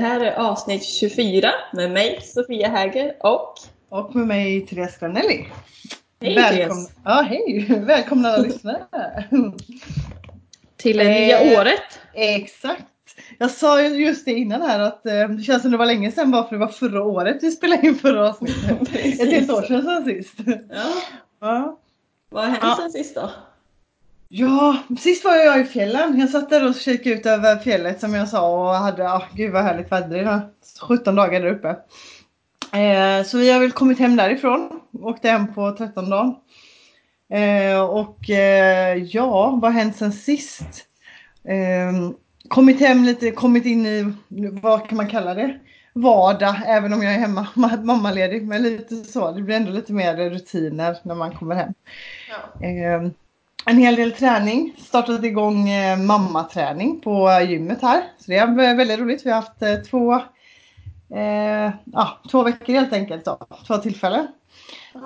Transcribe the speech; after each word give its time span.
Här 0.00 0.20
är 0.20 0.32
avsnitt 0.32 0.84
24 0.84 1.50
med 1.72 1.90
mig 1.90 2.20
Sofia 2.22 2.68
Häger 2.68 3.14
och 3.20 3.54
Och 3.88 4.14
med 4.16 4.26
mig 4.26 4.66
Therese 4.66 4.98
Granelli. 4.98 5.46
Hej 6.22 6.34
Välkomna, 6.34 6.74
Therese! 6.74 6.90
ja, 7.04 7.26
hej! 7.28 7.66
Välkomna 7.86 8.28
alla 8.28 8.42
lyssnare. 8.42 8.84
Till 10.76 10.96
det 10.96 11.04
Eh, 11.04 11.10
nya 11.42 11.60
året. 11.60 12.00
Exakt. 12.14 12.84
Jag 13.38 13.50
sa 13.50 13.82
ju 13.82 13.88
just 14.06 14.24
det 14.24 14.32
innan 14.32 14.62
här 14.62 14.80
att 14.80 15.06
eh, 15.06 15.28
det 15.28 15.42
känns 15.42 15.62
som 15.62 15.70
det 15.70 15.76
var 15.76 15.86
länge 15.86 16.12
sedan 16.12 16.30
bara 16.30 16.44
för 16.44 16.50
det 16.56 16.60
var 16.60 16.68
förra 16.72 17.02
året 17.04 17.38
vi 17.42 17.50
spelade 17.50 17.86
in 17.86 17.94
förra 17.94 18.28
avsnittet. 18.28 18.94
Ett 19.20 19.30
helt 19.32 19.50
år 19.52 19.62
sedan 19.62 19.82
sedan 19.82 20.04
sist. 20.04 20.34
Ja, 20.70 20.84
Ja. 21.40 21.78
vad 22.30 22.42
har 22.44 22.50
hänt 22.50 22.60
Ja. 22.62 22.76
sen 22.80 22.90
sist 22.90 23.14
då? 23.14 23.30
Ja, 24.32 24.76
sist 24.98 25.24
var 25.24 25.36
jag 25.36 25.60
i 25.60 25.64
fjällen. 25.64 26.20
Jag 26.20 26.30
satt 26.30 26.50
där 26.50 26.68
och 26.68 26.74
kikade 26.74 27.14
ut 27.16 27.26
över 27.26 27.56
fjället 27.56 28.00
som 28.00 28.14
jag 28.14 28.28
sa 28.28 28.68
och 28.68 28.74
hade, 28.74 29.02
ja 29.02 29.22
gud 29.34 29.52
vad 29.52 29.62
härligt 29.62 29.92
väder 29.92 30.18
idag. 30.20 30.40
17 30.88 31.14
dagar 31.14 31.40
där 31.40 31.48
uppe. 31.52 31.68
Eh, 32.78 33.24
så 33.24 33.38
vi 33.38 33.52
har 33.52 33.60
väl 33.60 33.72
kommit 33.72 33.98
hem 33.98 34.16
därifrån. 34.16 34.80
Åkte 35.02 35.28
hem 35.28 35.54
på 35.54 35.72
13 35.76 36.10
dagen. 36.10 36.34
Eh, 37.32 37.80
och 37.80 38.30
eh, 38.30 38.96
ja, 38.96 39.58
vad 39.62 39.72
har 39.72 39.80
hänt 39.80 39.96
sen 39.96 40.12
sist? 40.12 40.84
Eh, 41.44 42.10
kommit 42.48 42.80
hem 42.80 43.04
lite, 43.04 43.30
kommit 43.30 43.66
in 43.66 43.86
i, 43.86 44.12
vad 44.62 44.88
kan 44.88 44.96
man 44.96 45.08
kalla 45.08 45.34
det? 45.34 45.58
Vardag, 45.92 46.56
även 46.66 46.92
om 46.92 47.02
jag 47.02 47.14
är 47.14 47.18
hemma, 47.18 47.46
ma- 47.54 47.84
mammaledig. 47.84 48.46
Men 48.46 48.62
lite 48.62 48.96
så, 48.96 49.32
det 49.32 49.42
blir 49.42 49.56
ändå 49.56 49.72
lite 49.72 49.92
mer 49.92 50.30
rutiner 50.30 50.96
när 51.02 51.14
man 51.14 51.30
kommer 51.34 51.54
hem. 51.54 51.74
Ja. 52.30 52.66
Eh, 52.66 53.08
en 53.66 53.76
hel 53.78 53.96
del 53.96 54.12
träning. 54.12 54.74
Startat 54.78 55.24
igång 55.24 55.68
eh, 55.68 55.98
mammaträning 55.98 57.00
på 57.00 57.40
gymmet 57.48 57.82
här. 57.82 58.02
Så 58.18 58.30
det 58.30 58.36
är 58.36 58.46
vä- 58.46 58.76
väldigt 58.76 58.98
roligt. 58.98 59.26
Vi 59.26 59.30
har 59.30 59.36
haft 59.36 59.62
eh, 59.62 59.74
två, 59.74 60.14
eh, 61.14 61.70
ja, 61.92 62.18
två 62.30 62.42
veckor 62.42 62.72
helt 62.74 62.92
enkelt. 62.92 63.24
Då. 63.24 63.38
Två 63.66 63.76
tillfällen. 63.76 64.26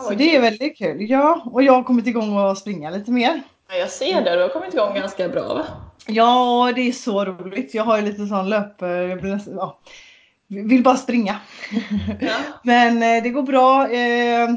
Så 0.08 0.14
det 0.14 0.36
är 0.36 0.40
väldigt 0.40 0.78
kul. 0.78 1.10
Ja, 1.10 1.42
och 1.44 1.62
jag 1.62 1.72
har 1.72 1.82
kommit 1.82 2.06
igång 2.06 2.36
och 2.36 2.58
springa 2.58 2.90
lite 2.90 3.10
mer. 3.10 3.42
Ja, 3.68 3.76
jag 3.76 3.90
ser 3.90 4.20
det, 4.24 4.36
du 4.36 4.42
har 4.42 4.48
kommit 4.48 4.74
igång 4.74 4.94
ganska 4.94 5.28
bra 5.28 5.54
va? 5.54 5.64
Ja, 6.06 6.72
det 6.74 6.88
är 6.88 6.92
så 6.92 7.24
roligt. 7.24 7.74
Jag 7.74 7.84
har 7.84 7.96
ju 7.98 8.04
lite 8.04 8.26
sån 8.26 8.48
löp... 8.50 8.80
Jag 8.80 9.20
blir 9.20 9.30
nästan, 9.34 9.54
ja, 9.56 9.78
vill 10.46 10.82
bara 10.82 10.96
springa. 10.96 11.36
Ja. 12.20 12.36
Men 12.62 13.02
eh, 13.02 13.22
det 13.22 13.30
går 13.30 13.42
bra. 13.42 13.88
Eh, 13.88 14.48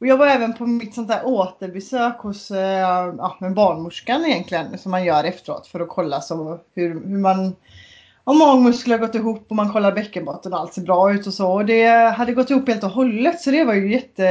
och 0.00 0.06
jag 0.06 0.16
var 0.16 0.26
även 0.26 0.52
på 0.52 0.66
mitt 0.66 0.94
sånt 0.94 1.08
där 1.08 1.20
återbesök 1.24 2.18
hos 2.18 2.50
eh, 2.50 2.78
ja, 3.18 3.36
med 3.40 3.54
barnmorskan 3.54 4.24
egentligen. 4.26 4.78
Som 4.78 4.90
man 4.90 5.04
gör 5.04 5.24
efteråt 5.24 5.66
för 5.66 5.80
att 5.80 5.88
kolla 5.88 6.20
så 6.20 6.58
hur, 6.74 6.88
hur 7.08 7.18
man 7.18 7.56
om 8.24 8.38
magmuskler 8.38 8.98
har 8.98 9.06
gått 9.06 9.14
ihop 9.14 9.46
och 9.48 9.56
man 9.56 9.72
kollar 9.72 9.92
bäckenbotten 9.92 10.52
och 10.52 10.60
allt 10.60 10.74
ser 10.74 10.82
bra 10.82 11.12
ut 11.12 11.26
och 11.26 11.34
så. 11.34 11.52
Och 11.52 11.64
det 11.64 11.86
hade 12.16 12.32
gått 12.32 12.50
ihop 12.50 12.68
helt 12.68 12.84
och 12.84 12.90
hållet 12.90 13.40
så 13.40 13.50
det 13.50 13.64
var 13.64 13.74
ju 13.74 13.92
jätte... 13.92 14.22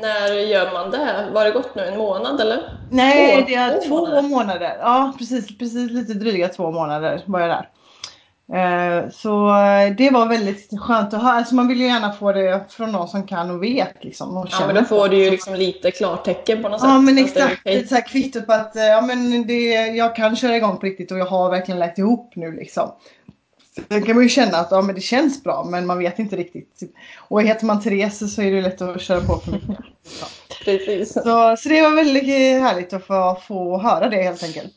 När 0.00 0.32
gör 0.32 0.72
man 0.72 0.90
det? 0.90 1.28
Var 1.34 1.44
det 1.44 1.50
gått 1.50 1.74
nu 1.74 1.82
en 1.84 1.98
månad 1.98 2.40
eller? 2.40 2.62
Nej, 2.90 3.36
Två- 3.36 3.44
det 3.46 3.54
är 3.54 3.70
två 3.70 3.80
två 3.88 4.06
månader. 4.06 4.22
månader. 4.28 4.76
Ja, 4.80 5.12
precis, 5.18 5.58
precis 5.58 5.90
lite 5.90 6.14
dryga 6.14 6.48
två 6.48 6.70
månader 6.70 7.22
var 7.26 7.40
jag 7.40 7.48
där. 7.50 7.68
Eh, 8.52 9.10
Så 9.10 9.48
eh, 9.48 9.96
det 9.96 10.10
var 10.10 10.26
väldigt 10.28 10.80
skönt 10.80 11.14
att 11.14 11.22
höra. 11.22 11.32
Alltså 11.32 11.54
man 11.54 11.68
vill 11.68 11.80
ju 11.80 11.86
gärna 11.86 12.12
få 12.12 12.32
det 12.32 12.64
från 12.68 12.92
någon 12.92 13.08
som 13.08 13.26
kan 13.26 13.50
och 13.50 13.62
vet 13.62 14.04
liksom. 14.04 14.36
Och 14.36 14.48
Ja 14.50 14.66
men 14.66 14.74
då 14.74 14.84
får 14.84 15.08
du 15.08 15.24
ju 15.24 15.30
liksom 15.30 15.54
lite 15.54 15.90
klartecken 15.90 16.62
på 16.62 16.68
något 16.68 16.80
sätt. 16.80 16.88
Ja 16.90 16.98
men 16.98 17.24
att 17.24 17.34
det 17.34 17.40
är 17.40 17.48
exakt, 17.64 17.88
så 17.88 17.94
här 17.94 18.08
kvitto 18.08 18.42
på 18.42 18.52
att 18.52 18.76
eh, 18.76 18.84
ja, 18.84 19.00
men 19.00 19.46
det, 19.46 19.86
jag 19.86 20.16
kan 20.16 20.36
köra 20.36 20.56
igång 20.56 20.76
på 20.76 20.86
riktigt 20.86 21.12
och 21.12 21.18
jag 21.18 21.26
har 21.26 21.50
verkligen 21.50 21.78
lagt 21.78 21.98
ihop 21.98 22.32
nu 22.36 22.52
liksom. 22.52 22.90
Sen 23.88 24.02
kan 24.02 24.14
man 24.14 24.22
ju 24.22 24.28
känna 24.28 24.58
att 24.58 24.68
ja, 24.70 24.82
men 24.82 24.94
det 24.94 25.00
känns 25.00 25.42
bra 25.42 25.64
men 25.70 25.86
man 25.86 25.98
vet 25.98 26.18
inte 26.18 26.36
riktigt. 26.36 26.80
Och 27.28 27.42
heter 27.42 27.66
man 27.66 27.82
Therese 27.82 28.34
så 28.34 28.42
är 28.42 28.50
det 28.50 28.62
lätt 28.62 28.82
att 28.82 29.00
köra 29.00 29.20
på 29.20 29.36
för 29.38 29.52
mycket. 29.52 29.76
Precis. 30.64 31.12
Så, 31.12 31.56
så 31.58 31.68
det 31.68 31.82
var 31.82 31.90
väldigt 31.96 32.24
härligt 32.62 32.92
att 32.92 33.06
få, 33.06 33.38
få 33.48 33.78
höra 33.78 34.08
det 34.08 34.22
helt 34.22 34.42
enkelt. 34.42 34.72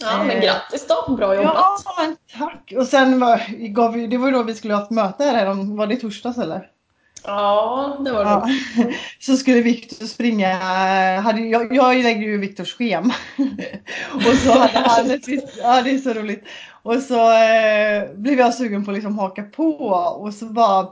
Ja 0.00 0.18
men 0.24 0.36
Eh, 0.36 0.42
grattis 0.42 0.86
då, 0.86 1.12
bra 1.14 1.34
jobbat. 1.34 1.54
Ja, 1.84 1.94
men 1.98 2.16
tack. 2.38 2.72
Och 2.76 2.86
sen 2.86 3.20
var, 3.20 3.68
gav 3.68 3.92
vi, 3.92 4.06
det 4.06 4.18
var 4.18 4.26
ju 4.26 4.32
då 4.32 4.42
vi 4.42 4.54
skulle 4.54 4.74
ha 4.74 4.82
ett 4.82 4.90
möte 4.90 5.24
här. 5.24 5.46
om- 5.50 5.76
Var 5.76 5.86
det 5.86 5.96
torsdags 5.96 6.38
eller? 6.38 6.66
Ja, 7.24 7.96
det 8.04 8.12
var 8.12 8.20
Ja. 8.24 8.46
roligt. 8.76 8.96
Så 9.20 9.36
skulle 9.36 9.60
Viktor 9.60 10.06
springa. 10.06 10.54
Hade, 11.20 11.40
jag, 11.40 11.74
jag 11.74 11.96
lägger 11.96 12.22
ju 12.22 12.38
Viktors 12.38 12.74
schema. 12.76 13.14
och 14.14 14.22
så 14.44 14.52
hade 14.52 14.88
han 14.88 15.10
ett 15.10 15.28
Ja, 15.62 15.82
det 15.82 15.90
är 15.90 15.98
så 15.98 16.12
roligt. 16.12 16.44
Och 16.82 16.94
så 17.02 17.32
eh, 17.32 18.10
blev 18.14 18.38
jag 18.38 18.54
sugen 18.54 18.84
på 18.84 18.90
att 18.90 18.94
liksom 18.94 19.18
haka 19.18 19.42
på. 19.42 19.72
Och 20.20 20.34
så 20.34 20.44
bara 20.44 20.86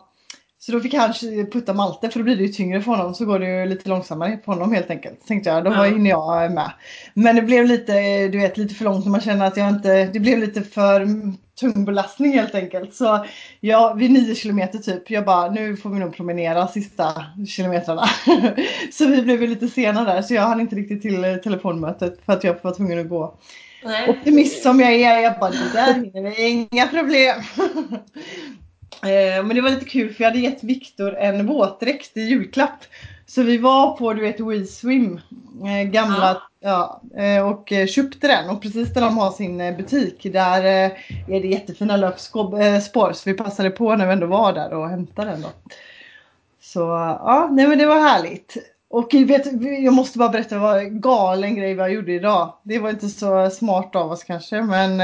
så 0.61 0.73
då 0.73 0.81
fick 0.81 0.95
han 0.95 1.13
putta 1.53 1.75
Malte 1.75 2.11
för 2.11 2.19
då 2.21 2.25
blir 2.25 2.37
det 2.37 2.43
ju 2.43 2.49
tyngre 2.49 2.81
för 2.83 2.91
honom 2.93 3.15
så 3.15 3.25
går 3.25 3.39
det 3.39 3.47
ju 3.61 3.67
lite 3.67 3.89
långsammare 3.89 4.37
på 4.37 4.53
honom 4.53 4.73
helt 4.73 4.91
enkelt. 4.91 5.27
Tänkte 5.27 5.51
jag, 5.51 5.65
då 5.65 5.71
Ja. 5.71 5.83
hinner 5.85 6.11
jag 6.11 6.53
med. 6.53 6.73
Men 7.15 7.37
det 7.37 7.43
blev 7.43 7.67
lite, 7.67 8.29
du 8.29 8.39
vet, 8.39 8.57
lite 8.57 8.75
för 8.75 8.85
långt 8.85 9.05
och 9.05 9.11
man 9.11 9.21
känner 9.21 9.47
att 9.47 9.57
jag 9.57 9.69
inte, 9.69 10.05
det 10.07 10.21
blev 10.21 10.39
lite 10.39 10.63
för 10.63 11.07
tung 11.61 11.85
belastning 11.85 12.33
helt 12.33 12.55
enkelt. 12.55 12.95
Så 12.95 13.27
jag, 13.61 13.97
vid 13.97 14.11
9 14.11 14.35
kilometer 14.35 14.79
typ, 14.79 15.11
jag 15.11 15.25
bara 15.25 15.51
nu 15.51 15.77
får 15.77 15.91
vi 15.91 15.99
nog 15.99 16.17
promenera 16.17 16.69
sista 16.69 17.25
kilometrarna. 17.49 18.05
så 18.93 19.07
vi 19.07 19.23
blev 19.23 19.43
ju 19.43 19.47
lite 19.47 19.69
sena 19.69 20.05
där 20.05 20.23
så 20.23 20.35
jag 20.35 20.43
hann 20.43 20.61
inte 20.61 20.77
riktigt 20.77 21.03
till 21.03 21.39
telefonmötet 21.45 22.21
för 22.27 22.33
att 22.33 22.45
jag 22.45 22.57
var 22.63 22.75
tvungen 22.75 22.99
att 23.01 23.09
gå. 23.09 23.39
Nej. 23.85 24.11
Optimist 24.11 24.63
som 24.63 24.81
jag 24.81 24.93
är, 24.93 25.19
jag 25.19 25.39
bara 25.41 25.51
det 25.51 25.73
där 25.75 25.95
hinner 25.95 26.31
vi, 26.31 26.69
inga 26.71 26.87
problem. 26.89 27.43
Eh, 29.03 29.45
Men 29.45 29.49
det 29.57 29.61
var 29.61 29.71
lite 29.71 29.85
kul 29.85 30.15
för 30.15 30.25
jag 30.25 30.31
hade 30.31 30.43
gett 30.43 30.65
Viktor 30.65 31.17
en 31.17 31.47
våtdräkt 31.47 32.17
i 32.17 32.21
julklapp. 32.21 32.85
Så 33.27 33.43
vi 33.43 33.59
var 33.59 33.97
på 33.97 34.13
du 34.13 34.21
vet 34.21 34.41
WeSwim, 34.41 35.21
eh, 35.65 35.91
gamla, 35.91 36.43
ja, 36.61 37.03
eh, 37.17 37.49
och 37.49 37.73
köpte 37.89 38.29
den 38.29 38.51
och 38.51 38.63
precis 38.63 38.95
där 38.95 39.01
de 39.01 39.19
har 39.19 39.31
sin 39.31 39.59
butik 39.77 40.23
där 40.23 40.63
är 40.63 41.41
det 41.41 41.49
jättefina 41.49 41.97
löpspår 41.97 43.13
så 43.13 43.31
vi 43.31 43.35
passade 43.35 43.71
på 43.71 43.97
när 43.97 44.07
vi 44.07 44.13
ändå 44.13 44.27
var 44.27 44.53
där 44.53 44.73
och 44.73 44.89
hämtade 44.89 45.31
den 45.31 45.43
då. 45.43 45.49
Så 46.61 46.81
ja, 46.81 47.49
nej 47.53 47.67
men 47.67 47.79
det 47.79 47.87
var 47.87 48.01
härligt. 48.01 48.57
Och 48.91 49.15
vet, 49.15 49.47
jag 49.83 49.95
måste 49.95 50.19
bara 50.19 50.29
berätta 50.29 50.59
vad 50.59 51.03
galen 51.03 51.55
grej 51.55 51.75
vad 51.75 51.89
jag 51.89 51.95
gjorde 51.95 52.13
idag. 52.13 52.55
Det 52.63 52.79
var 52.79 52.91
inte 52.91 53.09
så 53.09 53.51
smart 53.51 53.97
av 53.97 54.11
oss 54.11 54.25
kanske 54.25 54.63
men 54.63 55.01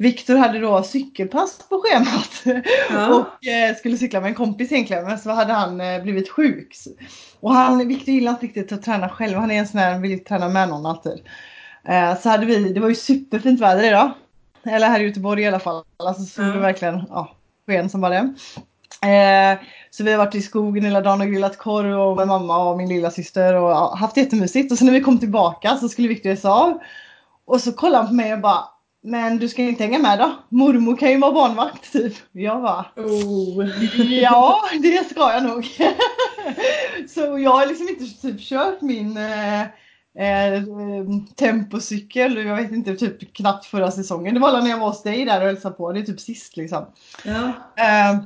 Viktor 0.00 0.36
hade 0.36 0.58
då 0.58 0.82
cykelpass 0.82 1.58
på 1.68 1.82
schemat. 1.84 2.62
Ja. 2.90 3.14
Och 3.14 3.46
eh, 3.46 3.76
skulle 3.76 3.96
cykla 3.96 4.20
med 4.20 4.28
en 4.28 4.34
kompis 4.34 4.72
egentligen 4.72 5.04
men 5.04 5.18
så 5.18 5.30
hade 5.30 5.52
han 5.52 5.80
eh, 5.80 6.02
blivit 6.02 6.28
sjuk. 6.30 6.76
Och 7.40 7.54
han, 7.54 7.88
Viktor 7.88 8.14
gillar 8.14 8.32
inte 8.32 8.46
riktigt 8.46 8.72
att 8.72 8.82
träna 8.82 9.08
själv. 9.08 9.38
Han 9.38 9.50
är 9.50 9.58
en 9.58 9.68
sån 9.68 9.80
här, 9.80 9.98
vill 9.98 10.24
träna 10.24 10.48
med 10.48 10.68
någon 10.68 10.86
alltid. 10.86 11.20
Eh, 11.88 12.18
så 12.20 12.28
hade 12.28 12.46
vi, 12.46 12.72
det 12.72 12.80
var 12.80 12.88
ju 12.88 12.94
superfint 12.94 13.60
väder 13.60 13.84
idag. 13.84 14.10
Eller 14.64 14.86
här 14.88 15.00
i 15.00 15.04
Göteborg 15.04 15.42
i 15.42 15.46
alla 15.46 15.58
fall. 15.60 15.84
Alltså 15.96 16.22
solen 16.24 16.54
Ja. 16.54 16.60
verkligen, 16.60 17.04
ja, 17.10 17.36
sken 17.66 17.90
som 17.90 18.00
bara 18.00 18.14
det. 18.14 18.34
Eh, 19.02 19.58
så 19.90 20.04
vi 20.04 20.10
har 20.10 20.18
varit 20.18 20.34
i 20.34 20.42
skogen 20.42 20.84
hela 20.84 21.00
dagen 21.00 21.20
och 21.20 21.26
grillat 21.26 21.58
korv 21.58 22.00
och 22.00 22.16
med 22.16 22.28
mamma 22.28 22.70
och 22.70 22.76
min 22.76 22.88
lilla 22.88 23.10
syster 23.10 23.54
och 23.54 23.70
ja, 23.70 23.94
haft 23.94 24.16
jättemysigt. 24.16 24.72
Och 24.72 24.78
sen 24.78 24.86
när 24.86 24.94
vi 24.94 25.00
kom 25.00 25.18
tillbaka 25.18 25.76
så 25.76 25.88
skulle 25.88 26.08
Viktor 26.08 26.30
ge 26.30 26.36
sig 26.36 26.50
av. 26.50 26.78
Och 27.44 27.60
så 27.60 27.72
kollade 27.72 27.96
han 27.98 28.06
på 28.08 28.14
mig 28.14 28.32
och 28.32 28.40
bara 28.40 28.64
Men 29.08 29.38
du 29.38 29.48
ska 29.48 29.62
inte 29.62 29.84
hänga 29.84 29.98
med 29.98 30.18
då? 30.18 30.32
Mormor 30.48 30.96
kan 30.96 31.10
ju 31.10 31.18
vara 31.18 31.32
barnvakt 31.32 31.92
typ. 31.92 32.14
Jag 32.32 32.62
bara 32.62 32.84
Oh. 32.96 33.68
Ja, 34.22 34.60
det 34.82 35.10
ska 35.10 35.32
jag 35.32 35.42
nog. 35.42 35.64
så 37.08 37.38
jag 37.38 37.50
har 37.50 37.66
liksom 37.66 37.88
inte 37.88 38.04
typ 38.04 38.40
kört 38.40 38.80
min 38.80 39.16
eh, 39.16 39.60
eh, 39.62 40.62
tempocykel, 41.36 42.46
jag 42.46 42.56
vet 42.56 42.72
inte, 42.72 42.96
typ 42.96 43.34
knappt 43.34 43.66
förra 43.66 43.90
säsongen. 43.90 44.34
Det 44.34 44.40
var 44.40 44.62
när 44.62 44.70
jag 44.70 44.78
var 44.78 44.88
hos 44.88 45.02
dig 45.02 45.24
där 45.24 45.40
och 45.40 45.46
hälsade 45.46 45.74
på, 45.74 45.92
det 45.92 46.00
är 46.00 46.04
typ 46.04 46.20
sist 46.20 46.56
liksom. 46.56 46.86
Ja. 47.24 47.52
Eh, 47.76 48.18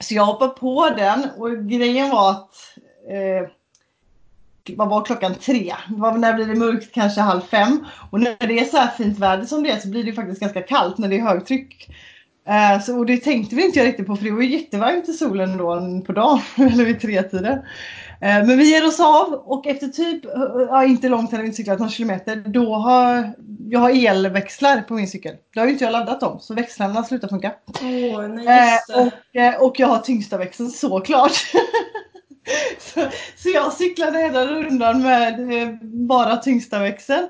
så 0.00 0.14
jag 0.14 0.24
hoppade 0.24 0.50
på 0.50 0.90
den 0.96 1.26
och 1.36 1.68
grejen 1.68 2.10
var 2.10 2.30
att 2.30 2.54
eh, 3.10 3.50
vad 4.76 4.88
var 4.88 5.04
klockan 5.04 5.34
tre? 5.34 5.74
Vad- 5.88 6.20
När 6.20 6.34
blir 6.34 6.46
det 6.46 6.54
mörkt? 6.54 6.94
Kanske 6.94 7.20
halv 7.20 7.40
fem. 7.40 7.86
Och 8.10 8.20
när 8.20 8.46
det 8.46 8.58
är 8.58 8.64
så 8.64 8.76
här 8.76 8.88
fint 8.98 9.18
väder 9.18 9.44
som 9.44 9.62
det 9.62 9.70
är 9.70 9.78
så 9.78 9.88
blir 9.88 10.04
det 10.04 10.12
faktiskt 10.12 10.40
ganska 10.40 10.62
kallt 10.62 10.98
när 10.98 11.08
det 11.08 11.16
är 11.18 11.22
högtryck. 11.22 11.88
Eh, 12.48 12.80
så, 12.82 12.98
och 12.98 13.06
det 13.06 13.16
tänkte 13.16 13.56
vi 13.56 13.64
inte 13.66 13.84
riktigt 13.84 14.06
på 14.06 14.16
för 14.16 14.24
det 14.24 14.30
var 14.30 14.42
ju 14.42 14.56
jättevarmt 14.58 15.08
i 15.08 15.12
solen 15.12 15.56
då 15.56 15.80
på 16.06 16.12
dagen, 16.12 16.40
eller 16.56 16.84
vid 16.84 17.00
tretiden. 17.00 17.58
Eh, 18.20 18.46
men 18.46 18.58
vi 18.58 18.70
ger 18.70 18.86
oss 18.86 19.00
av 19.00 19.32
och 19.32 19.66
efter 19.66 19.88
typ, 19.88 20.24
eh, 20.24 20.30
ja, 20.68 20.84
inte 20.84 21.08
långt, 21.08 21.30
hade 21.30 21.42
vi 21.42 21.46
inte 21.46 21.56
cyklat 21.56 21.78
någon 21.78 21.90
kilometer, 21.90 22.36
då 22.36 22.74
har 22.74 23.32
jag 23.70 23.80
har 23.80 24.06
elväxlar 24.06 24.80
på 24.80 24.94
min 24.94 25.08
cykel. 25.08 25.34
Då 25.54 25.60
har 25.60 25.66
ju 25.66 25.72
inte 25.72 25.84
jag 25.84 25.92
laddat 25.92 26.20
dem 26.20 26.38
så 26.40 26.54
växlarna 26.54 27.04
slutar 27.04 27.28
funka. 27.28 27.52
Oh, 27.82 28.34
just 28.36 28.48
Eh, 28.48 29.06
och, 29.06 29.36
eh, 29.40 29.62
och 29.62 29.80
jag 29.80 29.86
har 29.86 29.98
tyngsta 29.98 30.38
växeln 30.38 30.70
såklart. 30.70 31.32
så, 32.78 33.08
så 33.36 33.48
jag 33.48 33.72
cyklade 33.72 34.18
hela 34.18 34.46
rundan 34.46 35.02
med 35.02 35.52
eh, 35.62 35.74
bara 35.82 36.36
tyngsta 36.36 36.78
växeln. 36.78 37.28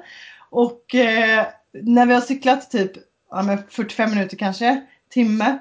Och 0.51 0.95
eh, 0.95 1.47
när 1.73 2.07
vi 2.07 2.15
har 2.15 2.21
cyklat 2.21 2.71
typ 2.71 2.93
ja, 3.31 3.43
men 3.43 3.59
45 3.71 4.11
minuter 4.11 4.37
kanske, 4.37 4.83
timme. 5.11 5.59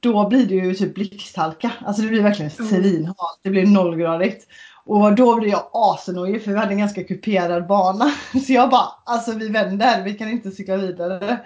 Då 0.00 0.28
blir 0.28 0.46
det 0.46 0.54
ju 0.54 0.74
typ 0.74 0.94
blixthalka. 0.94 1.70
Alltså 1.86 2.02
det 2.02 2.08
blir 2.08 2.22
verkligen 2.22 2.50
Mm. 2.58 2.70
svinhalt. 2.70 3.40
Det 3.42 3.50
blir 3.50 3.66
nollgradigt. 3.66 4.46
Och 4.84 5.14
då 5.14 5.40
blir 5.40 5.50
jag 5.50 5.70
asenojig 5.72 6.44
för 6.44 6.50
vi 6.52 6.58
hade 6.58 6.72
en 6.72 6.78
ganska 6.78 7.04
kuperad 7.04 7.66
bana. 7.66 8.12
Så 8.46 8.52
jag 8.52 8.70
bara, 8.70 8.88
alltså 9.04 9.32
vi 9.32 9.48
vänder, 9.48 10.02
vi 10.04 10.14
kan 10.14 10.28
inte 10.30 10.50
cykla 10.50 10.76
vidare. 10.76 11.38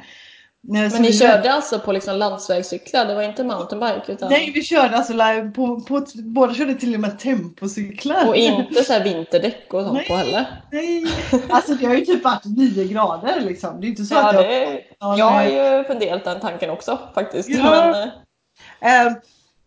Men 0.67 1.03
ni 1.03 1.13
körde 1.13 1.53
alltså 1.53 1.79
på 1.81 1.93
liksom 1.93 2.17
landsvägscyklar? 2.17 3.07
Det 3.07 3.15
var 3.15 3.23
inte 3.23 3.45
mountainbike? 3.45 4.13
Utan... 4.13 4.31
Nej, 4.31 4.53
vi 4.55 4.63
körde 4.63 4.97
alltså 4.97 5.13
på, 5.55 5.81
på, 5.81 6.07
båda 6.15 6.55
körde 6.55 6.75
till 6.75 6.95
och 6.95 7.01
med 7.01 7.19
tempocyklar. 7.19 8.29
Och 8.29 8.37
inte 8.37 8.85
så 8.85 8.93
här 8.93 9.05
vinterdäck 9.05 9.75
och 9.75 9.83
sånt 9.83 9.95
Nej. 9.95 10.07
på 10.09 10.15
heller? 10.15 10.47
Nej, 10.73 11.07
alltså 11.49 11.75
det 11.75 11.87
har 11.87 11.95
ju 11.95 12.05
typ 12.05 12.25
varit 12.25 12.45
9 12.45 12.85
grader 12.85 13.41
liksom. 13.41 13.81
Det 13.81 13.87
är 13.87 13.89
inte 13.89 14.05
så 14.05 14.15
Ja, 14.15 14.29
att 14.29 14.35
jag... 14.35 14.45
det... 14.45 14.81
Ja, 15.01 15.19
Jag 15.19 15.31
har 15.31 15.45
ju 15.45 15.85
funderat 15.85 16.25
den 16.25 16.41
tanken 16.41 16.71
också 16.71 16.99
faktiskt. 17.15 17.49
Ja. 17.49 17.93
Men, 17.93 18.11
Eh, 18.81 19.13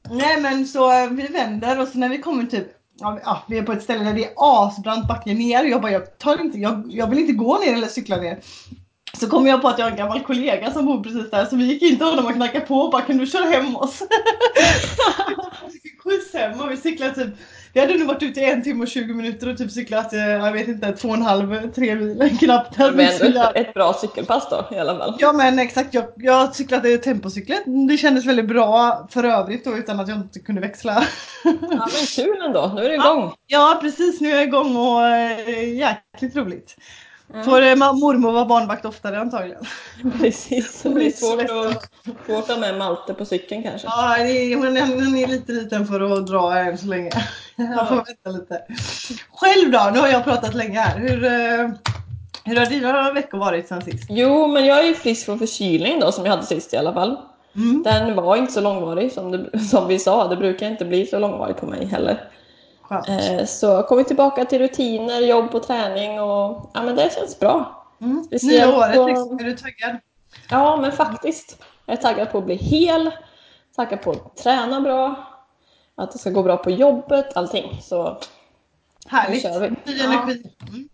nej 0.10 0.42
men 0.42 0.68
så 0.68 0.92
eh, 0.92 1.10
vi 1.10 1.28
vänder 1.28 1.82
och 1.82 1.88
så 1.88 1.98
när 1.98 2.10
vi 2.10 2.18
kommer 2.18 2.46
typ 2.46 2.68
ja, 3.00 3.44
vi 3.48 3.58
är 3.58 3.64
på 3.64 3.72
ett 3.72 3.84
ställe 3.84 4.04
där 4.04 4.14
det 4.14 4.26
är 4.26 4.34
asbrant 4.36 5.08
backe 5.08 5.34
ner 5.34 5.64
och 5.64 5.70
jag 5.70 5.82
bara, 5.82 5.92
jag, 5.92 6.18
tar 6.18 6.42
inte, 6.42 6.58
jag, 6.58 6.84
jag 6.90 7.08
vill 7.08 7.20
inte 7.20 7.34
gå 7.34 7.58
ner 7.58 7.74
eller 7.74 7.88
cykla 7.88 8.18
ner. 8.18 8.40
Så 9.14 9.30
kom 9.30 9.48
jag 9.48 9.62
på 9.62 9.68
att 9.68 9.80
jag 9.80 9.86
har 9.86 9.92
en 9.92 9.98
gammal 9.98 10.20
kollega 10.24 10.72
som 10.72 10.86
bor 10.86 11.04
precis 11.04 11.32
där 11.32 11.46
så 11.46 11.56
vi 11.56 11.66
gick 11.66 11.82
in 11.82 11.98
till 11.98 12.06
honom 12.06 12.26
och 12.26 12.34
knackade 12.34 12.66
på 12.66 12.76
och 12.76 12.92
bara 12.92 13.02
kan 13.02 13.18
du 13.18 13.26
köra 13.28 13.46
hem 13.50 13.76
oss? 13.76 14.02
Skjuts 16.04 16.34
hem 16.34 16.62
och 16.62 16.72
vi 16.72 16.78
cyklade 16.78 17.14
typ 17.16 17.28
Vi 17.74 17.80
hade 17.80 17.94
nog 17.98 18.08
varit 18.08 18.24
ute 18.24 18.40
i 18.40 18.52
en 18.52 18.64
timme 18.64 18.82
och 18.84 18.88
20 18.88 19.14
minuter 19.14 19.50
och 19.50 19.58
typ 19.58 19.72
cyklat, 19.72 20.14
eh, 20.14 20.20
jag 20.20 20.52
vet 20.52 20.68
inte, 20.68 20.92
två 20.92 21.08
och 21.08 21.14
en 21.16 21.22
halv, 21.22 21.72
tre 21.72 21.96
mil 21.96 22.38
knappt. 22.40 22.78
jag- 22.78 23.00
ett, 23.58 23.68
ett 23.68 23.74
bra 23.74 23.94
cykelpass 23.94 24.48
då 24.50 24.76
i 24.76 24.80
alla 24.80 24.98
fall. 24.98 25.16
Ja 25.20 25.34
men 25.34 25.60
exakt, 25.60 25.94
jag, 25.94 26.06
jag 26.18 26.56
cyklade 26.56 26.98
tempocyklet. 26.98 27.64
Det 27.90 27.98
kändes 27.98 28.26
väldigt 28.26 28.48
bra 28.48 29.08
för 29.12 29.24
övrigt 29.24 29.66
då 29.66 29.78
utan 29.78 30.00
att 30.00 30.08
jag 30.08 30.18
inte 30.18 30.40
kunde 30.40 30.62
växla. 30.62 31.04
Ja, 31.44 31.54
men 31.62 32.06
kul 32.16 32.42
ändå, 32.46 32.72
nu 32.76 32.82
är 32.86 32.90
du 32.90 32.96
igång. 32.96 33.34
Ja 33.48 33.78
precis, 33.82 34.22
nu 34.22 34.32
är 34.32 34.36
jag 34.36 34.44
igång 34.44 34.76
och 34.76 35.06
eh, 35.08 35.74
jäkligt 35.78 36.36
roligt. 36.36 36.76
Mm. 37.34 37.44
Får 37.44 37.62
eh, 37.62 37.76
mormor 37.76 38.32
vara 38.32 38.46
barnvakt 38.46 38.86
oftare 38.86 39.20
antagligen. 39.20 39.64
Precis, 40.22 40.82
det 40.82 40.90
blir 40.90 41.12
svårt 41.12 41.42
att, 41.42 41.90
svårt 42.26 42.50
att 42.50 42.60
med 42.60 42.78
Malte 42.78 43.14
på 43.14 43.26
cykeln 43.26 43.64
kanske. 43.64 43.88
Ja, 43.88 44.18
det 44.18 44.32
är, 44.32 44.62
den 45.02 45.18
är 45.18 45.28
lite 45.28 45.52
liten 45.52 45.88
för 45.88 46.18
att 46.18 46.28
dra 46.28 46.60
än 46.60 46.78
så 46.78 46.88
länge. 46.88 47.12
Jag 47.56 47.88
får 47.88 47.96
vänta 47.96 48.30
lite. 48.30 48.62
Själv 49.32 49.72
då? 49.72 49.90
Nu 49.94 50.00
har 50.00 50.08
jag 50.08 50.24
pratat 50.24 50.54
länge 50.54 50.80
här. 50.80 51.00
Hur, 51.00 51.24
eh, 51.24 51.70
hur 52.44 52.56
har 52.56 52.66
dina 52.66 53.14
veckor 53.14 53.38
varit 53.38 53.68
sen 53.68 53.82
sist? 53.82 54.06
Jo, 54.10 54.48
men 54.48 54.66
jag 54.66 54.80
är 54.80 54.84
ju 54.84 54.94
frisk 54.94 55.26
från 55.26 55.40
förkylningen 55.40 56.00
då 56.00 56.12
som 56.12 56.26
jag 56.26 56.32
hade 56.32 56.46
sist 56.46 56.74
i 56.74 56.78
alla 56.78 56.94
fall. 56.94 57.18
Mm. 57.56 57.84
Den 57.84 58.16
var 58.16 58.36
inte 58.36 58.54
så 58.54 58.62
långvarig 58.62 59.12
som, 59.12 59.32
det, 59.32 59.60
som 59.60 59.88
vi 59.88 60.00
sa, 60.00 60.28
det 60.28 60.36
brukar 60.36 60.68
inte 60.68 60.86
bli 60.86 61.06
så 61.06 61.20
långvarigt 61.20 61.58
på 61.58 61.66
mig 61.66 61.86
heller. 61.86 62.22
Skönt. 62.90 63.10
Eh, 63.10 63.46
så 63.46 63.84
kommit 63.84 64.08
tillbaka 64.08 64.46
till 64.46 64.60
rutiner, 64.60 65.20
jobb 65.22 65.56
och 65.56 65.64
träning 65.64 66.22
och 66.22 66.72
ja 66.74 66.82
men 66.84 66.96
det 66.96 67.14
känns 67.14 67.40
bra. 67.40 67.84
Mm. 68.02 68.26
Nya 68.44 68.78
året, 68.78 68.96
på- 68.96 69.08
liksom. 69.08 69.40
är 69.40 69.44
du 69.44 69.58
taggad? 69.58 69.98
Ja 70.50 70.78
men 70.82 70.92
faktiskt. 70.92 71.64
Jag 71.86 71.98
är 71.98 72.02
taggad 72.02 72.32
på 72.32 72.38
att 72.38 72.46
bli 72.46 72.56
hel, 72.56 73.12
taggad 73.76 74.02
på 74.02 74.12
att 74.12 74.38
träna 74.38 74.82
bra, 74.82 75.16
att 75.96 76.12
det 76.12 76.18
ska 76.18 76.30
gå 76.30 76.44
bra 76.44 76.58
på 76.58 76.72
jobbet, 76.72 77.38
allting. 77.38 77.80
Så 77.84 78.18
Härligt. 79.08 79.44
Ny 79.86 79.98
Ja. 79.98 80.04
energi. 80.06 80.44
Mm. 80.70 80.90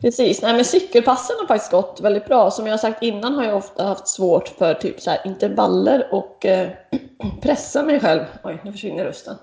Precis, 0.00 0.42
nej 0.42 0.54
men 0.54 0.64
cykelpassen 0.64 1.36
har 1.40 1.46
faktiskt 1.46 1.70
gått 1.72 2.00
väldigt 2.02 2.26
bra. 2.26 2.50
Som 2.50 2.66
jag 2.66 2.72
har 2.72 2.78
sagt 2.78 3.02
innan 3.02 3.34
har 3.34 3.44
jag 3.44 3.56
ofta 3.56 3.84
haft 3.84 4.08
svårt 4.08 4.48
för 4.48 4.74
typ 4.74 5.00
så 5.00 5.10
här 5.10 5.20
intervaller 5.24 6.08
och 6.14 6.46
eh, 6.46 6.68
pressa 7.42 7.82
mig 7.82 8.00
själv. 8.00 8.20
Oj, 8.44 8.60
nu 8.64 8.72
försvinner 8.72 9.04
rösten. 9.04 9.36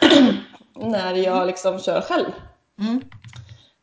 När 0.80 1.14
jag 1.14 1.46
liksom 1.46 1.78
kör 1.78 2.00
själv. 2.00 2.26
Mm. 2.80 3.02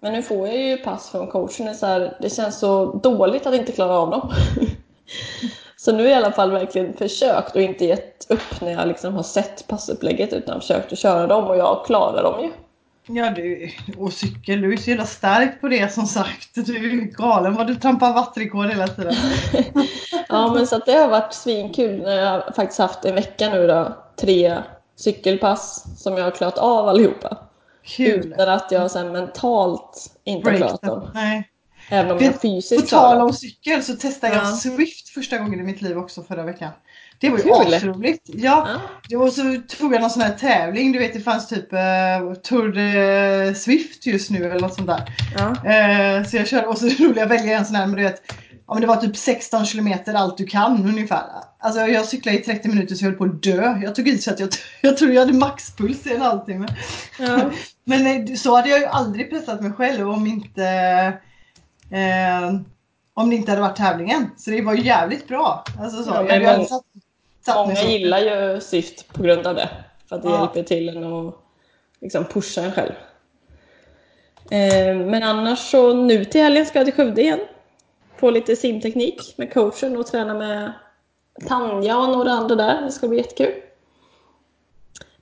Men 0.02 0.14
nu 0.14 0.22
får 0.22 0.48
jag 0.48 0.58
ju 0.58 0.78
pass 0.78 1.10
från 1.10 1.28
coachen. 1.28 1.76
Så 1.76 1.86
här, 1.86 2.18
det 2.22 2.30
känns 2.30 2.60
så 2.60 2.86
dåligt 2.94 3.46
att 3.46 3.56
inte 3.56 3.72
klara 3.72 3.94
av 3.94 4.10
dem. 4.10 4.34
så 5.78 5.92
nu 5.92 6.04
har 6.04 6.10
jag 6.10 6.22
i 6.22 6.24
alla 6.24 6.32
fall 6.36 6.52
verkligen 6.52 6.94
försökt 6.94 7.56
och 7.56 7.62
inte 7.62 7.86
gett 7.86 8.26
upp 8.30 8.62
när 8.62 8.72
jag 8.72 8.88
liksom 8.88 9.14
har 9.14 9.24
sett 9.24 9.68
passupplägget 9.68 10.34
utan 10.34 10.62
försökt 10.62 10.94
att 10.94 11.00
köra 11.00 11.28
dem 11.28 11.44
och 11.44 11.58
jag 11.58 11.86
klarar 11.86 12.24
dem 12.24 12.44
ju. 12.44 12.52
Ja 13.08 13.30
du, 13.30 13.72
och 13.98 14.14
cykel, 14.14 14.62
du 14.62 14.74
är 14.74 14.78
så 14.78 14.90
jävla 14.90 15.06
stark 15.06 15.62
på 15.62 15.68
det 15.68 15.94
som 15.94 16.06
sagt. 16.06 16.56
Du 16.56 16.76
är 16.76 17.06
galen 17.06 17.54
vad 17.54 17.68
du 17.68 17.76
trampar 17.76 18.14
wattrekord 18.14 18.66
hela 18.66 18.88
tiden. 18.88 19.14
Ja 20.30 20.54
men 20.54 20.68
så 20.68 20.76
att 20.76 20.86
det 20.86 20.94
har 20.94 21.10
varit 21.10 21.34
svinkul 21.34 22.02
när 22.02 22.16
jag 22.16 22.56
faktiskt 22.56 22.80
haft 22.80 23.06
en 23.06 23.16
vecka 23.16 23.50
nu 23.50 23.68
då. 23.68 23.98
Tre 24.22 24.58
cykelpass 24.96 25.86
som 25.98 26.18
jag 26.18 26.24
har 26.24 26.32
klarat 26.32 26.58
av 26.58 26.88
allihopa. 26.88 27.38
Kul! 27.84 28.26
Utan 28.34 28.50
att 28.50 28.72
jag 28.72 28.92
sen 28.92 29.12
mentalt 29.12 30.12
inte 30.24 30.50
har 30.50 30.58
klarat 30.58 30.82
dem. 30.82 31.10
Nej. 31.14 31.50
Även 31.90 32.12
om 32.12 32.18
jag 32.24 32.34
På 32.34 32.40
fysiskt 32.40 32.90
tal 32.90 33.00
klarar 33.00 33.16
dem. 33.20 33.26
om 33.28 33.34
cykel 33.34 33.84
så 33.84 33.96
testade 33.96 34.36
jag 34.36 34.44
Ja. 34.46 34.52
Swift 34.52 35.10
första 35.10 35.38
gången 35.38 35.60
i 35.60 35.64
mitt 35.64 35.82
liv 35.82 35.98
också 35.98 36.24
förra 36.24 36.44
veckan. 36.44 36.72
Det 37.20 37.30
var 37.30 37.38
ju 37.38 37.44
Kul. 37.44 37.74
asroligt. 37.74 38.22
Ja, 38.26 38.68
Ja. 39.10 39.20
och 39.20 39.34
så 39.34 39.42
tog 39.68 39.94
jag 39.94 40.02
någon 40.02 40.10
sån 40.10 40.22
här 40.22 40.34
tävling. 40.34 40.92
Du 40.92 41.00
vet 41.00 41.14
det 41.14 41.20
fanns 41.20 41.48
typ 41.48 41.74
uh, 41.74 42.34
Tour 42.44 42.72
de 42.72 43.56
Swift 43.56 44.06
just 44.06 44.30
nu 44.30 44.46
eller 44.46 44.60
något 44.60 44.74
sånt 44.76 44.88
där. 44.88 45.16
Ja. 45.38 45.70
Eh, 45.72 46.24
så 46.24 46.38
jag 46.38 46.48
körde 46.48 46.68
och 46.68 46.78
så 46.78 46.86
roligt 47.04 47.24
att 47.24 47.30
välja 47.32 47.58
en 47.58 47.66
sån 47.66 47.76
här 47.76 47.88
men 47.88 47.96
du 47.96 48.04
vet 48.04 48.22
Men 48.68 48.82
det 48.82 48.88
var 48.88 48.96
typ 48.96 49.18
16 49.18 49.66
kilometer 49.66 50.14
allt 50.14 50.38
du 50.38 50.46
kan 50.46 50.86
ungefär. 50.86 51.24
Alltså 51.60 51.80
jag 51.82 52.06
cyklade 52.06 52.38
i 52.40 52.42
30 52.42 52.68
minuter 52.68 52.96
så 52.96 53.06
jag 53.06 53.10
höll 53.10 53.18
på 53.18 53.24
att 53.24 53.44
dö. 53.44 53.80
Jag 53.84 53.96
tog 53.96 54.08
i 54.08 54.18
så 54.18 54.32
att 54.32 54.40
jag, 54.40 54.50
jag 54.82 54.98
tror 54.98 55.12
jag 55.12 55.22
hade 55.22 55.34
maxpuls 55.38 56.08
i 56.08 56.14
en 56.16 56.22
halvtimme. 56.22 56.68
Ja. 57.20 57.40
Men 57.84 58.08
eh, 58.30 58.36
så 58.36 58.56
hade 58.56 58.70
jag 58.70 58.80
ju 58.80 58.86
aldrig 58.86 59.30
pressat 59.30 59.62
mig 59.62 59.72
själv 59.72 60.10
om 60.10 60.28
inte 60.28 60.64
eh, 61.92 62.56
om 63.14 63.30
det 63.30 63.36
inte 63.36 63.52
hade 63.52 63.62
varit 63.62 63.76
tävlingen. 63.78 64.30
Så 64.38 64.50
det 64.52 64.62
var 64.62 64.74
ju 64.74 64.84
jävligt 64.84 65.28
bra. 65.28 65.64
Alltså 65.82 66.04
så. 66.04 66.10
Ja, 66.10 66.16
jag 66.26 66.28
men 66.44 66.56
många- 66.56 66.68
satt, 66.68 66.84
satt 67.46 67.56
Många 67.56 67.76
så. 67.76 67.88
gillar 67.88 68.20
ju 68.20 68.62
Swift 68.62 69.14
på 69.14 69.24
grund 69.24 69.48
av 69.48 69.56
det. 69.56 69.70
För 70.10 70.16
att 70.16 70.22
det 70.24 70.30
Ja. 70.30 70.40
hjälper 70.40 70.64
till 70.64 70.90
en 70.90 71.04
att 71.04 71.36
liksom 72.02 72.26
pusha 72.26 72.62
en 72.62 72.72
själv. 72.72 72.92
Eh, 74.52 74.96
men 75.06 75.24
annars 75.24 75.60
så 75.60 75.94
nu 75.94 76.26
till 76.26 76.42
helgen 76.42 76.66
ska 76.66 76.80
jag 76.80 76.86
till 76.86 76.96
Skövde 76.96 77.22
igen. 77.22 77.40
Få 78.18 78.30
lite 78.30 78.56
simteknik 78.56 79.38
med 79.38 79.54
coachen 79.54 79.98
och 79.98 80.08
träna 80.08 80.34
med 80.34 80.74
Tanja 81.48 81.98
och 81.98 82.10
några 82.10 82.32
andra 82.32 82.56
där. 82.56 82.82
Det 82.82 82.92
ska 82.92 83.08
bli 83.08 83.18
jättekul. 83.18 83.54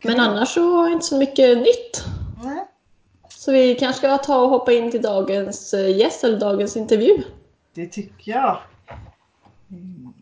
Men 0.04 0.20
annars 0.20 0.54
så 0.54 0.62
har 0.62 0.84
jag 0.84 0.94
inte 0.94 1.06
så 1.06 1.18
mycket 1.18 1.58
nytt. 1.58 2.04
Nej. 2.44 2.68
Så 3.30 3.52
vi 3.52 3.76
kanske 3.76 3.98
ska 3.98 4.18
ta 4.18 4.42
och 4.42 4.50
hoppa 4.50 4.74
in 4.74 4.92
till 4.92 5.02
dagens 5.02 5.74
eh, 5.74 5.98
gäst 5.98 6.24
eller 6.24 6.40
dagens 6.40 6.78
intervju. 6.78 7.24
Det 7.74 7.88
tycker 7.88 8.32
jag. 8.32 8.58
Eh, 9.70 10.13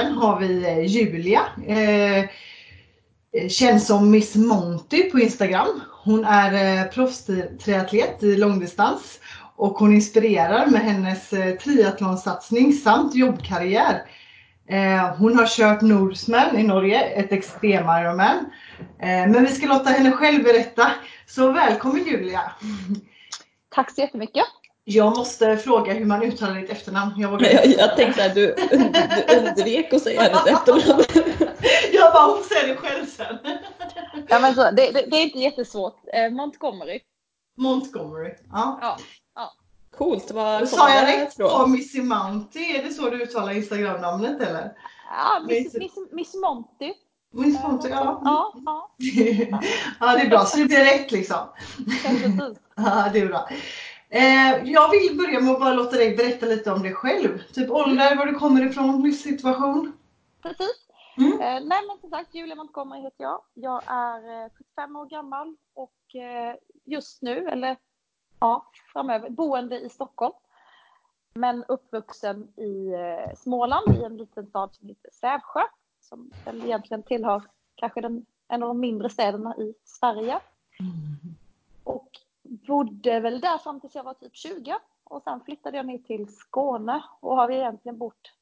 veckan 0.00 0.18
har 0.18 0.38
vi 0.38 0.64
eh, 0.64 0.84
Julia. 0.84 1.46
Eh, 1.66 2.24
känns 3.48 3.86
som 3.86 4.10
Miss 4.10 4.34
Monty 4.34 5.10
på 5.10 5.20
Instagram. 5.20 5.80
Hon 6.04 6.24
är 6.24 6.80
eh, 6.80 6.90
proffstriatlet 6.90 8.22
i 8.22 8.36
långdistans 8.36 9.20
och 9.56 9.78
hon 9.78 9.94
inspirerar 9.94 10.66
med 10.66 10.80
hennes 10.80 11.32
eh, 11.32 11.56
triathlonsatsning 11.56 12.72
samt 12.72 13.14
jobbkarriär. 13.14 14.02
Eh, 14.68 15.16
hon 15.16 15.38
har 15.38 15.46
kört 15.46 15.82
Nordsman 15.82 16.58
i 16.58 16.62
Norge, 16.62 17.00
ett 17.00 17.32
extrem 17.32 17.84
Ironman. 17.84 18.38
Eh, 18.98 19.26
men 19.30 19.44
vi 19.44 19.50
ska 19.50 19.66
låta 19.66 19.90
henne 19.90 20.12
själv 20.12 20.42
berätta. 20.44 20.90
Så 21.26 21.52
välkommen 21.52 22.04
Julia! 22.04 22.52
Tack 23.74 23.90
så 23.90 24.00
jättemycket! 24.00 24.44
Jag 24.92 25.16
måste 25.16 25.56
fråga 25.56 25.92
hur 25.92 26.04
man 26.04 26.22
uttalar 26.22 26.54
ditt 26.54 26.70
efternamn. 26.70 27.14
Jag, 27.16 27.30
vågar... 27.30 27.50
jag, 27.50 27.66
jag 27.66 27.96
tänkte 27.96 28.24
att 28.24 28.34
du, 28.34 28.54
du 28.70 29.36
undvek 29.36 29.92
att 29.92 30.02
säga 30.02 30.22
hennes 30.22 30.46
efternamn. 30.46 31.04
jag 31.92 32.12
bara, 32.12 32.26
hon 32.34 32.44
säger 32.44 32.68
det 32.68 32.76
själv 32.76 33.06
sen. 33.06 33.38
ja, 34.28 34.38
men 34.38 34.54
så, 34.54 34.62
det, 34.62 34.90
det, 34.90 35.06
det 35.10 35.16
är 35.16 35.22
inte 35.22 35.38
jättesvårt. 35.38 35.96
Eh, 36.12 36.30
Montgomery. 36.30 37.00
Montgomery, 37.56 38.34
ja. 38.52 38.78
ja, 38.82 38.96
ja. 39.34 39.52
Coolt. 39.98 40.30
Vad 40.30 40.68
Sa 40.68 40.94
jag 40.94 41.08
rätt 41.08 41.36
på 41.36 41.66
Missy 41.66 42.02
Mounty? 42.02 42.60
Är 42.60 42.82
det 42.82 42.92
så 42.92 43.10
du 43.10 43.22
uttalar 43.22 43.52
Instagram-namnet 43.52 44.42
eller? 44.42 44.72
Ja, 45.10 45.42
Miss, 45.46 45.74
Miss, 45.74 45.92
Miss 46.12 46.34
Monty. 46.34 46.92
Miss 47.32 47.62
Monty, 47.62 47.88
ja. 47.88 48.20
Ja, 48.24 48.52
ja. 48.66 48.90
ja, 50.00 50.12
det 50.12 50.20
är 50.20 50.28
bra. 50.28 50.44
Så 50.44 50.56
det 50.56 50.64
blir 50.64 50.84
rätt 50.84 51.10
liksom. 51.10 51.38
Ja, 52.76 53.10
det 53.12 53.20
är 53.20 53.26
bra. 53.26 53.48
Eh, 54.12 54.64
jag 54.64 54.90
vill 54.90 55.16
börja 55.16 55.40
med 55.40 55.52
att 55.52 55.60
bara 55.60 55.74
låta 55.74 55.96
dig 55.96 56.16
berätta 56.16 56.46
lite 56.46 56.72
om 56.72 56.82
dig 56.82 56.94
själv. 56.94 57.42
Typ 57.52 57.70
ålder, 57.70 58.16
var 58.16 58.26
du 58.26 58.34
kommer 58.34 58.66
ifrån, 58.66 59.02
livssituation. 59.02 59.92
Precis. 60.42 60.86
Mm. 61.16 61.32
Eh, 61.32 61.68
nej 61.68 61.80
men 61.88 61.98
som 62.00 62.10
sagt, 62.10 62.34
Julia 62.34 62.54
Montgomery 62.54 63.00
heter 63.00 63.24
jag. 63.24 63.42
Jag 63.54 63.82
är 63.86 64.48
75 64.48 64.96
eh, 64.96 65.00
år 65.00 65.06
gammal 65.06 65.56
och 65.74 66.14
eh, 66.14 66.54
just 66.84 67.22
nu, 67.22 67.48
eller 67.48 67.76
ja, 68.40 68.70
framöver, 68.92 69.30
boende 69.30 69.80
i 69.80 69.88
Stockholm. 69.88 70.34
Men 71.34 71.64
uppvuxen 71.64 72.52
i 72.56 72.92
eh, 72.92 73.36
Småland, 73.36 73.96
i 73.96 74.04
en 74.04 74.16
liten 74.16 74.46
stad 74.46 74.74
som 74.74 74.88
heter 74.88 75.10
Sävsjö. 75.12 75.62
Som 76.00 76.30
väl 76.44 76.64
egentligen 76.64 77.02
tillhör 77.02 77.42
kanske 77.74 78.00
den, 78.00 78.26
en 78.48 78.62
av 78.62 78.68
de 78.68 78.80
mindre 78.80 79.10
städerna 79.10 79.56
i 79.56 79.74
Sverige. 79.84 80.40
Mm. 80.80 81.36
Och 81.84 82.10
bodde 82.50 83.20
väl 83.20 83.40
där 83.40 83.58
fram 83.58 83.80
tills 83.80 83.94
jag 83.94 84.04
var 84.04 84.14
typ 84.14 84.36
20. 84.36 84.78
Och 85.04 85.22
sen 85.22 85.40
flyttade 85.40 85.76
jag 85.76 85.86
ner 85.86 85.98
till 85.98 86.36
Skåne 86.36 87.02
och 87.20 87.36
har 87.36 87.50
egentligen 87.50 87.98
bott 87.98 88.32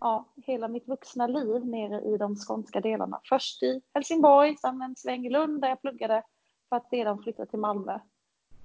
ja, 0.00 0.24
hela 0.36 0.68
mitt 0.68 0.88
vuxna 0.88 1.26
liv 1.26 1.66
nere 1.66 2.00
i 2.00 2.16
de 2.16 2.36
skånska 2.36 2.80
delarna. 2.80 3.20
Först 3.24 3.62
i 3.62 3.82
Helsingborg, 3.94 4.56
sen 4.56 4.82
en 4.82 4.96
sväng 4.96 5.26
i 5.26 5.30
Lund 5.30 5.60
där 5.60 5.68
jag 5.68 5.80
pluggade 5.80 6.22
för 6.68 6.76
att 6.76 6.88
sedan 6.88 7.22
flytta 7.22 7.46
till 7.46 7.58
Malmö 7.58 7.98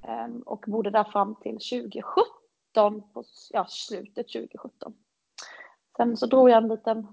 ehm, 0.02 0.42
och 0.42 0.66
bodde 0.68 0.90
där 0.90 1.04
fram 1.04 1.36
till 1.36 1.54
2017, 1.54 3.02
på 3.14 3.24
ja, 3.50 3.66
slutet 3.70 4.28
2017. 4.28 4.94
Sen 5.98 6.18
så 6.18 6.26
drog 6.26 6.50
jag 6.50 6.58
en 6.58 6.68
liten, 6.68 7.08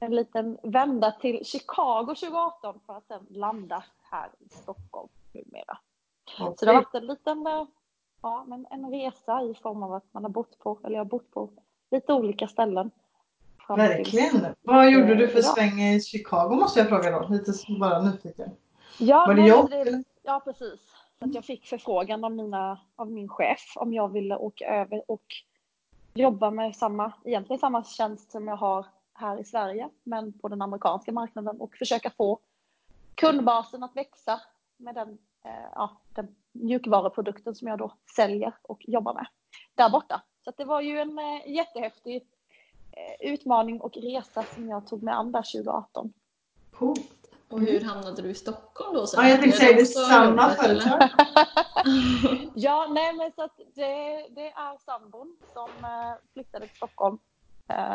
en 0.00 0.14
liten 0.14 0.58
vända 0.62 1.10
till 1.10 1.44
Chicago 1.44 2.06
2018 2.06 2.80
för 2.86 2.96
att 2.96 3.06
sen 3.06 3.26
landa 3.30 3.84
här 4.02 4.30
i 4.38 4.48
Stockholm 4.48 5.08
numera. 5.32 5.78
Okay. 6.24 6.54
Så 6.56 6.64
det 6.64 6.70
har 6.70 6.74
varit 6.74 6.94
en 6.94 7.06
liten 7.06 7.46
eh, 7.46 7.64
ja, 8.22 8.44
men 8.46 8.66
en 8.70 8.90
resa 8.90 9.42
i 9.42 9.54
form 9.54 9.82
av 9.82 9.92
att 9.92 10.04
man 10.12 10.24
har 10.24 10.30
bott 10.30 10.58
på, 10.58 10.78
eller 10.84 10.94
jag 10.94 11.04
har 11.04 11.10
bott 11.10 11.30
på 11.30 11.50
lite 11.90 12.12
olika 12.12 12.48
ställen. 12.48 12.90
Verkligen. 13.68 14.46
Vad 14.62 14.90
gjorde 14.90 15.14
du 15.14 15.28
för 15.28 15.42
sväng 15.42 15.80
i 15.80 16.00
Chicago 16.00 16.54
måste 16.54 16.80
jag 16.80 16.88
fråga 16.88 17.10
då, 17.10 17.28
lite 17.28 17.52
bara 17.80 18.02
nyfiken. 18.02 18.50
Ja, 18.98 19.24
Var 19.26 19.34
det 19.34 19.46
jobb? 19.46 19.70
Det, 19.70 20.04
ja, 20.22 20.40
precis. 20.44 20.80
Så 21.18 21.24
att 21.24 21.34
jag 21.34 21.44
fick 21.44 21.66
förfrågan 21.66 22.24
av, 22.24 22.32
mina, 22.32 22.80
av 22.96 23.10
min 23.10 23.28
chef 23.28 23.72
om 23.76 23.92
jag 23.94 24.08
ville 24.12 24.36
åka 24.36 24.66
över 24.66 25.10
och 25.10 25.24
jobba 26.14 26.50
med 26.50 26.76
samma, 26.76 27.12
egentligen 27.24 27.60
samma 27.60 27.84
tjänst 27.84 28.30
som 28.30 28.48
jag 28.48 28.56
har 28.56 28.86
här 29.14 29.40
i 29.40 29.44
Sverige, 29.44 29.88
men 30.02 30.32
på 30.32 30.48
den 30.48 30.62
amerikanska 30.62 31.12
marknaden 31.12 31.60
och 31.60 31.74
försöka 31.74 32.10
få 32.10 32.38
kundbasen 33.14 33.82
att 33.82 33.96
växa 33.96 34.40
med 34.76 34.94
den 34.94 35.08
Eh, 35.08 35.33
ja, 35.74 36.00
den 36.14 36.34
mjukvaruprodukten 36.52 37.54
som 37.54 37.68
jag 37.68 37.78
då 37.78 37.92
säljer 38.16 38.54
och 38.62 38.78
jobbar 38.88 39.14
med 39.14 39.26
där 39.74 39.90
borta. 39.90 40.22
Så 40.44 40.52
det 40.56 40.64
var 40.64 40.80
ju 40.80 40.98
en 40.98 41.18
eh, 41.18 41.52
jättehäftig 41.54 42.26
eh, 42.92 43.32
utmaning 43.32 43.80
och 43.80 43.96
resa 43.96 44.42
som 44.42 44.68
jag 44.68 44.86
tog 44.86 45.02
med 45.02 45.18
an 45.18 45.32
där 45.32 45.42
2018. 45.42 46.12
Coolt. 46.70 47.10
Och 47.48 47.60
hur 47.60 47.80
hamnade 47.80 48.22
du 48.22 48.30
i 48.30 48.34
Stockholm 48.34 48.94
då? 48.94 49.06
Sen? 49.06 49.24
Ja, 49.24 49.30
jag 49.30 49.40
tänkte 49.40 49.58
säga 49.58 49.76
det 49.76 49.86
samma 49.86 50.50
företag. 50.50 51.00
ja, 52.54 52.86
nej 52.90 53.12
men 53.12 53.32
så 53.32 53.42
att 53.42 53.56
det, 53.74 54.28
det 54.30 54.46
är 54.46 54.78
sambon 54.84 55.36
som 55.52 55.68
flyttade 56.32 56.66
till 56.66 56.76
Stockholm. 56.76 57.18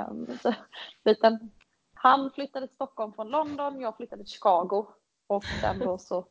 Um, 0.10 0.38
så, 0.42 0.54
liten, 1.06 1.52
han 1.94 2.32
flyttade 2.32 2.68
till 2.68 2.76
Stockholm 2.76 3.14
från 3.14 3.30
London, 3.30 3.82
jag 3.82 3.98
flyttade 3.98 4.24
till 4.24 4.32
Chicago 4.32 4.86
och 5.28 5.46
sen 5.62 5.80
då 5.80 5.98
så 5.98 6.26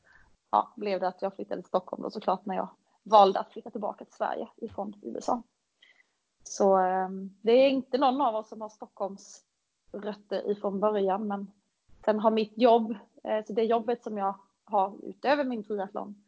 ja, 0.51 0.73
blev 0.77 1.01
det 1.01 1.09
att 1.09 1.23
jag 1.23 1.35
flyttade 1.37 1.63
till 1.63 1.69
Stockholm 1.69 2.03
då 2.03 2.11
såklart 2.11 2.47
när 2.47 2.57
jag 2.57 2.69
valde 3.03 3.41
att 3.41 3.53
flytta 3.53 3.71
tillbaka 3.71 4.05
till 4.05 4.15
Sverige 4.15 4.49
ifrån 4.57 4.95
USA. 5.03 5.43
Så 6.43 6.77
ehm, 6.77 7.31
det 7.43 7.53
är 7.53 7.69
inte 7.69 7.99
någon 7.99 8.21
av 8.21 8.35
oss 8.35 8.49
som 8.49 8.61
har 8.61 8.69
Stockholms 8.69 9.45
rötter 9.93 10.51
ifrån 10.51 10.81
början, 10.81 11.29
men 11.29 11.51
sen 12.05 12.21
har 12.21 12.31
mitt 12.31 12.59
jobb, 12.59 12.95
eh, 13.25 13.45
så 13.47 13.53
det 13.53 13.65
jobbet 13.65 14.03
som 14.03 14.19
jag 14.19 14.35
har 14.65 14.95
utöver 15.03 15.45
min 15.45 15.65
triathlon 15.65 16.25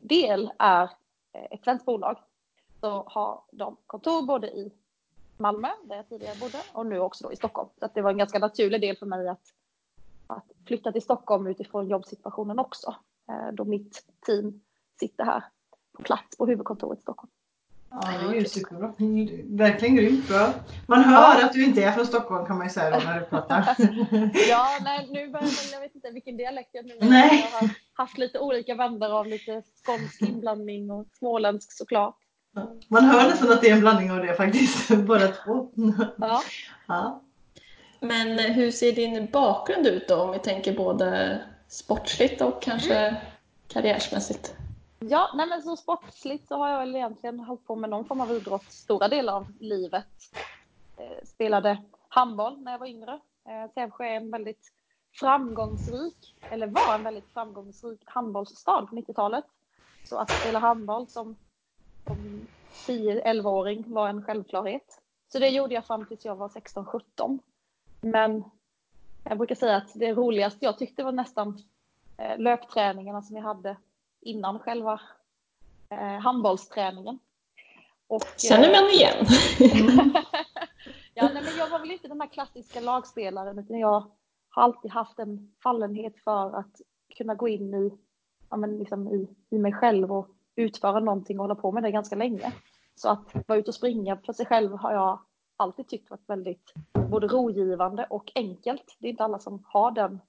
del 0.00 0.52
är 0.58 0.90
eh, 1.32 1.44
ett 1.50 1.64
svenskt 1.64 1.84
bolag. 1.84 2.18
Så 2.80 3.04
har 3.06 3.40
de 3.50 3.76
kontor 3.86 4.22
både 4.26 4.48
i 4.50 4.72
Malmö, 5.36 5.68
där 5.84 5.96
jag 5.96 6.08
tidigare 6.08 6.38
bodde, 6.40 6.58
och 6.72 6.86
nu 6.86 6.98
också 6.98 7.24
då 7.24 7.32
i 7.32 7.36
Stockholm. 7.36 7.68
Så 7.80 7.88
det 7.94 8.02
var 8.02 8.10
en 8.10 8.18
ganska 8.18 8.38
naturlig 8.38 8.80
del 8.80 8.96
för 8.96 9.06
mig 9.06 9.28
att, 9.28 9.52
att 10.26 10.52
flytta 10.66 10.92
till 10.92 11.02
Stockholm 11.02 11.46
utifrån 11.46 11.88
jobbsituationen 11.88 12.58
också. 12.58 12.94
Eh, 13.28 13.52
då 13.52 13.64
mitt 13.64 14.02
team 14.26 14.60
sitter 15.00 15.24
här 15.24 15.44
på 15.96 16.02
plats 16.02 16.36
på 16.36 16.46
huvudkontoret 16.46 16.98
i 16.98 17.02
Stockholm. 17.02 17.30
Ja, 17.90 18.00
det 18.20 18.36
är 18.36 18.40
ju 18.40 18.44
superbra. 18.44 18.92
Verkligen 19.44 19.96
grymt 19.96 20.28
bra. 20.28 20.54
Man 20.86 21.04
hör 21.04 21.40
ja. 21.40 21.46
att 21.46 21.52
du 21.52 21.64
inte 21.64 21.84
är 21.84 21.92
från 21.92 22.06
Stockholm 22.06 22.46
kan 22.46 22.58
man 22.58 22.66
ju 22.66 22.72
säga 22.72 22.90
då 22.90 23.04
när 23.04 23.20
du 23.20 23.26
pratar. 23.26 23.76
ja, 24.48 24.78
nej, 24.84 25.08
nu 25.10 25.28
börjar 25.28 25.48
jag 25.72 25.80
vet 25.80 25.94
inte 25.94 26.10
vilken 26.10 26.36
dialekt 26.36 26.70
jag 26.72 26.86
nu 26.86 26.96
nej. 27.00 27.48
Jag 27.52 27.58
har 27.58 27.70
haft 27.92 28.18
lite 28.18 28.38
olika 28.38 28.74
vändor 28.74 29.18
av 29.18 29.26
lite 29.26 29.62
skånsk 29.84 30.22
inblandning 30.22 30.90
och 30.90 31.06
småländsk 31.18 31.72
såklart. 31.72 32.16
Man 32.88 33.04
hör 33.04 33.28
nästan 33.28 33.52
att 33.52 33.60
det 33.60 33.70
är 33.70 33.74
en 33.74 33.80
blandning 33.80 34.12
av 34.12 34.18
det 34.18 34.34
faktiskt, 34.34 34.96
båda 35.06 35.28
två. 35.28 35.70
Ja. 36.18 36.42
ja. 36.86 37.22
Men 38.00 38.38
hur 38.38 38.70
ser 38.70 38.92
din 38.92 39.28
bakgrund 39.32 39.86
ut 39.86 40.08
då 40.08 40.22
om 40.22 40.32
vi 40.32 40.38
tänker 40.38 40.72
både 40.72 41.40
sportsligt 41.68 42.40
och 42.40 42.62
kanske 42.62 42.96
mm. 42.98 43.20
karriärsmässigt? 43.68 44.54
Ja, 44.98 45.30
nej 45.34 45.46
men 45.48 45.62
så 45.62 45.76
sportsligt 45.76 46.48
så 46.48 46.56
har 46.56 46.68
jag 46.68 46.78
väl 46.78 46.96
egentligen 46.96 47.40
hållit 47.40 47.66
på 47.66 47.76
med 47.76 47.90
någon 47.90 48.04
form 48.04 48.20
av 48.20 48.32
idrott 48.32 48.72
stora 48.72 49.08
delar 49.08 49.32
av 49.32 49.46
livet. 49.60 50.06
Eh, 50.96 51.24
spelade 51.24 51.82
handboll 52.08 52.60
när 52.60 52.72
jag 52.72 52.78
var 52.78 52.86
yngre. 52.86 53.20
Eh, 53.48 53.72
Sävsjö 53.74 54.04
är 54.04 54.16
en 54.16 54.30
väldigt 54.30 54.72
framgångsrik, 55.12 56.34
eller 56.50 56.66
var 56.66 56.94
en 56.94 57.02
väldigt 57.02 57.32
framgångsrik 57.32 58.00
handbollsstad 58.04 58.86
på 58.86 58.96
90-talet. 58.96 59.44
Så 60.04 60.16
att 60.18 60.30
spela 60.30 60.58
handboll 60.58 61.08
som, 61.08 61.36
som 62.06 62.46
10-11-åring 62.86 63.84
var 63.86 64.08
en 64.08 64.24
självklarhet. 64.24 65.00
Så 65.32 65.38
det 65.38 65.48
gjorde 65.48 65.74
jag 65.74 65.86
fram 65.86 66.06
tills 66.06 66.24
jag 66.24 66.36
var 66.36 66.48
16-17. 66.48 67.38
Men 68.00 68.44
jag 69.28 69.38
brukar 69.38 69.54
säga 69.54 69.76
att 69.76 69.92
det 69.94 70.12
roligaste 70.12 70.64
jag 70.64 70.78
tyckte 70.78 71.04
var 71.04 71.12
nästan 71.12 71.58
eh, 72.16 72.38
löpträningarna 72.38 73.22
som 73.22 73.34
vi 73.34 73.40
hade 73.40 73.76
innan 74.20 74.58
själva 74.58 75.00
eh, 75.90 76.18
handbollsträningen. 76.18 77.18
Och, 78.06 78.22
Känner 78.36 78.72
man 78.72 78.90
igen. 78.90 79.26
ja, 81.14 81.30
nej, 81.34 81.42
men 81.42 81.56
jag 81.58 81.70
var 81.70 81.78
väl 81.78 81.90
inte 81.90 82.08
den 82.08 82.20
här 82.20 82.28
klassiska 82.28 82.80
lagspelaren 82.80 83.58
utan 83.58 83.78
jag 83.78 84.12
har 84.50 84.62
alltid 84.62 84.90
haft 84.90 85.18
en 85.18 85.54
fallenhet 85.62 86.18
för 86.24 86.58
att 86.58 86.80
kunna 87.16 87.34
gå 87.34 87.48
in 87.48 87.74
i, 87.74 87.98
ja, 88.50 88.56
men 88.56 88.78
liksom 88.78 89.08
i, 89.08 89.28
i 89.50 89.58
mig 89.58 89.72
själv 89.72 90.12
och 90.12 90.28
utföra 90.56 91.00
någonting 91.00 91.38
och 91.38 91.44
hålla 91.44 91.54
på 91.54 91.72
med 91.72 91.82
det 91.82 91.90
ganska 91.90 92.16
länge. 92.16 92.52
Så 92.94 93.08
att 93.08 93.34
vara 93.46 93.58
ute 93.58 93.70
och 93.70 93.74
springa 93.74 94.16
för 94.16 94.32
sig 94.32 94.46
själv 94.46 94.72
har 94.72 94.92
jag 94.92 95.20
alltid 95.58 95.88
tyckt 95.88 96.10
varit 96.10 96.28
väldigt 96.28 96.74
både 96.92 97.26
rogivande 97.26 98.06
och 98.10 98.32
enkelt. 98.34 98.96
Det 98.98 99.06
är 99.06 99.10
inte 99.10 99.24
alla 99.24 99.38
som 99.38 99.64
har 99.66 99.90
den 99.90 100.20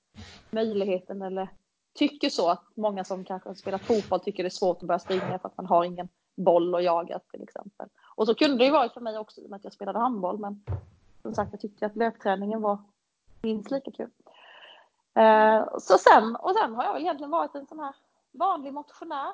möjligheten 0.49 1.21
eller 1.21 1.49
tycker 1.93 2.29
så 2.29 2.49
att 2.49 2.63
många 2.75 3.03
som 3.03 3.25
kanske 3.25 3.55
spelar 3.55 3.77
fotboll 3.77 4.19
tycker 4.19 4.43
det 4.43 4.47
är 4.47 4.49
svårt 4.49 4.77
att 4.77 4.87
börja 4.87 4.99
springa 4.99 5.39
för 5.39 5.47
att 5.47 5.57
man 5.57 5.65
har 5.65 5.83
ingen 5.83 6.09
boll 6.35 6.75
att 6.75 6.83
jaga 6.83 7.19
till 7.19 7.43
exempel. 7.43 7.89
Och 8.15 8.25
så 8.25 8.35
kunde 8.35 8.57
det 8.57 8.65
ju 8.65 8.71
varit 8.71 8.93
för 8.93 9.01
mig 9.01 9.17
också 9.17 9.41
i 9.41 9.45
och 9.45 9.49
med 9.49 9.57
att 9.57 9.63
jag 9.63 9.73
spelade 9.73 9.99
handboll 9.99 10.39
men 10.39 10.63
som 11.21 11.33
sagt 11.33 11.53
jag 11.53 11.61
tyckte 11.61 11.85
att 11.85 11.95
löpträningen 11.95 12.61
var 12.61 12.77
minst 13.41 13.71
lika 13.71 13.91
kul. 13.91 14.09
Eh, 15.13 15.77
så 15.79 15.97
sen, 15.97 16.35
och 16.35 16.55
sen 16.55 16.75
har 16.75 16.83
jag 16.83 16.93
väl 16.93 17.01
egentligen 17.01 17.31
varit 17.31 17.55
en 17.55 17.67
sån 17.67 17.79
här 17.79 17.95
vanlig 18.31 18.73
motionär. 18.73 19.33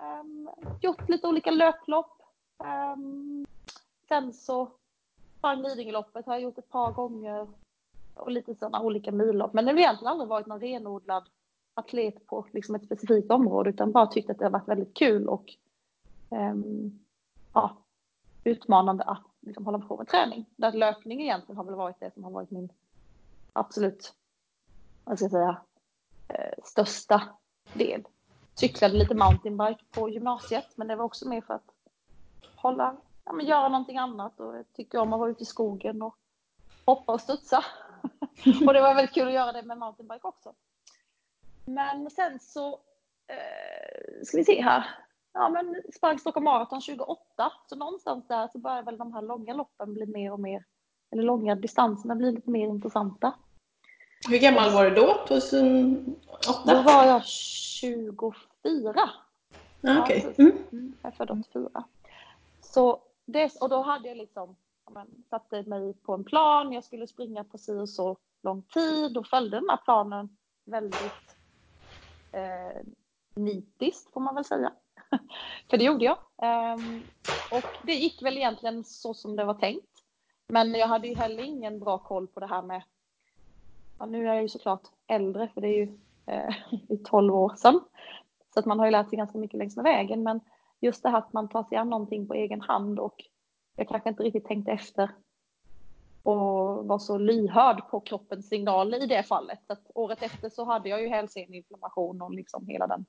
Ehm, 0.00 0.50
gjort 0.80 1.08
lite 1.08 1.26
olika 1.26 1.50
löplopp. 1.50 2.22
Ehm, 2.64 3.46
sen 4.08 4.32
så 4.32 4.70
Fan 5.44 5.62
Lidingöloppet 5.62 6.26
har 6.26 6.34
jag 6.34 6.42
gjort 6.42 6.58
ett 6.58 6.70
par 6.70 6.92
gånger. 6.92 7.48
och 8.14 8.30
lite 8.30 8.54
sådana 8.54 8.80
olika 8.80 9.12
millopp. 9.12 9.52
Men 9.52 9.64
det 9.64 9.72
har 9.72 9.78
egentligen 9.78 10.12
aldrig 10.12 10.28
varit 10.28 10.46
någon 10.46 10.60
renodlad 10.60 11.28
atlet 11.74 12.26
på 12.26 12.46
liksom 12.52 12.74
ett 12.74 12.84
specifikt 12.84 13.30
område 13.30 13.70
utan 13.70 13.92
bara 13.92 14.06
tyckt 14.06 14.30
att 14.30 14.38
det 14.38 14.44
har 14.44 14.50
varit 14.50 14.68
väldigt 14.68 14.94
kul 14.94 15.28
och 15.28 15.54
um, 16.28 17.04
ja, 17.52 17.76
utmanande 18.44 19.04
att 19.04 19.22
liksom 19.40 19.64
hålla 19.64 19.78
på 19.78 19.96
med 19.96 20.08
träning. 20.08 20.46
Där 20.56 20.72
löpning 20.72 21.22
egentligen 21.22 21.56
har 21.56 21.64
väl 21.64 21.74
varit 21.74 22.00
det 22.00 22.14
som 22.14 22.24
har 22.24 22.30
varit 22.30 22.50
min 22.50 22.68
absolut, 23.52 24.14
vad 25.04 25.18
ska 25.18 25.24
jag 25.24 25.32
säga, 25.32 25.56
eh, 26.28 26.64
största 26.64 27.22
del. 27.72 28.04
Cyklade 28.54 28.94
lite 28.94 29.14
mountainbike 29.14 29.84
på 29.90 30.08
gymnasiet 30.08 30.66
men 30.74 30.88
det 30.88 30.96
var 30.96 31.04
också 31.04 31.28
mer 31.28 31.40
för 31.40 31.54
att 31.54 31.70
hålla, 32.56 32.96
ja, 33.24 33.32
men 33.32 33.46
göra 33.46 33.68
någonting 33.68 33.98
annat 33.98 34.40
och 34.40 34.56
jag 34.56 34.72
tycker 34.72 34.98
om 34.98 35.12
att 35.12 35.20
vara 35.20 35.30
ute 35.30 35.42
i 35.42 35.46
skogen 35.46 36.02
och 36.02 36.16
hoppa 36.84 37.12
och 37.12 37.20
studsa. 37.20 37.64
och 38.66 38.72
det 38.72 38.80
var 38.80 38.94
väldigt 38.94 39.14
kul 39.14 39.28
att 39.28 39.34
göra 39.34 39.52
det 39.52 39.62
med 39.62 39.78
mountainbike 39.78 40.28
också. 40.28 40.52
Men 41.64 42.10
sen 42.10 42.38
så 42.40 42.68
eh, 43.26 44.24
ska 44.24 44.36
vi 44.36 44.44
se 44.44 44.62
här. 44.62 44.88
Ja, 45.32 45.48
men 45.48 45.82
sprang 45.96 46.18
Stockholm 46.18 46.44
Marathon 46.44 46.80
2008, 46.80 47.52
så 47.66 47.76
någonstans 47.76 48.28
där 48.28 48.48
så 48.52 48.58
börjar 48.58 48.82
väl 48.82 48.98
de 48.98 49.12
här 49.12 49.22
långa 49.22 49.54
loppen 49.54 49.94
bli 49.94 50.06
mer 50.06 50.32
och 50.32 50.40
mer, 50.40 50.64
eller 51.10 51.22
långa 51.22 51.54
distanserna 51.54 52.14
bli 52.14 52.32
lite 52.32 52.50
mer 52.50 52.66
intressanta. 52.66 53.32
Hur 54.28 54.38
gammal 54.38 54.72
var 54.72 54.84
du 54.84 54.90
då? 54.90 55.26
2008? 55.28 56.74
Då 56.74 56.82
var 56.82 57.04
jag 57.04 57.24
24. 57.26 58.94
Ah, 59.82 60.02
Okej. 60.02 60.26
Okay. 60.26 60.34
Mm. 60.38 60.58
mm. 60.72 60.92
Jag 61.02 61.12
är 61.12 61.16
född 61.16 61.30
84. 61.30 61.84
Så 62.60 63.00
det, 63.24 63.60
och 63.60 63.68
då 63.68 63.82
hade 63.82 64.08
jag 64.08 64.16
liksom, 64.16 64.56
men, 64.90 65.24
satte 65.30 65.62
mig 65.62 65.94
på 65.94 66.14
en 66.14 66.24
plan, 66.24 66.72
jag 66.72 66.84
skulle 66.84 67.06
springa 67.06 67.44
på 67.44 67.58
si 67.58 67.72
och 67.72 67.88
så 67.88 68.16
lång 68.42 68.62
tid 68.62 69.16
och 69.16 69.26
följde 69.26 69.56
den 69.56 69.70
här 69.70 69.80
planen 69.84 70.36
väldigt 70.64 71.36
eh, 72.32 72.82
nitiskt 73.34 74.12
får 74.12 74.20
man 74.20 74.34
väl 74.34 74.44
säga. 74.44 74.72
För 75.70 75.76
det 75.76 75.84
gjorde 75.84 76.04
jag. 76.04 76.18
Um, 76.76 77.02
och 77.50 77.64
det 77.82 77.94
gick 77.94 78.22
väl 78.22 78.36
egentligen 78.36 78.84
så 78.84 79.14
som 79.14 79.36
det 79.36 79.44
var 79.44 79.54
tänkt. 79.54 79.88
Men 80.48 80.74
jag 80.74 80.86
hade 80.86 81.08
ju 81.08 81.14
heller 81.14 81.42
ingen 81.42 81.80
bra 81.80 81.98
koll 81.98 82.26
på 82.26 82.40
det 82.40 82.46
här 82.46 82.62
med, 82.62 82.82
ja, 83.98 84.06
nu 84.06 84.28
är 84.28 84.34
jag 84.34 84.42
ju 84.42 84.48
såklart 84.48 84.82
äldre 85.06 85.48
för 85.48 85.60
det 85.60 85.68
är 85.68 85.76
ju 85.76 85.98
eh, 86.26 86.54
12 87.04 87.34
år 87.34 87.54
sedan. 87.56 87.80
Så 88.54 88.60
att 88.60 88.66
man 88.66 88.78
har 88.78 88.86
ju 88.86 88.92
lärt 88.92 89.08
sig 89.08 89.16
ganska 89.16 89.38
mycket 89.38 89.58
längs 89.58 89.76
med 89.76 89.84
vägen. 89.84 90.22
Men 90.22 90.40
just 90.84 91.02
det 91.02 91.08
här 91.08 91.18
att 91.18 91.32
man 91.32 91.48
tar 91.48 91.64
sig 91.64 91.78
an 91.78 91.90
någonting 91.90 92.26
på 92.26 92.34
egen 92.34 92.60
hand 92.60 92.98
och 92.98 93.24
jag 93.76 93.88
kanske 93.88 94.08
inte 94.08 94.22
riktigt 94.22 94.46
tänkte 94.46 94.70
efter 94.70 95.10
och 96.22 96.86
var 96.86 96.98
så 96.98 97.18
lyhörd 97.18 97.90
på 97.90 98.00
kroppens 98.00 98.48
signaler 98.48 99.02
i 99.02 99.06
det 99.06 99.22
fallet. 99.22 99.60
Att 99.66 99.90
året 99.94 100.22
efter 100.22 100.48
så 100.48 100.64
hade 100.64 100.88
jag 100.88 101.02
ju 101.02 101.08
hälseneinflammation 101.08 102.22
och 102.22 102.34
liksom 102.34 102.66
hela 102.66 102.86
den 102.86 103.06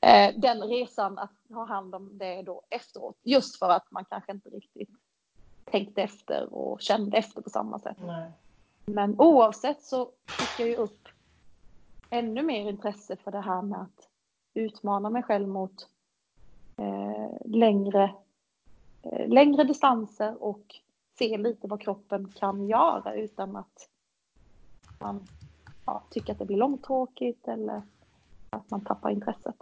mm. 0.00 0.40
den 0.40 0.60
resan 0.60 1.18
att 1.18 1.32
ha 1.48 1.64
hand 1.64 1.94
om 1.94 2.18
det 2.18 2.42
då 2.42 2.62
efteråt. 2.70 3.16
Just 3.22 3.58
för 3.58 3.68
att 3.68 3.90
man 3.90 4.04
kanske 4.04 4.32
inte 4.32 4.48
riktigt 4.48 4.90
tänkte 5.64 6.02
efter 6.02 6.54
och 6.54 6.80
kände 6.80 7.16
efter 7.18 7.42
på 7.42 7.50
samma 7.50 7.78
sätt. 7.78 7.96
Nej. 8.06 8.30
Men 8.86 9.20
oavsett 9.20 9.82
så 9.82 10.10
fick 10.26 10.60
jag 10.60 10.68
ju 10.68 10.76
upp 10.76 11.08
ännu 12.10 12.42
mer 12.42 12.68
intresse 12.68 13.16
för 13.16 13.30
det 13.30 13.40
här 13.40 13.62
med 13.62 13.80
att 13.80 14.07
utmana 14.58 15.10
mig 15.10 15.22
själv 15.22 15.48
mot 15.48 15.88
eh, 16.76 17.28
längre, 17.44 18.14
eh, 19.02 19.28
längre 19.28 19.64
distanser 19.64 20.42
och 20.42 20.80
se 21.18 21.38
lite 21.38 21.68
vad 21.68 21.80
kroppen 21.80 22.32
kan 22.34 22.68
göra 22.68 23.14
utan 23.14 23.56
att 23.56 23.88
man 25.00 25.26
ja, 25.86 26.02
tycker 26.10 26.32
att 26.32 26.38
det 26.38 26.44
blir 26.44 26.56
långtråkigt 26.56 27.48
eller 27.48 27.82
att 28.50 28.70
man 28.70 28.84
tappar 28.84 29.10
intresset. 29.10 29.56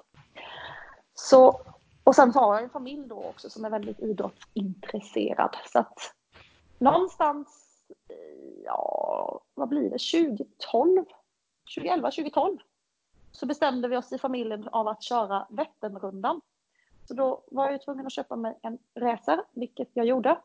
Så, 1.14 1.60
och 2.04 2.14
sen 2.14 2.30
har 2.30 2.54
jag 2.54 2.62
en 2.62 2.70
familj 2.70 3.08
då 3.08 3.16
också 3.16 3.50
som 3.50 3.64
är 3.64 3.70
väldigt 3.70 4.00
idrottsintresserad. 4.00 5.56
Så 5.72 5.78
att 5.78 5.98
någonstans, 6.78 7.48
eh, 8.08 8.64
ja, 8.64 9.40
vad 9.54 9.68
blir 9.68 9.90
det, 9.90 9.98
2012, 9.98 11.04
2011, 11.74 12.10
2012 12.10 12.58
så 13.36 13.46
bestämde 13.46 13.88
vi 13.88 13.96
oss 13.96 14.12
i 14.12 14.18
familjen 14.18 14.68
av 14.68 14.88
att 14.88 15.02
köra 15.02 15.46
Vätternrundan. 15.50 16.40
Så 17.04 17.14
då 17.14 17.42
var 17.50 17.70
jag 17.70 17.82
tvungen 17.82 18.06
att 18.06 18.12
köpa 18.12 18.36
mig 18.36 18.58
en 18.62 18.78
racer, 18.94 19.42
vilket 19.52 19.88
jag 19.92 20.06
gjorde. 20.06 20.38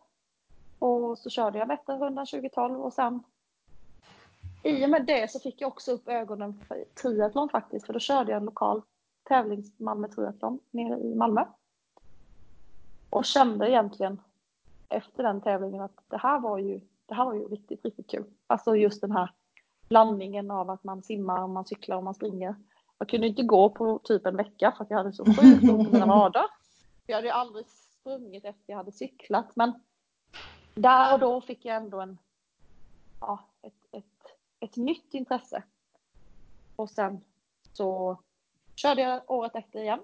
Och 0.80 1.18
så 1.18 1.30
körde 1.30 1.60
jag 1.60 1.68
Vätternrundan 1.68 2.26
2012 2.26 2.82
och 2.82 2.94
sen 2.94 3.24
i 4.64 4.86
och 4.86 4.90
med 4.90 5.06
det 5.06 5.32
så 5.32 5.40
fick 5.40 5.62
jag 5.62 5.68
också 5.68 5.92
upp 5.92 6.08
ögonen 6.08 6.62
för 6.68 6.86
triathlon 7.02 7.50
faktiskt, 7.50 7.86
för 7.86 7.94
då 7.94 8.00
körde 8.00 8.32
jag 8.32 8.38
en 8.38 8.46
lokal 8.46 8.82
tävling, 9.24 9.64
Malmö 9.78 10.08
triathlon 10.08 10.60
nere 10.72 11.00
i 11.00 11.16
Malmö. 11.16 11.46
Och 13.10 13.26
kände 13.26 13.70
egentligen 13.70 14.22
efter 14.90 15.24
den 15.24 15.42
tävlingen 15.42 15.82
att 15.82 16.04
det 16.08 16.18
här 16.18 16.40
var 16.40 16.58
ju, 16.58 16.82
det 17.06 17.14
här 17.14 17.26
var 17.26 17.34
ju 17.34 17.48
riktigt, 17.48 17.86
riktigt 17.86 18.10
kul. 18.10 18.26
Alltså 18.48 18.76
just 18.76 19.02
den 19.02 19.12
här 19.12 19.32
blandningen 19.90 20.52
av 20.52 20.70
att 20.70 20.84
man 20.84 21.04
simmar, 21.04 21.48
man 21.48 21.66
cyklar 21.66 21.98
och 21.98 22.04
man 22.04 22.14
springer. 22.14 22.56
Jag 23.02 23.10
kunde 23.10 23.28
inte 23.28 23.44
gå 23.44 23.70
på 23.70 24.00
typ 24.04 24.26
en 24.26 24.38
vecka 24.38 24.74
för 24.78 24.84
att 24.84 24.90
jag 24.90 24.98
hade 24.98 25.14
så 25.14 25.26
sjukt 25.26 25.64
ont 25.64 25.88
i 25.88 25.92
mina 25.92 26.06
vader. 26.16 26.44
Jag 27.06 27.16
hade 27.16 27.28
ju 27.28 27.34
aldrig 27.34 27.66
sprungit 27.68 28.46
efter 28.46 28.64
jag 28.66 28.78
hade 28.78 28.92
cyklat 28.92 29.56
men 29.56 29.74
där 30.76 31.14
och 31.14 31.20
då 31.20 31.42
fick 31.42 31.66
jag 31.66 31.76
ändå 31.76 32.02
en, 32.02 32.18
ja, 33.22 33.40
ett, 33.62 33.74
ett, 33.92 34.38
ett 34.60 34.76
nytt 34.76 35.14
intresse. 35.14 35.64
Och 36.76 36.90
sen 36.90 37.22
så 37.74 38.18
körde 38.76 39.02
jag 39.02 39.32
året 39.32 39.56
efter 39.56 39.80
igen. 39.80 40.00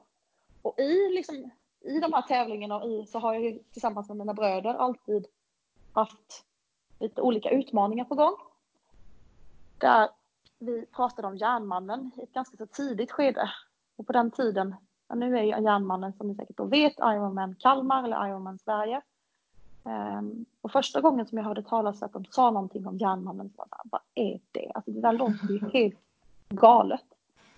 Och 0.61 0.79
i, 0.79 1.09
liksom, 1.09 1.49
i 1.79 1.99
de 1.99 2.13
här 2.13 2.21
tävlingarna 2.21 2.85
i, 2.85 3.05
så 3.05 3.19
har 3.19 3.33
jag 3.33 3.59
tillsammans 3.71 4.07
med 4.07 4.17
mina 4.17 4.33
bröder 4.33 4.73
alltid 4.73 5.27
haft 5.93 6.45
lite 6.99 7.21
olika 7.21 7.49
utmaningar 7.49 8.05
på 8.05 8.15
gång. 8.15 8.35
Där 9.77 10.09
vi 10.59 10.85
pratade 10.85 11.27
om 11.27 11.37
Järnmannen 11.37 12.11
i 12.17 12.23
ett 12.23 12.33
ganska 12.33 12.57
så 12.57 12.65
tidigt 12.65 13.11
skede. 13.11 13.51
Och 13.95 14.07
på 14.07 14.13
den 14.13 14.31
tiden, 14.31 14.75
ja, 15.07 15.15
nu 15.15 15.37
är 15.37 15.43
ju 15.43 15.49
Järnmannen 15.49 16.13
som 16.13 16.27
ni 16.27 16.35
säkert 16.35 16.57
då 16.57 16.65
vet 16.65 16.99
Ironman 16.99 17.55
Kalmar 17.55 18.03
eller 18.03 18.27
Ironman 18.27 18.59
Sverige. 18.59 19.01
Um, 19.83 20.45
och 20.61 20.71
första 20.71 21.01
gången 21.01 21.27
som 21.27 21.37
jag 21.37 21.45
hörde 21.45 21.63
talas 21.63 22.03
att 22.03 22.13
de 22.13 22.25
sa 22.25 22.51
någonting 22.51 22.87
om 22.87 22.97
Järnmannen 22.97 23.49
så 23.49 23.57
var 23.57 23.67
jag 23.71 23.89
vad 23.91 24.01
är 24.13 24.39
det? 24.51 24.71
Alltså 24.75 24.91
det 24.91 25.01
där 25.01 25.13
låter 25.13 25.47
ju 25.49 25.69
helt 25.73 25.99
galet. 26.49 27.05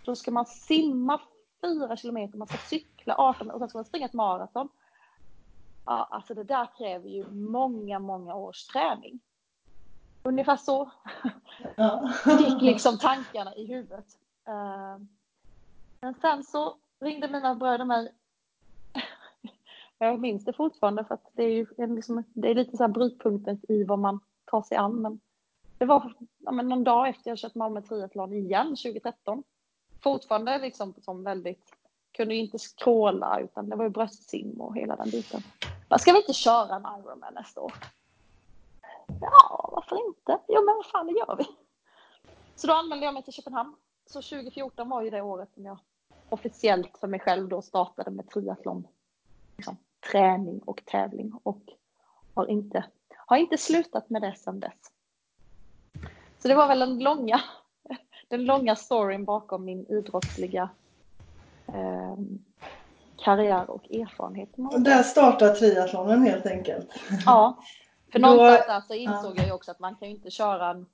Då 0.06 0.16
ska 0.16 0.32
man 0.32 0.46
simma 0.46 1.22
fyra 1.62 1.98
kilometer, 1.98 2.38
man 2.38 2.48
ska 2.48 2.58
cykla 2.58 3.16
18 3.18 3.52
och 3.52 3.60
sen 3.60 3.70
ska 3.70 3.78
man 3.78 3.86
springa 3.86 4.06
ett 4.06 4.14
maraton. 4.14 4.70
Ja, 5.86 6.08
alltså 6.12 6.34
det 6.34 6.44
där 6.44 6.68
kräver 6.78 7.10
ju 7.10 7.30
många, 7.32 8.00
många 8.00 8.36
års 8.36 8.64
träning. 8.64 9.20
Ungefär 10.24 10.58
så 10.58 10.92
ja. 11.76 12.10
gick 12.26 12.62
liksom 12.62 12.98
tankarna 12.98 13.56
i 13.56 13.66
huvudet. 13.68 14.06
Uh, 14.50 15.06
men 16.02 16.14
sen 16.22 16.44
så 16.44 16.76
ringde 17.00 17.28
mina 17.28 17.56
bröder 17.56 17.86
mig 17.86 18.14
jag 20.00 20.20
minns 20.20 20.46
det 20.46 20.54
fortfarande 20.54 21.04
för 21.04 21.14
att 21.14 21.30
det 21.34 21.44
är 21.44 21.52
ju 21.52 21.66
en, 21.78 21.96
liksom, 21.96 22.24
det 22.34 22.50
är 22.52 22.56
lite 22.56 22.78
så 22.78 22.84
här 22.84 22.88
brytpunkten 22.88 23.62
i 23.70 23.84
vad 23.84 24.00
man 24.00 24.20
tar 24.46 24.62
sig 24.62 24.78
an. 24.78 25.02
Men 25.02 25.20
det 25.78 25.86
var 25.86 26.14
ja, 26.38 26.52
men 26.52 26.70
någon 26.70 26.84
dag 26.84 27.10
efter 27.10 27.32
jag 27.32 27.38
kört 27.38 27.56
Malmö 27.56 27.82
triathlon 27.82 28.34
igen 28.34 28.68
2013. 28.68 29.44
Fortfarande 30.04 30.58
liksom 30.58 30.94
som 31.02 31.24
väldigt, 31.24 31.74
kunde 32.12 32.36
inte 32.36 32.60
skråla 32.60 33.40
utan 33.40 33.70
det 33.70 33.76
var 33.76 33.84
ju 33.84 33.90
bröstsim 33.90 34.62
och 34.62 34.76
hela 34.76 34.96
den 34.96 35.10
biten. 35.10 35.42
Men 35.90 36.00
ska 36.00 36.12
vi 36.12 36.18
inte 36.18 36.34
köra 36.34 36.76
en 36.76 37.00
Ironman 37.00 37.34
nästa 37.34 37.62
år? 37.62 37.74
Ja, 39.22 39.59
varför 39.90 40.08
inte? 40.08 40.40
Jo, 40.48 40.66
men 40.66 40.76
vad 40.76 40.86
fan, 40.86 41.08
det 41.08 41.14
gör 41.14 41.36
vi. 41.36 41.48
Så 42.56 42.68
då 42.68 42.74
anmälde 42.74 43.06
jag 43.06 43.14
mig 43.14 43.24
till 43.24 43.34
Köpenhamn. 43.34 43.76
Så 44.06 44.22
2014 44.22 44.90
var 44.90 45.02
ju 45.02 45.10
det 45.10 45.22
året 45.22 45.54
som 45.54 45.66
jag 45.66 45.80
officiellt 46.30 46.98
för 46.98 47.08
mig 47.08 47.20
själv 47.20 47.50
då 47.50 47.62
startade 47.62 48.12
med 48.12 48.30
triathlon. 48.30 48.88
Liksom, 49.58 49.78
träning 50.12 50.60
och 50.60 50.82
tävling 50.86 51.34
och 51.44 51.62
har 52.34 52.46
inte, 52.46 52.86
har 53.26 53.38
inte 53.38 53.58
slutat 53.58 54.10
med 54.10 54.22
det 54.22 54.36
sedan 54.36 54.60
dess. 54.60 54.92
Så 56.40 56.48
det 56.48 56.56
var 56.56 56.68
väl 56.68 56.80
den 56.80 57.00
långa, 57.00 57.42
den 58.28 58.46
långa 58.46 58.76
storyn 58.76 59.26
bakom 59.26 59.66
min 59.66 59.86
idrottsliga 59.86 60.70
eh, 61.68 62.18
karriär 63.18 63.70
och 63.70 63.92
erfarenhet. 63.92 64.50
Och 64.58 64.82
där 64.82 65.04
startar 65.04 65.56
triathlonen 65.56 66.22
helt 66.22 66.46
enkelt. 66.46 66.90
Ja, 67.26 67.64
för 68.12 68.20
någonstans 68.20 68.68
där 68.68 68.82
så 68.82 68.94
insåg 68.94 69.32
ja. 69.32 69.34
jag 69.36 69.46
ju 69.46 69.52
också 69.52 69.72
att 69.72 69.80
man 69.80 69.96
kan 69.96 70.08
ju 70.08 70.16
inte 70.16 70.32
köra 70.32 70.70
en 70.70 70.86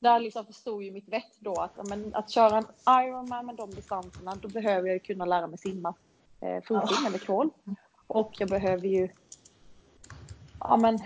där 0.00 0.20
liksom 0.20 0.46
förstod 0.46 0.82
ju 0.82 0.90
mitt 0.90 1.08
vett 1.08 1.36
då 1.38 1.54
att, 1.54 1.88
men, 1.88 2.14
att 2.14 2.30
köra 2.30 2.58
en 2.58 2.66
Ironman 3.04 3.46
med 3.46 3.56
de 3.56 3.70
distanserna, 3.70 4.34
då 4.34 4.48
behöver 4.48 4.88
jag 4.88 4.94
ju 4.94 5.00
kunna 5.00 5.24
lära 5.24 5.46
mig 5.46 5.58
simma 5.58 5.94
eh, 6.40 6.62
ja. 6.68 6.88
eller 7.06 7.18
crawl. 7.18 7.50
Och 8.06 8.32
jag 8.38 8.48
behöver 8.48 8.88
ju 8.88 9.08
ja, 10.60 10.76
men, 10.76 10.98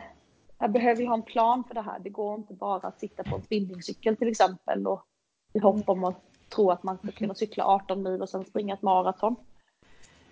jag 0.59 0.73
behöver 0.73 1.03
ju 1.03 1.09
ha 1.09 1.15
en 1.15 1.23
plan 1.23 1.65
för 1.65 1.75
det 1.75 1.83
här. 1.83 1.99
Det 1.99 2.11
går 2.11 2.35
inte 2.35 2.55
bara 2.55 2.89
att 2.89 3.01
sitta 3.01 3.25
på 3.25 3.37
en 3.37 3.43
spinningcykel 3.43 4.17
till 4.17 4.29
exempel 4.29 4.87
och 4.87 5.07
i 5.53 5.59
hopp 5.59 5.89
om 5.89 6.05
att 6.05 6.21
tro 6.49 6.71
att 6.71 6.83
man 6.83 6.99
ska 6.99 7.13
kunna 7.13 7.35
cykla 7.35 7.65
18 7.65 8.03
mil 8.03 8.23
och 8.23 8.29
sen 8.29 8.45
springa 8.45 8.75
ett 8.75 8.83
maraton. 8.83 9.37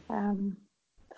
Um, 0.07 0.57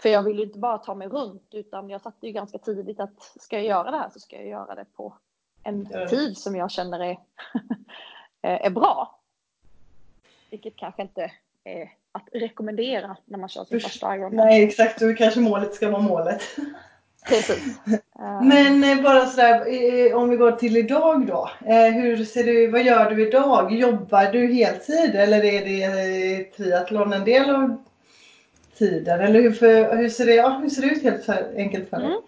för 0.02 0.08
jag 0.08 0.22
vill 0.22 0.38
ju 0.38 0.44
inte 0.44 0.58
bara 0.58 0.78
ta 0.78 0.94
mig 0.94 1.08
runt 1.08 1.48
utan 1.50 1.90
jag 1.90 2.00
satte 2.00 2.26
ju 2.26 2.32
ganska 2.32 2.58
tidigt 2.58 3.00
att 3.00 3.32
ska 3.40 3.56
jag 3.56 3.64
göra 3.64 3.90
det 3.90 3.96
här 3.96 4.10
så 4.10 4.20
ska 4.20 4.36
jag 4.36 4.46
göra 4.46 4.74
det 4.74 4.84
på 4.96 5.14
en 5.62 5.88
tid 6.08 6.38
som 6.38 6.56
jag 6.56 6.70
känner 6.70 7.00
är, 7.00 7.18
är 8.66 8.70
bra. 8.70 9.18
Vilket 10.50 10.76
kanske 10.76 11.02
inte 11.02 11.32
är 11.64 11.90
att 12.12 12.28
rekommendera 12.32 13.16
när 13.24 13.38
man 13.38 13.48
kör 13.48 13.64
sin 13.64 13.76
Usch, 13.76 13.82
första 13.82 14.16
Ironman. 14.16 14.46
Nej 14.46 14.64
exakt, 14.64 15.00
då 15.00 15.14
kanske 15.14 15.40
målet 15.40 15.74
ska 15.74 15.90
vara 15.90 16.02
målet. 16.02 16.42
Precis. 17.28 17.80
Men 18.42 18.84
eh, 18.84 19.02
bara 19.02 19.26
sådär, 19.26 19.66
eh, 19.66 20.16
om 20.16 20.30
vi 20.30 20.36
går 20.36 20.52
till 20.52 20.76
idag 20.76 21.26
då. 21.26 21.50
Eh, 21.66 21.92
hur 21.92 22.24
ser 22.24 22.44
du, 22.44 22.66
vad 22.66 22.82
gör 22.82 23.10
du 23.10 23.28
idag? 23.28 23.72
Jobbar 23.72 24.32
du 24.32 24.54
heltid 24.54 25.14
eller 25.14 25.44
är 25.44 25.64
det 25.64 26.44
triathlon 26.44 27.12
en 27.12 27.24
del 27.24 27.50
av 27.50 27.84
tiden? 28.78 29.20
Eller 29.20 29.42
hur, 29.42 29.52
för, 29.52 29.96
hur, 29.96 30.08
ser, 30.08 30.26
det, 30.26 30.35
ja, 30.35 30.48
hur 30.48 30.68
ser 30.68 30.82
det 30.82 30.88
ut 30.88 31.02
helt 31.02 31.24
för, 31.24 31.54
enkelt 31.56 31.90
för 31.90 31.96
dig? 31.96 32.06
Mm. 32.06 32.22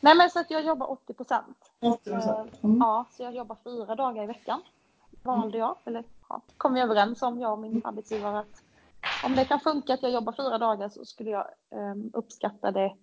Nej 0.00 0.16
men 0.16 0.30
så 0.30 0.40
att 0.40 0.50
jag 0.50 0.64
jobbar 0.64 0.90
80 0.90 1.14
procent. 1.14 1.70
80 1.80 2.10
procent? 2.10 2.64
Mm. 2.64 2.78
Ja, 2.78 3.04
så 3.10 3.22
jag 3.22 3.34
jobbar 3.34 3.56
fyra 3.64 3.94
dagar 3.94 4.24
i 4.24 4.26
veckan. 4.26 4.60
Valde 5.22 5.58
jag, 5.58 5.76
eller 5.84 6.04
ja, 6.28 6.40
kom 6.56 6.74
vi 6.74 6.80
överens 6.80 7.22
om, 7.22 7.40
jag 7.40 7.52
och 7.52 7.58
min 7.58 7.82
arbetsgivare 7.84 8.38
att 8.38 8.62
om 9.24 9.36
det 9.36 9.44
kan 9.44 9.60
funka 9.60 9.94
att 9.94 10.02
jag 10.02 10.12
jobbar 10.12 10.32
fyra 10.32 10.58
dagar 10.58 10.88
så 10.88 11.04
skulle 11.04 11.30
jag 11.30 11.46
um, 11.70 12.10
uppskatta 12.14 12.70
det 12.70 12.94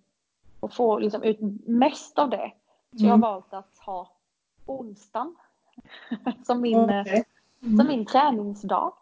och 0.60 0.72
få 0.72 0.98
liksom 0.98 1.22
ut 1.22 1.38
mest 1.66 2.18
av 2.18 2.30
det. 2.30 2.52
Så 2.90 3.04
jag 3.04 3.08
har 3.08 3.14
mm. 3.14 3.20
valt 3.20 3.54
att 3.54 3.78
ha 3.78 4.10
onsdagen 4.66 5.36
som 6.46 6.60
min, 6.60 6.78
okay. 6.78 7.24
mm. 7.62 7.76
som 7.76 7.86
min 7.86 8.06
träningsdag. 8.06 8.92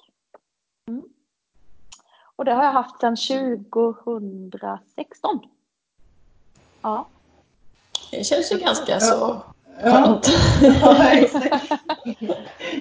Mm. 0.87 1.03
Och 2.37 2.45
det 2.45 2.53
har 2.53 2.65
jag 2.65 2.73
haft 2.73 3.01
sedan 3.01 3.17
2016. 3.17 5.41
Ja. 6.83 7.07
Det 8.11 8.25
känns 8.25 8.53
ju 8.53 8.59
ganska 8.59 9.01
så 9.01 9.43
skönt. 9.81 10.27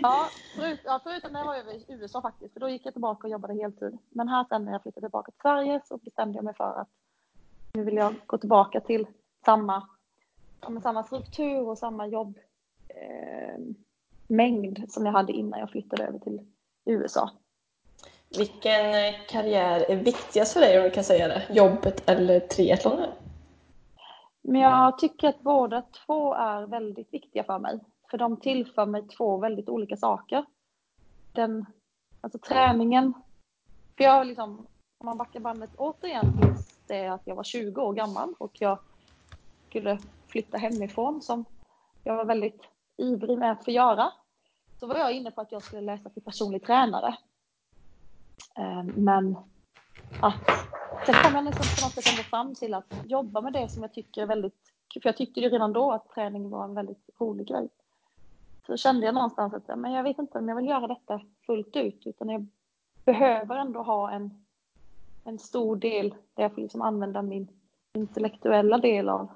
ja, 0.01 0.27
förut, 0.55 0.79
ja, 0.83 0.99
förutom 1.03 1.33
när 1.33 1.39
jag 1.39 1.63
var 1.63 1.73
i 1.73 1.85
USA 1.87 2.21
faktiskt, 2.21 2.53
för 2.53 2.59
då 2.59 2.69
gick 2.69 2.85
jag 2.85 2.93
tillbaka 2.93 3.27
och 3.27 3.31
jobbade 3.31 3.53
heltid. 3.53 3.97
Men 4.09 4.27
här 4.27 4.45
sen 4.49 4.65
när 4.65 4.71
jag 4.71 4.81
flyttade 4.81 5.07
tillbaka 5.07 5.31
till 5.31 5.41
Sverige 5.41 5.81
så 5.85 5.97
bestämde 5.97 6.37
jag 6.37 6.45
mig 6.45 6.53
för 6.53 6.81
att 6.81 6.89
nu 7.73 7.83
vill 7.83 7.95
jag 7.95 8.15
gå 8.25 8.37
tillbaka 8.37 8.79
till 8.79 9.07
samma, 9.45 9.87
samma 10.83 11.03
struktur 11.03 11.67
och 11.67 11.77
samma 11.77 12.07
jobbmängd 12.07 12.39
eh, 14.79 14.85
som 14.89 15.05
jag 15.05 15.13
hade 15.13 15.33
innan 15.33 15.59
jag 15.59 15.69
flyttade 15.69 16.03
över 16.03 16.19
till 16.19 16.41
USA. 16.85 17.31
Vilken 18.37 18.85
eh, 18.85 19.13
karriär 19.27 19.85
är 19.91 19.95
viktigast 19.95 20.53
för 20.53 20.59
dig 20.59 20.77
om 20.77 20.83
du 20.83 20.91
kan 20.91 21.03
säga 21.03 21.27
det? 21.27 21.47
Jobbet 21.49 22.09
eller 22.09 22.39
triathlonen? 22.39 23.09
Men 24.41 24.61
jag 24.61 24.97
tycker 24.97 25.27
att 25.27 25.41
båda 25.41 25.81
två 25.81 26.33
är 26.33 26.67
väldigt 26.67 27.13
viktiga 27.13 27.43
för 27.43 27.59
mig. 27.59 27.79
För 28.11 28.17
de 28.17 28.37
tillför 28.39 28.85
mig 28.85 29.07
två 29.07 29.37
väldigt 29.37 29.69
olika 29.69 29.97
saker. 29.97 30.45
Den, 31.33 31.65
alltså 32.21 32.39
träningen. 32.39 33.13
För 33.97 34.03
jag 34.03 34.27
liksom, 34.27 34.67
om 34.97 35.05
man 35.05 35.17
backar 35.17 35.39
bandet 35.39 35.69
återigen 35.77 36.41
tills 36.41 36.77
det 36.87 37.07
att 37.07 37.21
jag 37.25 37.35
var 37.35 37.43
20 37.43 37.81
år 37.81 37.93
gammal 37.93 38.33
och 38.37 38.61
jag 38.61 38.79
skulle 39.69 39.97
flytta 40.27 40.57
hemifrån 40.57 41.21
som 41.21 41.45
jag 42.03 42.15
var 42.15 42.25
väldigt 42.25 42.61
ivrig 42.97 43.37
med 43.37 43.51
att 43.51 43.65
få 43.65 43.71
göra. 43.71 44.11
Så 44.79 44.87
var 44.87 44.95
jag 44.95 45.11
inne 45.11 45.31
på 45.31 45.41
att 45.41 45.51
jag 45.51 45.63
skulle 45.63 45.81
läsa 45.81 46.09
till 46.09 46.23
personlig 46.23 46.65
tränare. 46.65 47.17
Ehm, 48.55 48.87
men 48.95 49.37
att 50.19 50.67
sen 51.05 51.15
kom 51.15 51.35
jag 51.35 51.45
liksom 51.45 51.67
på 51.67 51.81
något 51.81 51.93
sätt 51.93 52.05
ändå 52.05 52.23
fram 52.23 52.55
till 52.55 52.73
att 52.73 52.87
jobba 53.03 53.41
med 53.41 53.53
det 53.53 53.71
som 53.71 53.81
jag 53.83 53.93
tycker 53.93 54.21
är 54.21 54.25
väldigt 54.25 54.73
för 55.01 55.09
jag 55.09 55.17
tyckte 55.17 55.39
ju 55.39 55.49
redan 55.49 55.73
då 55.73 55.91
att 55.91 56.09
träning 56.09 56.49
var 56.49 56.63
en 56.63 56.73
väldigt 56.73 57.09
rolig 57.19 57.47
grej. 57.47 57.69
Så 58.67 58.77
kände 58.77 59.05
jag 59.05 59.15
någonstans 59.15 59.53
att 59.53 59.79
men 59.79 59.91
jag 59.91 60.03
vet 60.03 60.17
inte 60.17 60.37
om 60.37 60.49
jag 60.49 60.55
vill 60.55 60.67
göra 60.67 60.87
detta 60.87 61.21
fullt 61.45 61.75
ut 61.75 62.07
utan 62.07 62.29
jag 62.29 62.47
behöver 63.05 63.57
ändå 63.57 63.83
ha 63.83 64.11
en, 64.11 64.45
en 65.23 65.39
stor 65.39 65.75
del 65.75 66.15
där 66.33 66.43
jag 66.43 66.53
får 66.53 66.61
liksom 66.61 66.81
använda 66.81 67.21
min 67.21 67.47
intellektuella 67.93 68.77
del 68.77 69.09
av 69.09 69.31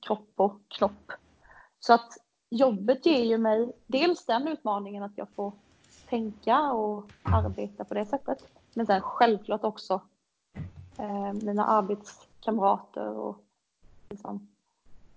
kropp 0.00 0.32
och 0.36 0.60
knopp. 0.68 1.12
Så 1.78 1.94
att 1.94 2.12
jobbet 2.50 3.06
ger 3.06 3.24
ju 3.24 3.38
mig 3.38 3.72
dels 3.86 4.26
den 4.26 4.48
utmaningen 4.48 5.02
att 5.02 5.18
jag 5.18 5.28
får 5.28 5.52
tänka 6.08 6.72
och 6.72 7.04
arbeta 7.22 7.84
på 7.84 7.94
det 7.94 8.06
sättet. 8.06 8.38
Men 8.74 8.86
sen 8.86 9.00
självklart 9.00 9.64
också 9.64 10.00
eh, 10.98 11.32
mina 11.32 11.64
arbetskamrater 11.64 13.08
och 13.08 13.36
liksom, 14.10 14.48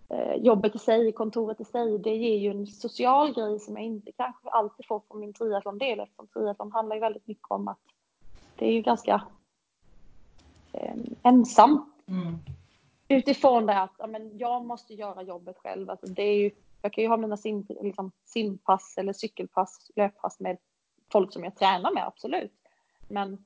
eh, 0.09 0.35
jobbet 0.35 0.75
i 0.75 0.79
sig, 0.79 1.11
kontoret 1.11 1.61
i 1.61 1.65
sig, 1.65 1.97
det 1.97 2.15
ger 2.15 2.37
ju 2.37 2.51
en 2.51 2.67
social 2.67 3.33
grej 3.33 3.59
som 3.59 3.75
jag 3.75 3.85
inte 3.85 4.11
kanske 4.11 4.49
alltid 4.49 4.85
får 4.85 5.01
från 5.07 5.19
min 5.19 5.33
triathlon-del 5.33 5.99
eftersom 5.99 6.27
triathlon 6.27 6.71
handlar 6.71 6.95
ju 6.95 6.99
väldigt 6.99 7.27
mycket 7.27 7.51
om 7.51 7.67
att 7.67 7.79
det 8.55 8.65
är 8.65 8.71
ju 8.71 8.81
ganska 8.81 9.21
eh, 10.73 10.95
ensamt. 11.23 11.93
Mm. 12.07 12.37
Utifrån 13.07 13.65
det 13.65 13.81
att 13.81 13.93
ja, 13.97 14.07
men 14.07 14.37
jag 14.37 14.65
måste 14.65 14.93
göra 14.93 15.23
jobbet 15.23 15.57
själv. 15.57 15.89
Alltså 15.89 16.07
det 16.07 16.23
är 16.23 16.37
ju, 16.37 16.51
jag 16.81 16.93
kan 16.93 17.03
ju 17.03 17.07
ha 17.07 17.17
mina 17.17 17.37
sim, 17.37 17.65
liksom, 17.81 18.11
simpass 18.25 18.97
eller 18.97 19.13
cykelpass, 19.13 19.91
löppass 19.95 20.39
med 20.39 20.57
folk 21.11 21.33
som 21.33 21.43
jag 21.43 21.55
tränar 21.55 21.91
med, 21.91 22.07
absolut. 22.07 22.53
Men 23.07 23.45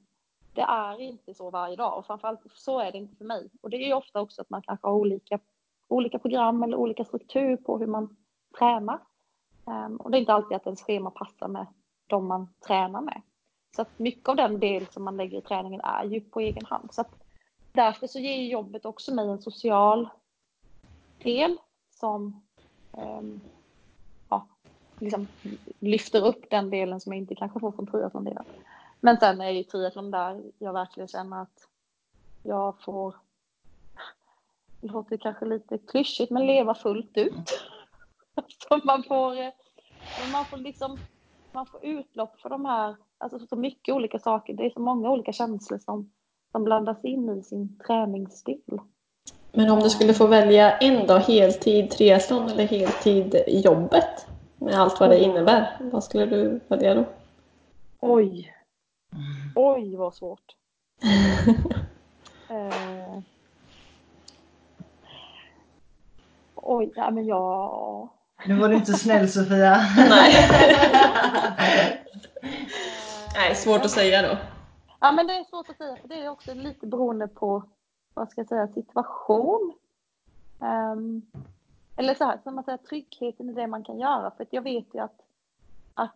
det 0.53 0.61
är 0.61 0.99
inte 0.99 1.33
så 1.33 1.49
varje 1.49 1.75
dag 1.75 1.97
och 1.97 2.05
framförallt 2.05 2.39
så 2.55 2.79
är 2.79 2.91
det 2.91 2.97
inte 2.97 3.15
för 3.15 3.25
mig. 3.25 3.49
Och 3.61 3.69
det 3.69 3.77
är 3.77 3.87
ju 3.87 3.93
ofta 3.93 4.21
också 4.21 4.41
att 4.41 4.49
man 4.49 4.61
kanske 4.61 4.87
har 4.87 4.93
olika, 4.93 5.39
olika 5.87 6.19
program 6.19 6.63
eller 6.63 6.77
olika 6.77 7.05
struktur 7.05 7.57
på 7.57 7.77
hur 7.77 7.87
man 7.87 8.15
tränar. 8.59 8.99
Um, 9.65 9.97
och 9.97 10.11
det 10.11 10.17
är 10.17 10.19
inte 10.19 10.33
alltid 10.33 10.55
att 10.55 10.65
ens 10.65 10.83
schema 10.83 11.11
passar 11.11 11.47
med 11.47 11.65
de 12.07 12.27
man 12.27 12.53
tränar 12.67 13.01
med. 13.01 13.21
Så 13.75 13.81
att 13.81 13.99
mycket 13.99 14.29
av 14.29 14.35
den 14.35 14.59
del 14.59 14.87
som 14.87 15.03
man 15.03 15.17
lägger 15.17 15.37
i 15.37 15.41
träningen 15.41 15.81
är 15.81 16.03
ju 16.03 16.21
på 16.21 16.39
egen 16.39 16.65
hand. 16.65 16.93
Så 16.93 17.01
att 17.01 17.11
därför 17.71 18.07
så 18.07 18.19
ger 18.19 18.47
jobbet 18.47 18.85
också 18.85 19.13
mig 19.13 19.29
en 19.29 19.41
social 19.41 20.09
del 21.23 21.57
som 21.89 22.41
um, 22.91 23.41
liksom 25.01 25.27
lyfter 25.79 26.25
upp 26.25 26.49
den 26.49 26.69
delen 26.69 26.99
som 26.99 27.13
jag 27.13 27.21
inte 27.21 27.35
kanske 27.35 27.59
får 27.59 27.71
från 27.71 27.87
triathlon-delen. 27.87 28.43
Men 28.99 29.17
sen 29.17 29.41
är 29.41 29.49
ju 29.49 29.63
triathlon 29.63 30.11
där 30.11 30.41
jag 30.59 30.73
verkligen 30.73 31.07
känner 31.07 31.41
att 31.41 31.67
jag 32.43 32.81
får, 32.81 33.15
det 34.81 34.87
låter 34.87 35.17
kanske 35.17 35.45
lite 35.45 35.77
klyschigt, 35.77 36.31
men 36.31 36.45
leva 36.45 36.75
fullt 36.75 37.17
ut. 37.17 37.33
Så 38.69 38.81
man 38.83 39.03
får, 39.03 39.39
eh, 39.39 39.49
man 40.31 40.45
får 40.45 40.57
liksom, 40.57 40.97
man 41.51 41.65
får 41.65 41.85
utlopp 41.85 42.39
för 42.39 42.49
de 42.49 42.65
här, 42.65 42.95
alltså 43.17 43.47
så 43.47 43.55
mycket 43.55 43.95
olika 43.95 44.19
saker. 44.19 44.53
Det 44.53 44.65
är 44.65 44.69
så 44.69 44.79
många 44.79 45.09
olika 45.09 45.33
känslor 45.33 45.79
som, 45.79 46.11
som 46.51 46.63
blandas 46.63 47.05
in 47.05 47.29
i 47.29 47.43
sin 47.43 47.79
träningsstil. 47.87 48.79
Men 49.51 49.69
om 49.69 49.79
du 49.79 49.89
skulle 49.89 50.13
få 50.13 50.27
välja 50.27 50.77
en 50.77 51.07
dag, 51.07 51.19
heltid 51.19 51.89
triathlon 51.89 52.49
eller 52.49 52.67
heltid 52.67 53.43
jobbet 53.47 54.27
med 54.61 54.75
allt 54.75 54.99
vad 54.99 55.09
det 55.09 55.19
innebär, 55.19 55.77
vad 55.79 56.03
skulle 56.03 56.25
du 56.25 56.59
välja 56.67 56.95
då? 56.95 57.05
Oj, 57.99 58.53
Oj, 59.55 59.95
vad 59.95 60.15
svårt. 60.15 60.55
eh. 62.49 63.19
Oj, 66.55 66.93
ja, 66.95 67.11
men 67.11 67.25
jag... 67.25 68.09
Nu 68.45 68.59
var 68.59 68.69
du 68.69 68.75
inte 68.75 68.93
snäll 68.93 69.29
Sofia. 69.29 69.77
Nej. 69.97 70.33
Nej, 73.35 73.55
svårt 73.55 73.85
att 73.85 73.91
säga 73.91 74.21
då. 74.21 74.37
Ja, 74.99 75.11
men 75.11 75.27
det 75.27 75.33
är 75.33 75.43
svårt 75.43 75.69
att 75.69 75.77
säga 75.77 75.95
för 75.95 76.07
det 76.07 76.15
är 76.15 76.29
också 76.29 76.53
lite 76.53 76.87
beroende 76.87 77.27
på 77.27 77.63
vad 78.13 78.29
ska 78.29 78.41
jag 78.41 78.47
säga, 78.47 78.67
situation. 78.67 79.73
Um, 80.59 81.21
eller 81.95 82.15
så 82.15 82.23
här, 82.23 82.39
som 82.43 82.55
man 82.55 82.63
säger, 82.63 82.77
tryggheten 82.77 83.49
i 83.49 83.53
det 83.53 83.67
man 83.67 83.83
kan 83.83 83.99
göra. 83.99 84.31
För 84.31 84.47
jag 84.49 84.61
vet 84.61 84.93
ju 84.93 84.99
att, 84.99 85.21
att 85.93 86.15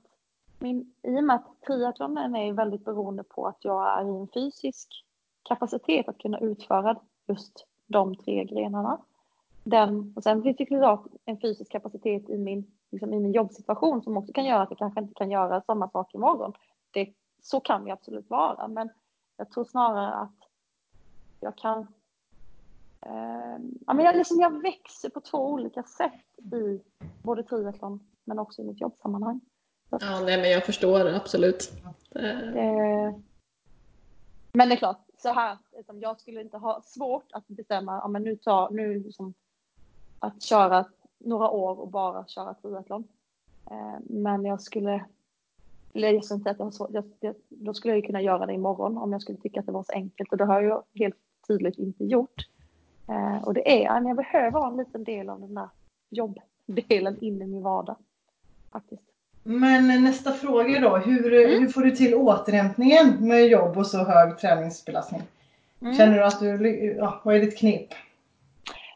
min, 0.60 0.94
I 1.02 1.20
och 1.20 1.24
med 1.24 1.36
att 1.36 1.62
triathlonen 1.68 2.36
är 2.36 2.54
väldigt 2.54 2.86
beroende 2.86 3.24
på 3.24 3.48
att 3.48 3.66
jag 3.66 4.00
är 4.00 4.06
i 4.06 4.20
en 4.20 4.28
fysisk 4.28 5.06
kapacitet 5.44 6.08
att 6.08 6.18
kunna 6.18 6.40
utföra 6.40 7.00
just 7.28 7.66
de 7.88 8.16
tre 8.16 8.44
grenarna. 8.44 9.02
Den, 9.64 10.14
och 10.16 10.24
sen 10.24 10.44
finns 10.44 10.58
det 10.58 10.66
såklart 10.66 11.06
en 11.26 11.40
fysisk 11.40 11.72
kapacitet 11.72 12.30
i 12.30 12.38
min, 12.38 12.72
liksom 12.92 13.14
i 13.14 13.20
min 13.20 13.32
jobbsituation 13.32 14.04
som 14.04 14.18
också 14.18 14.34
kan 14.34 14.46
göra 14.46 14.62
att 14.62 14.70
jag 14.70 14.80
kanske 14.80 15.00
inte 15.00 15.14
kan 15.14 15.32
göra 15.32 15.62
samma 15.62 15.90
sak 15.90 16.16
imorgon. 16.16 16.54
Det, 16.92 17.14
så 17.42 17.60
kan 17.60 17.86
det 17.86 17.92
absolut 17.92 18.30
vara, 18.30 18.68
men 18.68 18.90
jag 19.38 19.52
tror 19.52 19.66
snarare 19.66 20.14
att 20.14 20.50
jag 21.40 21.56
kan 21.56 21.88
eh, 23.02 23.45
ja, 23.88 23.94
men 23.94 24.06
jag, 24.06 24.16
liksom, 24.16 24.40
jag 24.40 24.62
växer 24.62 25.10
på 25.10 25.22
två 25.22 25.52
olika 25.52 25.84
sätt 25.84 26.54
i 26.54 26.82
både 27.24 27.44
triathlon 27.44 28.00
men 28.24 28.40
också 28.40 28.62
i 28.62 28.66
mitt 28.66 28.82
jobbsammanhang. 28.82 29.42
Ja, 29.90 30.22
nej, 30.26 30.42
men 30.42 30.52
jag 30.52 30.66
förstår 30.66 31.08
absolut. 31.08 31.74
Eh, 32.16 33.16
men 34.54 34.70
det 34.70 34.76
är 34.76 34.78
klart, 34.78 35.06
så 35.18 35.30
här, 35.30 35.58
liksom, 35.76 36.00
jag 36.00 36.20
skulle 36.20 36.42
inte 36.42 36.58
ha 36.58 36.82
svårt 36.82 37.32
att 37.32 37.48
bestämma, 37.48 38.00
ja 38.04 38.08
men 38.08 38.24
nu 38.24 38.36
tar, 38.36 38.70
nu 38.70 39.00
liksom, 39.00 39.34
att 40.20 40.44
köra 40.44 40.86
några 41.18 41.50
år 41.50 41.80
och 41.80 41.88
bara 41.88 42.28
köra 42.28 42.54
triathlon. 42.54 43.08
Eh, 43.72 44.00
men 44.00 44.46
jag 44.46 44.62
skulle, 44.62 45.06
eller 45.94 46.10
jag 46.10 46.26
skulle 46.26 46.38
inte 46.38 46.50
att 46.50 46.60
jag, 46.60 46.90
jag, 46.92 47.12
jag, 47.20 47.36
då 47.50 47.74
skulle 47.74 47.94
jag 47.94 48.06
kunna 48.06 48.22
göra 48.22 48.46
det 48.46 48.54
imorgon 48.54 48.98
om 48.98 49.12
jag 49.12 49.22
skulle 49.22 49.38
tycka 49.38 49.60
att 49.60 49.66
det 49.66 49.72
var 49.72 49.84
så 49.84 49.92
enkelt 49.92 50.32
och 50.32 50.38
det 50.38 50.46
har 50.46 50.62
jag 50.62 50.84
helt 50.94 51.18
tydligt 51.48 51.78
inte 51.78 52.04
gjort. 52.04 52.48
Eh, 53.08 53.44
och 53.44 53.54
det 53.54 53.84
är, 53.84 53.84
jag 53.84 54.16
behöver 54.16 54.60
ha 54.60 54.68
en 54.68 54.78
liten 54.78 55.04
del 55.04 55.30
av 55.30 55.40
den 55.40 55.54
där 55.54 55.70
jobbdelen 56.10 57.18
in 57.22 57.42
i 57.42 57.46
min 57.46 57.64
vardag. 57.64 57.96
Faktiskt. 58.72 59.04
Men 59.44 60.04
nästa 60.04 60.32
fråga 60.32 60.80
då, 60.80 60.98
hur, 60.98 61.34
mm. 61.34 61.62
hur 61.62 61.70
får 61.70 61.82
du 61.82 61.92
till 61.92 62.16
återhämtningen 62.16 63.28
med 63.28 63.48
jobb 63.48 63.78
och 63.78 63.88
så 63.88 63.98
hög 63.98 64.38
träningsbelastning? 64.38 65.22
Mm. 65.82 65.94
Känner 65.94 66.18
du 66.18 66.24
att 66.24 66.40
du, 66.40 66.96
ja, 66.98 67.22
vad 67.24 67.36
är 67.36 67.40
ditt 67.40 67.58
knep? 67.58 67.88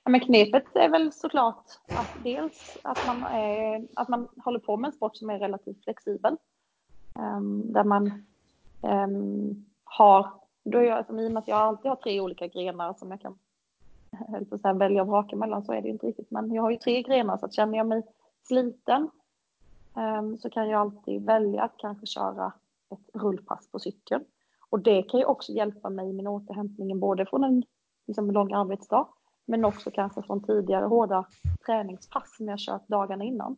Ja, 0.03 0.11
men 0.11 0.19
knepet 0.19 0.75
är 0.75 0.89
väl 0.89 1.11
såklart 1.11 1.65
att 1.89 2.23
dels 2.23 2.77
att 2.81 3.07
man, 3.07 3.23
är, 3.23 3.87
att 3.95 4.07
man 4.07 4.27
håller 4.37 4.59
på 4.59 4.77
med 4.77 4.87
en 4.87 4.93
sport 4.93 5.17
som 5.17 5.29
är 5.29 5.39
relativt 5.39 5.83
flexibel. 5.83 6.37
Um, 7.15 7.73
där 7.73 7.83
man 7.83 8.25
um, 8.81 9.65
har, 9.83 10.29
då 10.63 10.81
jag, 10.81 11.05
som 11.05 11.19
i 11.19 11.27
och 11.27 11.31
med 11.31 11.41
att 11.41 11.47
jag 11.47 11.57
alltid 11.57 11.89
har 11.89 11.95
tre 11.95 12.21
olika 12.21 12.47
grenar 12.47 12.93
som 12.93 13.11
jag 13.11 13.21
kan 13.21 13.37
höll 14.11 14.45
på 14.45 14.55
att 14.63 14.77
välja 14.77 15.01
och 15.01 15.07
vraka 15.07 15.35
mellan 15.35 15.63
så 15.63 15.73
är 15.73 15.81
det 15.81 15.89
inte 15.89 16.07
riktigt. 16.07 16.31
Men 16.31 16.53
jag 16.53 16.61
har 16.61 16.71
ju 16.71 16.77
tre 16.77 17.01
grenar 17.01 17.37
så 17.37 17.45
att 17.45 17.53
känner 17.53 17.77
jag 17.77 17.87
mig 17.87 18.03
sliten 18.47 19.09
um, 19.93 20.37
så 20.37 20.49
kan 20.49 20.69
jag 20.69 20.81
alltid 20.81 21.25
välja 21.25 21.63
att 21.63 21.77
kanske 21.77 22.05
köra 22.05 22.53
ett 22.89 23.21
rullpass 23.21 23.71
på 23.71 23.79
cykeln. 23.79 24.23
Och 24.69 24.79
det 24.79 25.03
kan 25.03 25.19
ju 25.19 25.25
också 25.25 25.51
hjälpa 25.51 25.89
mig 25.89 26.09
i 26.09 26.13
min 26.13 26.27
återhämtning 26.27 26.99
både 26.99 27.25
från 27.25 27.43
en 27.43 27.63
liksom, 28.07 28.31
lång 28.31 28.53
arbetsdag 28.53 29.07
men 29.45 29.65
också 29.65 29.91
kanske 29.91 30.21
från 30.21 30.43
tidigare 30.43 30.85
hårda 30.85 31.25
träningspass 31.65 32.35
som 32.37 32.47
jag 32.47 32.59
kört 32.59 32.87
dagarna 32.87 33.23
innan. 33.23 33.55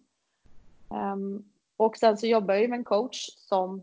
Um, 0.90 1.46
och 1.78 1.98
sen 1.98 2.18
så 2.18 2.28
jobbar 2.28 2.54
jag 2.54 2.62
ju 2.62 2.68
med 2.68 2.78
en 2.78 2.84
coach 2.84 3.30
som 3.38 3.82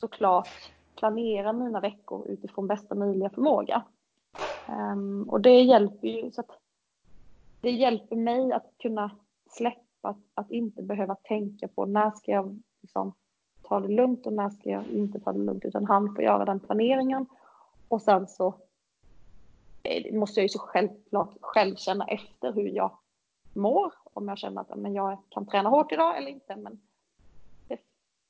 såklart 0.00 0.72
planerar 0.96 1.52
mina 1.52 1.80
veckor 1.80 2.28
utifrån 2.28 2.66
bästa 2.66 2.94
möjliga 2.94 3.30
förmåga. 3.30 3.82
Um, 4.68 5.28
och 5.28 5.40
det 5.40 5.60
hjälper 5.60 6.08
ju 6.08 6.30
så 6.30 6.40
att 6.40 6.50
det 7.60 7.70
hjälper 7.70 8.16
mig 8.16 8.52
att 8.52 8.74
kunna 8.78 9.10
släppa, 9.50 10.08
att, 10.08 10.16
att 10.34 10.50
inte 10.50 10.82
behöva 10.82 11.14
tänka 11.14 11.68
på 11.68 11.86
när 11.86 12.10
ska 12.10 12.32
jag 12.32 12.62
liksom 12.80 13.14
ta 13.62 13.80
det 13.80 13.88
lugnt 13.88 14.26
och 14.26 14.32
när 14.32 14.50
ska 14.50 14.70
jag 14.70 14.86
inte 14.86 15.20
ta 15.20 15.32
det 15.32 15.38
lugnt 15.38 15.64
utan 15.64 15.86
han 15.86 16.14
får 16.14 16.24
göra 16.24 16.44
den 16.44 16.60
planeringen. 16.60 17.26
Och 17.88 18.02
sen 18.02 18.28
så 18.28 18.54
eh, 19.82 20.14
måste 20.14 20.40
jag 20.40 20.44
ju 20.44 20.48
så 20.48 20.58
självklart 20.58 21.34
själv 21.40 21.76
känna 21.76 22.04
efter 22.04 22.52
hur 22.52 22.68
jag 22.68 22.98
mår. 23.52 23.92
Om 24.04 24.28
jag 24.28 24.38
känner 24.38 24.60
att 24.60 24.78
men 24.78 24.94
jag 24.94 25.18
kan 25.28 25.46
träna 25.46 25.68
hårt 25.68 25.92
idag 25.92 26.18
eller 26.18 26.28
inte 26.28 26.56
men 26.56 26.80
det, 27.68 27.80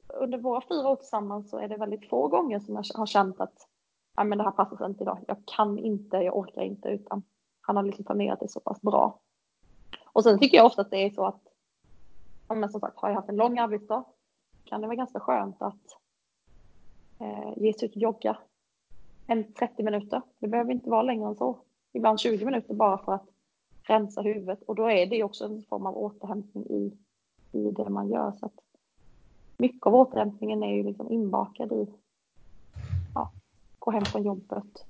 under 0.09 0.39
våra 0.39 0.61
fyra 0.69 0.89
år 0.89 0.97
tillsammans 0.97 1.51
så 1.51 1.59
är 1.59 1.69
det 1.69 1.77
väldigt 1.77 2.09
få 2.09 2.29
gånger 2.29 2.61
som 2.61 2.75
jag 2.75 2.85
har 2.95 3.07
känt 3.07 3.41
att 3.41 3.69
ja, 4.17 4.25
men 4.25 4.39
det 4.39 4.45
här 4.45 4.51
passar 4.51 4.87
inte 4.87 5.03
idag. 5.03 5.19
Jag 5.29 5.37
kan 5.57 5.79
inte, 5.79 6.17
jag 6.17 6.37
orkar 6.37 6.63
inte, 6.63 6.89
utan 6.89 7.23
han 7.61 7.77
har 7.77 7.83
liksom 7.83 8.05
planerat 8.05 8.41
det 8.41 8.49
så 8.49 8.61
pass 8.61 8.81
bra. 8.81 9.21
Och 10.07 10.23
sen 10.23 10.39
tycker 10.39 10.57
jag 10.57 10.67
ofta 10.67 10.83
att 10.83 10.91
det 10.91 11.07
är 11.07 11.11
så 11.11 11.27
att, 11.27 11.43
ja, 12.49 12.55
men 12.55 12.71
som 12.71 12.81
sagt, 12.81 12.99
har 12.99 13.09
jag 13.09 13.17
haft 13.17 13.29
en 13.29 13.37
lång 13.37 13.59
arbetsdag 13.59 14.05
kan 14.65 14.81
det 14.81 14.87
vara 14.87 14.97
ganska 14.97 15.21
skönt 15.21 15.63
att 15.63 15.99
eh, 17.19 17.53
ge 17.57 17.73
sig 17.73 17.89
ut 17.89 17.97
och 17.97 18.03
jogga 18.03 18.39
en 19.27 19.53
30 19.53 19.83
minuter. 19.83 20.23
Det 20.39 20.49
behöver 20.49 20.73
inte 20.73 20.91
vara 20.91 21.03
längre 21.03 21.29
än 21.29 21.37
så. 21.37 21.59
Ibland 21.93 22.21
20 22.21 22.45
minuter 22.45 22.75
bara 22.75 22.99
för 22.99 23.13
att 23.13 23.29
rensa 23.83 24.23
huvudet 24.23 24.63
och 24.63 24.75
då 24.75 24.91
är 24.91 25.07
det 25.07 25.25
också 25.25 25.45
en 25.45 25.63
form 25.63 25.87
av 25.87 25.97
återhämtning 25.97 26.67
i, 26.67 26.99
i 27.53 27.71
det 27.71 27.89
man 27.89 28.09
gör. 28.09 28.33
Så 28.33 28.47
att 28.47 28.61
mycket 29.57 29.87
av 29.87 29.95
återhämtningen 29.95 30.63
är 30.63 30.75
ju 30.75 30.83
liksom 30.83 31.11
inbakad 31.11 31.73
i 31.73 31.87
gå 33.85 33.91
hem 33.91 34.05
från 34.05 34.23
jobbet, 34.23 34.85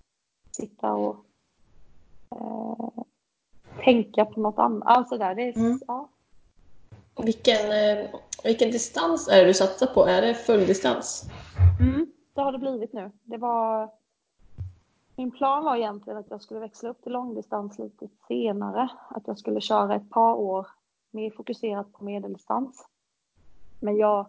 sitta 0.50 0.92
och 0.92 1.16
eh, 2.30 3.04
tänka 3.84 4.24
på 4.24 4.40
något 4.40 4.58
annat. 4.58 4.82
Alltså 4.86 5.18
där, 5.18 5.34
det 5.34 5.42
är, 5.42 5.56
mm. 5.56 5.80
ja. 5.86 6.08
Vilken, 7.22 7.72
eh, 7.72 8.10
vilken 8.44 8.70
distans 8.70 9.28
är 9.28 9.40
det 9.40 9.46
du 9.46 9.54
satsar 9.54 9.86
på? 9.86 10.06
Är 10.06 10.22
det 10.22 10.34
fulldistans? 10.34 11.24
Mm, 11.80 12.12
det 12.34 12.40
har 12.40 12.52
det 12.52 12.58
blivit 12.58 12.92
nu. 12.92 13.10
Det 13.24 13.36
var... 13.36 13.90
Min 15.16 15.30
plan 15.30 15.64
var 15.64 15.76
egentligen 15.76 16.18
att 16.18 16.30
jag 16.30 16.42
skulle 16.42 16.60
växla 16.60 16.88
upp 16.88 17.02
till 17.02 17.12
långdistans 17.12 17.78
lite 17.78 18.08
senare. 18.28 18.88
Att 19.10 19.26
jag 19.26 19.38
skulle 19.38 19.60
köra 19.60 19.94
ett 19.94 20.10
par 20.10 20.34
år 20.34 20.66
mer 21.10 21.30
fokuserat 21.30 21.92
på 21.92 22.04
medeldistans. 22.04 22.88
Men 23.80 23.96
jag 23.96 24.26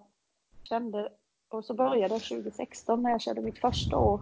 kände, 0.63 1.09
och 1.49 1.65
så 1.65 1.73
började 1.73 2.19
2016 2.19 3.03
när 3.03 3.11
jag 3.11 3.21
körde 3.21 3.41
mitt 3.41 3.59
första 3.59 3.97
år 3.97 4.19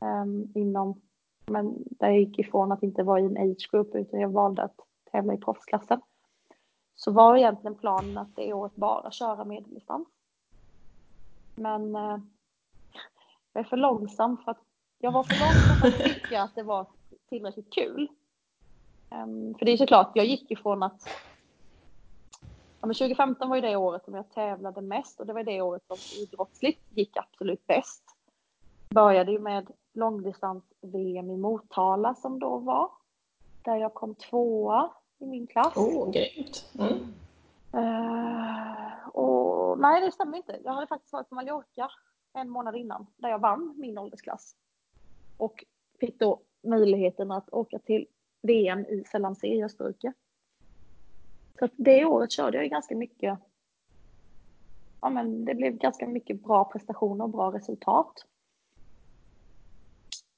um, 0.00 0.52
inom, 0.54 1.00
men 1.46 1.84
där 1.90 2.08
jag 2.08 2.18
gick 2.18 2.38
ifrån 2.38 2.72
att 2.72 2.82
inte 2.82 3.02
vara 3.02 3.20
i 3.20 3.24
en 3.24 3.36
age 3.36 3.68
group 3.70 3.94
utan 3.94 4.20
jag 4.20 4.28
valde 4.28 4.62
att 4.62 4.80
tävla 5.12 5.34
i 5.34 5.38
proffsklassen. 5.38 6.00
Så 6.94 7.10
var 7.10 7.36
egentligen 7.36 7.74
planen 7.74 8.18
att 8.18 8.36
det 8.36 8.52
året 8.52 8.76
bara 8.76 9.10
köra 9.10 9.44
medeldistans. 9.44 10.08
Men 11.54 11.96
uh, 11.96 12.18
jag 13.52 13.60
är 13.60 13.68
för 13.68 13.76
långsam 13.76 14.36
för 14.36 14.50
att 14.50 14.62
jag 14.98 15.12
var 15.12 15.22
för 15.22 15.34
långsam 15.34 15.76
för 15.76 15.88
att 15.88 16.14
tycka 16.14 16.42
att 16.42 16.54
det 16.54 16.62
var 16.62 16.86
tillräckligt 17.28 17.72
kul. 17.72 18.08
Um, 19.10 19.54
för 19.54 19.66
det 19.66 19.72
är 19.72 19.76
såklart, 19.76 20.12
jag 20.14 20.26
gick 20.26 20.50
ifrån 20.50 20.82
att 20.82 21.08
Ja, 22.80 22.86
men 22.86 22.94
2015 22.94 23.48
var 23.48 23.56
ju 23.56 23.62
det 23.62 23.76
året 23.76 24.04
som 24.04 24.14
jag 24.14 24.30
tävlade 24.30 24.80
mest 24.80 25.20
och 25.20 25.26
det 25.26 25.32
var 25.32 25.44
det 25.44 25.62
året 25.62 25.82
som 25.86 25.96
idrottsligt 26.22 26.80
gick 26.90 27.16
absolut 27.16 27.66
bäst. 27.66 28.02
Började 28.88 29.32
ju 29.32 29.38
med 29.38 29.70
långdistans-VM 29.92 31.30
i 31.30 31.36
Motala 31.36 32.14
som 32.14 32.38
då 32.38 32.58
var. 32.58 32.90
Där 33.62 33.76
jag 33.76 33.94
kom 33.94 34.14
tvåa 34.14 34.90
i 35.18 35.26
min 35.26 35.46
klass. 35.46 35.72
Åh, 35.76 35.84
oh, 35.84 36.10
grymt! 36.10 36.72
Mm. 36.78 37.14
Uh, 37.74 39.08
och, 39.08 39.78
nej, 39.78 40.00
det 40.00 40.12
stämmer 40.12 40.36
inte. 40.36 40.60
Jag 40.64 40.72
hade 40.72 40.86
faktiskt 40.86 41.12
varit 41.12 41.28
på 41.28 41.34
Mallorca 41.34 41.90
en 42.32 42.50
månad 42.50 42.76
innan 42.76 43.06
där 43.16 43.28
jag 43.28 43.38
vann 43.38 43.74
min 43.76 43.98
åldersklass. 43.98 44.56
Och 45.36 45.64
fick 46.00 46.18
då 46.18 46.40
möjligheten 46.62 47.30
att 47.30 47.52
åka 47.52 47.78
till 47.78 48.06
VM 48.42 48.80
i 48.80 49.04
Sellansee 49.04 49.54
i 49.54 49.64
Österrike. 49.64 50.12
Så 51.58 51.68
det 51.76 52.04
året 52.04 52.32
körde 52.32 52.58
jag 52.58 52.70
ganska 52.70 52.96
mycket. 52.96 53.38
Ja, 55.00 55.10
men 55.10 55.44
det 55.44 55.54
blev 55.54 55.76
ganska 55.76 56.06
mycket 56.06 56.42
bra 56.42 56.64
prestationer 56.64 57.24
och 57.24 57.30
bra 57.30 57.52
resultat. 57.52 58.26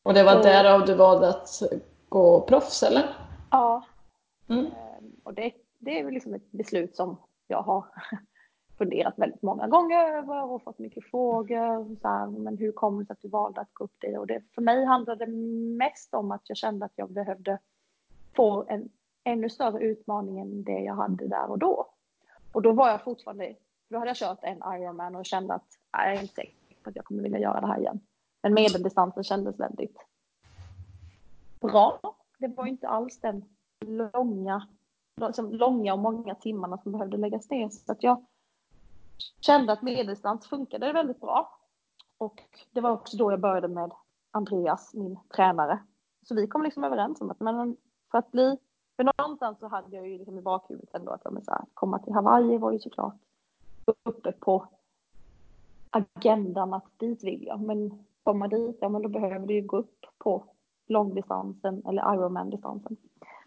Och 0.03 0.15
det 0.15 0.25
var 0.25 0.37
och, 0.37 0.43
därav 0.43 0.87
du 0.87 0.95
valde 0.95 1.29
att 1.29 1.63
gå 2.09 2.41
proffs 2.41 2.83
eller? 2.83 3.17
Ja. 3.51 3.85
Mm. 4.49 4.67
Ehm, 4.67 5.13
och 5.25 5.35
det, 5.35 5.53
det 5.79 5.99
är 5.99 6.05
väl 6.05 6.15
liksom 6.15 6.35
ett 6.35 6.53
beslut 6.53 6.97
som 6.97 7.17
jag 7.47 7.63
har 7.63 7.85
funderat 8.79 9.15
väldigt 9.17 9.43
många 9.43 9.69
gånger 9.69 10.17
över 10.17 10.45
och 10.45 10.63
fått 10.63 10.79
mycket 10.79 11.05
frågor. 11.05 11.97
Så 12.01 12.09
här, 12.09 12.27
men 12.27 12.59
hur 12.59 12.73
kommer 12.73 13.01
det 13.01 13.07
sig 13.07 13.13
att 13.13 13.23
du 13.23 13.29
valde 13.29 13.61
att 13.61 13.75
gå 13.75 13.85
upp 13.85 13.97
det? 13.99 14.19
Och 14.19 14.27
det, 14.27 14.43
för 14.55 14.63
mig 14.63 14.85
handlade 14.85 15.27
det 15.27 15.33
mest 15.77 16.15
om 16.15 16.31
att 16.31 16.43
jag 16.49 16.57
kände 16.57 16.85
att 16.85 16.93
jag 16.97 17.11
behövde 17.11 17.59
få 18.37 18.65
en 18.69 18.89
ännu 19.25 19.51
större 19.51 19.85
utmaning 19.85 20.41
än 20.41 20.65
det 20.65 20.81
jag 20.81 20.95
hade 20.95 21.29
där 21.29 21.51
och 21.51 21.59
då. 21.59 21.87
Och 22.53 22.63
då 22.63 22.73
var 22.73 22.89
jag 22.89 23.05
fortfarande, 23.05 23.57
då 23.89 23.99
hade 23.99 24.11
jag 24.11 24.17
kört 24.17 24.39
en 24.43 24.57
Ironman 24.57 25.17
och 25.17 25.27
kände 25.27 25.55
att 25.55 25.67
nej, 25.93 26.09
jag 26.09 26.17
är 26.17 26.23
inte 26.23 26.35
säker 26.35 26.55
på 26.83 26.91
att 26.91 26.97
jag 26.97 27.05
kommer 27.05 27.23
vilja 27.23 27.39
göra 27.39 27.61
det 27.61 27.67
här 27.67 27.79
igen. 27.79 28.01
Men 28.43 28.55
medeldistansen 28.55 29.25
kändes 29.25 29.61
väldigt 29.61 29.97
bra. 31.61 32.01
Det 32.39 32.49
var 32.49 32.67
inte 32.67 32.89
alls 32.89 33.21
den 33.21 33.45
långa, 33.81 34.69
liksom 35.17 35.53
långa 35.53 35.93
och 35.93 35.99
många 35.99 36.35
timmarna 36.35 36.79
som 36.79 36.93
behövde 36.93 37.17
läggas 37.17 37.51
ner. 37.51 37.69
Så 37.69 37.93
att 37.93 38.03
jag 38.03 38.25
kände 39.41 39.73
att 39.73 39.83
medeldistans 39.83 40.47
funkade 40.47 40.93
väldigt 40.93 41.21
bra. 41.21 41.59
Och 42.19 42.41
det 42.71 42.81
var 42.81 42.91
också 42.91 43.17
då 43.17 43.31
jag 43.31 43.41
började 43.41 43.69
med 43.69 43.93
Andreas, 44.31 44.95
min 44.95 45.19
tränare. 45.37 45.79
Så 46.23 46.35
vi 46.35 46.47
kom 46.47 46.63
liksom 46.63 46.85
överens 46.85 47.21
om 47.21 47.31
att 47.31 47.41
men 47.41 47.77
för 48.11 48.19
att 48.19 48.33
bli, 48.33 48.59
för 48.97 49.11
någonstans 49.19 49.59
så 49.59 49.69
hade 49.69 49.97
jag 49.97 50.09
ju 50.09 50.19
liksom 50.19 50.39
i 50.39 50.43
bakhuvudet 50.43 50.95
ändå 50.95 51.13
att 51.13 51.23
så 51.23 51.51
här, 51.51 51.65
komma 51.75 51.99
till 51.99 52.13
Hawaii 52.13 52.59
var 52.59 52.73
ju 52.73 52.79
såklart 52.79 53.15
uppe 54.05 54.33
på 54.33 54.69
agendan 55.91 56.75
att 56.75 56.99
dit 56.99 57.25
vill 57.25 57.47
jag. 57.47 57.61
Men 57.61 58.05
komma 58.23 58.49
dit, 58.49 58.79
ja 58.81 58.89
men 58.89 59.03
då 59.03 59.09
behöver 59.09 59.47
du 59.47 59.55
ju 59.55 59.63
gå 59.63 59.77
upp 59.77 60.07
på 60.19 60.45
långdistansen 60.89 61.83
eller 61.87 62.15
Ironman-distansen. 62.15 62.97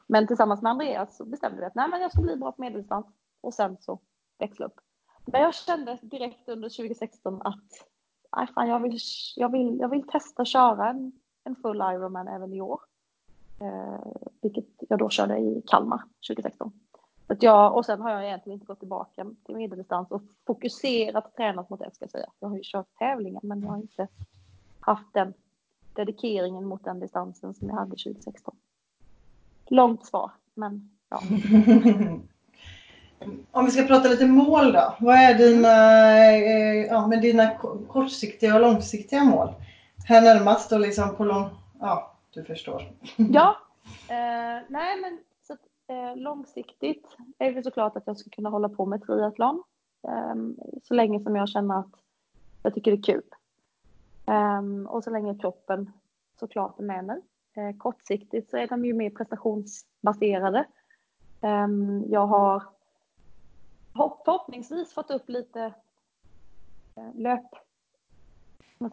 Men 0.08 0.28
tillsammans 0.28 0.62
med 0.62 0.70
Andreas 0.70 1.18
så 1.18 1.26
bestämde 1.26 1.60
vi 1.60 1.66
att 1.66 1.76
nej, 1.76 1.90
men 1.90 2.02
jag 2.02 2.12
ska 2.12 2.22
bli 2.22 2.36
bra 2.36 2.52
på 2.52 2.62
medeldistans 2.62 3.06
och 3.42 3.54
sen 3.54 3.78
så 3.80 4.00
växla 4.40 4.66
upp. 4.66 4.80
Men 5.26 5.42
jag 5.42 5.54
kände 5.54 5.98
direkt 6.02 6.50
under 6.50 6.70
2016 6.70 7.42
att 7.42 7.64
nej, 8.38 8.48
fan, 8.48 8.68
jag, 8.68 8.80
vill, 8.80 8.98
jag, 9.36 9.52
vill, 9.52 9.80
jag 9.80 9.90
vill 9.90 10.08
testa 10.08 10.46
köra 10.46 10.90
en, 10.90 11.12
en 11.44 11.56
full 11.56 11.78
Ironman 11.78 12.28
även 12.28 12.54
i 12.54 12.62
år. 12.62 12.82
Eh, 13.62 14.12
vilket 14.42 14.66
jag 14.90 15.00
då 15.00 15.10
körde 15.10 15.38
i 15.38 15.64
Kalmar 15.68 16.04
2016. 16.30 16.72
Så 17.28 17.34
att 17.34 17.44
jag, 17.44 17.76
och 17.76 17.86
sen 17.86 18.02
har 18.02 18.12
jag 18.12 18.26
egentligen 18.26 18.56
inte 18.56 18.66
gått 18.66 18.80
tillbaka 18.80 19.26
till 19.46 19.56
medeldistans 19.56 20.12
och 20.12 20.22
fokuserat 20.48 21.36
tränat 21.36 21.70
mot 21.70 21.80
det 21.80 21.92
ska 21.94 22.04
jag 22.04 22.12
säga. 22.12 22.32
Jag 22.40 22.48
har 22.48 22.56
ju 22.56 22.62
kört 22.64 22.98
tävlingar 23.00 23.42
men 23.44 23.62
jag 23.62 23.70
har 23.70 23.78
inte 23.78 24.08
haft 24.86 25.14
den 25.14 25.34
dedikeringen 25.94 26.66
mot 26.66 26.84
den 26.84 27.00
distansen 27.00 27.54
som 27.54 27.68
jag 27.68 27.76
hade 27.76 27.90
2016. 27.90 28.56
Långt 29.68 30.06
svar, 30.06 30.32
men 30.54 30.90
ja. 31.10 31.22
Om 33.52 33.66
vi 33.66 33.72
ska 33.72 33.84
prata 33.84 34.10
lite 34.10 34.26
mål 34.26 34.74
då. 34.74 34.96
Vad 35.00 35.16
är 35.16 35.34
dina, 35.34 35.70
eh, 36.28 36.86
ja, 36.86 37.08
med 37.08 37.22
dina 37.22 37.58
kortsiktiga 37.88 38.56
och 38.56 38.62
långsiktiga 38.62 39.24
mål? 39.24 39.50
Här 40.08 40.22
närmast 40.22 40.72
och 40.72 40.80
liksom 40.80 41.16
på 41.16 41.24
lång... 41.26 41.50
Ja, 41.80 42.16
du 42.34 42.44
förstår. 42.44 42.84
Ja. 43.16 43.58
Eh, 44.10 44.62
nej, 44.68 45.02
men 45.02 45.20
så 45.48 45.54
att, 45.54 45.60
eh, 45.88 46.16
långsiktigt 46.16 47.06
är 47.38 47.52
det 47.52 47.64
såklart 47.64 47.98
att 47.98 48.04
jag 48.06 48.18
ska 48.18 48.30
kunna 48.30 48.50
hålla 48.50 48.70
på 48.70 48.86
med 48.86 49.02
triathlon. 49.02 49.64
Eh, 50.08 50.36
så 50.84 50.94
länge 50.94 51.20
som 51.20 51.36
jag 51.36 51.50
känner 51.50 51.80
att 51.80 51.92
jag 52.64 52.74
tycker 52.74 52.92
det 52.92 52.98
är 52.98 53.14
kul. 53.14 53.24
Um, 54.28 54.88
och 54.88 55.04
så 55.04 55.10
länge 55.10 55.38
kroppen 55.38 55.92
såklart 56.40 56.80
är 56.80 56.84
med 56.84 57.06
mig. 57.06 57.22
Uh, 57.58 57.78
kortsiktigt 57.78 58.50
så 58.50 58.58
är 58.58 58.68
de 58.68 58.86
ju 58.86 58.94
mer 58.94 59.10
prestationsbaserade. 59.10 60.66
Um, 61.42 62.04
jag 62.10 62.28
har 62.28 62.64
förhoppningsvis 63.94 64.94
fått 64.94 65.12
upp 65.12 65.30
lite 65.30 65.74
uh, 66.98 67.16
löp, 67.16 67.50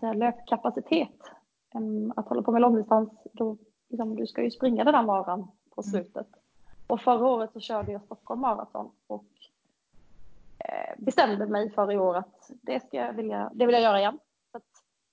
säga, 0.00 0.12
löpkapacitet. 0.12 1.30
Um, 1.74 2.12
att 2.16 2.28
hålla 2.28 2.42
på 2.42 2.52
med 2.52 2.60
långdistans, 2.60 3.10
då, 3.32 3.56
liksom, 3.88 4.16
du 4.16 4.26
ska 4.26 4.42
ju 4.42 4.50
springa 4.50 4.84
den 4.84 4.94
där 4.94 5.02
maran 5.02 5.48
på 5.74 5.82
mm. 5.82 5.90
slutet. 5.90 6.28
Och 6.86 7.00
förra 7.00 7.26
året 7.26 7.52
så 7.52 7.60
körde 7.60 7.92
jag 7.92 8.02
Stockholm 8.02 8.40
Marathon 8.40 8.90
och 9.06 9.24
uh, 10.58 11.04
bestämde 11.04 11.46
mig 11.46 11.70
för 11.70 11.92
i 11.92 11.98
år 11.98 12.16
att 12.16 12.50
det, 12.62 12.80
ska 12.80 12.96
jag 12.96 13.12
vilja, 13.12 13.50
det 13.54 13.66
vill 13.66 13.72
jag 13.72 13.82
göra 13.82 13.98
igen 13.98 14.18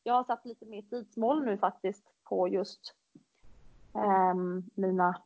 jag 0.09 0.15
har 0.15 0.23
satt 0.23 0.45
lite 0.45 0.65
mer 0.65 0.81
tidsmål 0.81 1.45
nu 1.45 1.57
faktiskt 1.57 2.03
på 2.23 2.47
just 2.47 2.93
um, 3.93 4.69
mina 4.73 5.21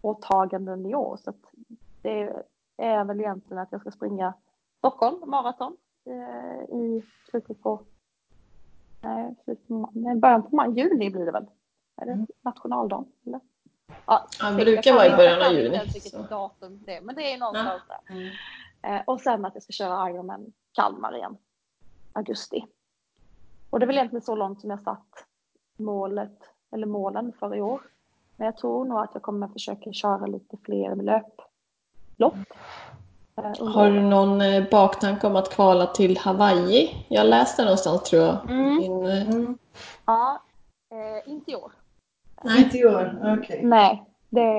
åtaganden 0.00 0.86
i 0.86 0.94
år. 0.94 1.16
Så 1.16 1.32
det 2.02 2.32
är 2.76 3.04
väl 3.04 3.20
egentligen 3.20 3.62
att 3.62 3.72
jag 3.72 3.80
ska 3.80 3.90
springa 3.90 4.34
Stockholm 4.78 5.30
maraton 5.30 5.76
eh, 6.04 6.76
i 6.76 7.02
slutet 7.30 7.62
på 7.62 7.80
nej, 9.00 9.34
slutet 9.44 9.68
på, 9.68 9.90
nej, 9.92 10.16
början 10.16 10.42
på 10.42 10.56
maj, 10.56 10.70
juni 10.70 11.10
blir 11.10 11.24
det 11.24 11.32
väl? 11.32 11.46
Är 11.96 12.06
det 12.06 12.12
mm. 12.12 12.26
nationaldagen? 12.42 13.12
Eller? 13.26 13.40
Ja, 14.06 14.26
det 14.40 14.64
brukar 14.64 14.94
vara 14.94 15.06
i 15.06 15.16
början 15.16 15.42
av 15.42 15.52
juni. 15.52 15.80
Datum 16.30 16.82
det 16.86 17.00
men 17.00 17.14
det 17.14 17.32
är 17.32 17.38
någonstans 17.38 17.82
ja. 17.88 18.00
där. 18.08 18.14
Mm. 18.14 18.32
Eh, 18.82 19.02
och 19.06 19.20
sen 19.20 19.44
att 19.44 19.54
jag 19.54 19.62
ska 19.62 19.72
köra 19.72 20.10
Ironman 20.10 20.52
Kalmar 20.72 21.16
igen, 21.16 21.36
augusti. 22.12 22.66
Och 23.76 23.80
det 23.80 23.84
är 23.84 23.86
väl 23.86 23.96
egentligen 23.96 24.22
så 24.22 24.34
långt 24.34 24.60
som 24.60 24.70
jag 24.70 24.80
satt 24.80 25.24
målet, 25.76 26.38
eller 26.72 26.86
målen 26.86 27.32
för 27.38 27.56
i 27.56 27.60
år. 27.60 27.80
Men 28.36 28.46
jag 28.46 28.56
tror 28.56 28.84
nog 28.84 28.98
att 28.98 29.10
jag 29.12 29.22
kommer 29.22 29.48
försöka 29.48 29.92
köra 29.92 30.26
lite 30.26 30.56
fler 30.64 30.96
löplopp. 30.96 32.34
Eh, 33.36 33.66
Har 33.66 33.90
du 33.90 34.00
någon 34.00 34.40
eh, 34.40 34.64
baktanke 34.70 35.26
om 35.26 35.36
att 35.36 35.54
kvala 35.54 35.86
till 35.86 36.18
Hawaii? 36.18 37.06
Jag 37.08 37.26
läste 37.26 37.64
någonstans 37.64 38.02
tror 38.02 38.22
jag. 38.22 38.50
Mm. 38.50 38.80
In... 38.80 39.06
Eh, 39.06 39.28
mm. 39.28 39.58
Ja, 40.06 40.42
eh, 40.90 41.32
inte 41.32 41.50
i 41.50 41.56
år. 41.56 41.72
Nej, 42.42 42.62
inte 42.62 42.78
i 42.78 42.86
år. 42.86 43.18
Okej. 43.20 43.38
Okay. 43.38 43.62
Nej, 43.62 44.04
det... 44.28 44.50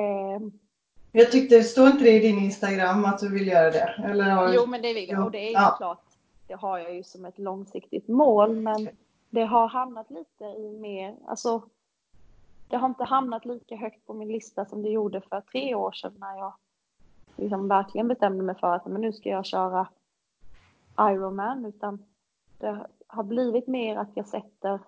Jag 1.12 1.32
tyckte, 1.32 1.64
står 1.64 1.88
inte 1.88 2.04
det 2.04 2.12
i 2.12 2.20
din 2.20 2.38
Instagram 2.38 3.06
att 3.06 3.20
du 3.20 3.30
vill 3.30 3.48
göra 3.48 3.72
det? 3.72 4.04
Eller 4.06 4.30
har... 4.30 4.54
Jo, 4.54 4.66
men 4.66 4.82
det 4.82 4.94
vill 4.94 5.10
jag. 5.10 5.26
Och 5.26 5.32
det 5.32 5.40
är 5.40 5.48
ju 5.48 5.54
ja. 5.54 5.76
klart, 5.78 6.04
det 6.48 6.56
har 6.56 6.78
jag 6.78 6.96
ju 6.96 7.04
som 7.04 7.26
ett 7.26 7.40
långsiktigt 7.40 8.08
mål. 8.08 8.56
Men 8.56 8.90
det 9.30 9.44
har 9.44 9.68
hamnat 9.68 10.10
lite 10.12 10.44
i 10.46 10.80
mer, 10.80 11.16
alltså 11.28 11.62
det 12.68 12.78
har 12.78 12.88
inte 12.88 13.04
hamnat 13.04 13.46
lika 13.46 13.76
högt 13.76 14.06
på 14.06 14.14
min 14.14 14.28
lista 14.28 14.66
som 14.66 14.84
det 14.84 14.90
gjorde 14.90 15.22
för 15.22 15.42
tre 15.42 15.76
år 15.76 15.92
sedan 15.92 16.14
när 16.18 16.38
jag 16.38 16.54
liksom 17.36 17.68
verkligen 17.68 18.08
bestämde 18.08 18.44
mig 18.44 18.56
för 18.56 18.76
att 18.76 18.86
men 18.86 19.02
nu 19.02 19.14
ska 19.14 19.30
jag 19.30 19.46
köra 19.46 19.88
Ironman 21.00 21.66
utan 21.66 22.06
det 22.58 22.88
har 23.08 23.24
blivit 23.24 23.68
mer 23.68 23.98
att 23.98 24.10
jag 24.14 24.28
sätter 24.28 24.80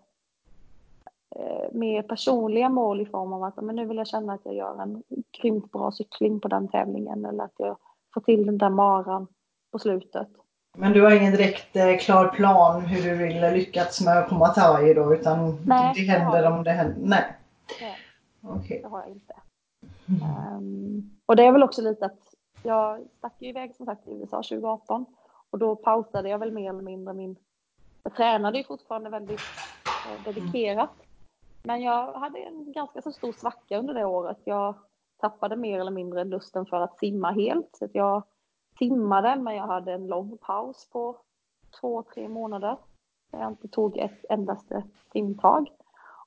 eh, 1.35 1.71
mer 1.71 2.01
personliga 2.01 2.69
mål 2.69 3.01
i 3.01 3.05
form 3.05 3.33
av 3.33 3.43
att 3.43 3.55
men 3.55 3.75
nu 3.75 3.85
vill 3.85 3.97
jag 3.97 4.07
känna 4.07 4.33
att 4.33 4.45
jag 4.45 4.55
gör 4.55 4.81
en 4.81 5.03
grymt 5.41 5.71
bra 5.71 5.91
cykling 5.91 6.39
på 6.39 6.47
den 6.47 6.67
tävlingen 6.67 7.25
eller 7.25 7.43
att 7.43 7.55
jag 7.57 7.77
får 8.13 8.21
till 8.21 8.45
den 8.45 8.57
där 8.57 8.69
maran 8.69 9.27
på 9.71 9.79
slutet. 9.79 10.27
Men 10.77 10.93
du 10.93 11.01
har 11.01 11.11
ingen 11.11 11.31
direkt 11.31 11.75
eh, 11.75 11.97
klar 11.97 12.27
plan 12.27 12.81
hur 12.81 13.09
du 13.09 13.15
vill 13.15 13.41
lyckas 13.41 14.01
med 14.01 14.17
att 14.17 14.29
komma 14.29 14.53
till 14.53 14.63
Hawaii 14.63 14.93
då 14.93 15.13
utan 15.13 15.63
Nej, 15.65 15.93
det 15.95 16.01
händer 16.01 16.51
om 16.51 16.63
det 16.63 16.71
händer? 16.71 16.97
Nej. 17.01 17.35
Nej. 17.81 17.97
Okay. 18.41 18.81
Det 18.81 18.87
har 18.87 18.99
jag 18.99 19.09
inte. 19.09 19.33
Mm. 20.07 20.57
Um, 20.57 21.19
och 21.25 21.35
det 21.35 21.43
är 21.43 21.51
väl 21.51 21.63
också 21.63 21.81
lite 21.81 22.05
att 22.05 22.19
jag 22.63 22.99
stack 23.17 23.33
ju 23.39 23.49
iväg 23.49 23.75
som 23.75 23.85
sagt 23.85 24.07
i 24.07 24.11
USA 24.11 24.37
2018 24.37 25.05
och 25.49 25.59
då 25.59 25.75
pausade 25.75 26.29
jag 26.29 26.39
väl 26.39 26.51
mer 26.51 26.69
eller 26.69 26.81
mindre 26.81 27.13
min... 27.13 27.35
Jag 28.03 28.15
tränade 28.15 28.57
ju 28.57 28.63
fortfarande 28.63 29.09
väldigt 29.09 29.41
eh, 29.85 30.23
dedikerat. 30.23 30.89
Men 31.63 31.81
jag 31.81 32.13
hade 32.13 32.39
en 32.39 32.71
ganska 32.71 33.01
så 33.01 33.11
stor 33.11 33.31
svacka 33.31 33.77
under 33.77 33.93
det 33.93 34.05
året. 34.05 34.37
Jag 34.43 34.75
tappade 35.17 35.55
mer 35.55 35.79
eller 35.79 35.91
mindre 35.91 36.23
lusten 36.23 36.65
för 36.65 36.81
att 36.81 36.97
simma 36.97 37.31
helt. 37.31 37.69
Så 37.71 37.85
att 37.85 37.95
jag 37.95 38.23
simmade, 38.79 39.35
men 39.35 39.55
jag 39.55 39.67
hade 39.67 39.93
en 39.93 40.07
lång 40.07 40.37
paus 40.37 40.89
på 40.91 41.17
två, 41.79 42.03
tre 42.03 42.29
månader. 42.29 42.77
Där 43.31 43.39
jag 43.39 43.51
inte 43.51 43.67
tog 43.67 43.97
ett 43.97 44.25
endaste 44.29 44.83
simtag. 45.13 45.71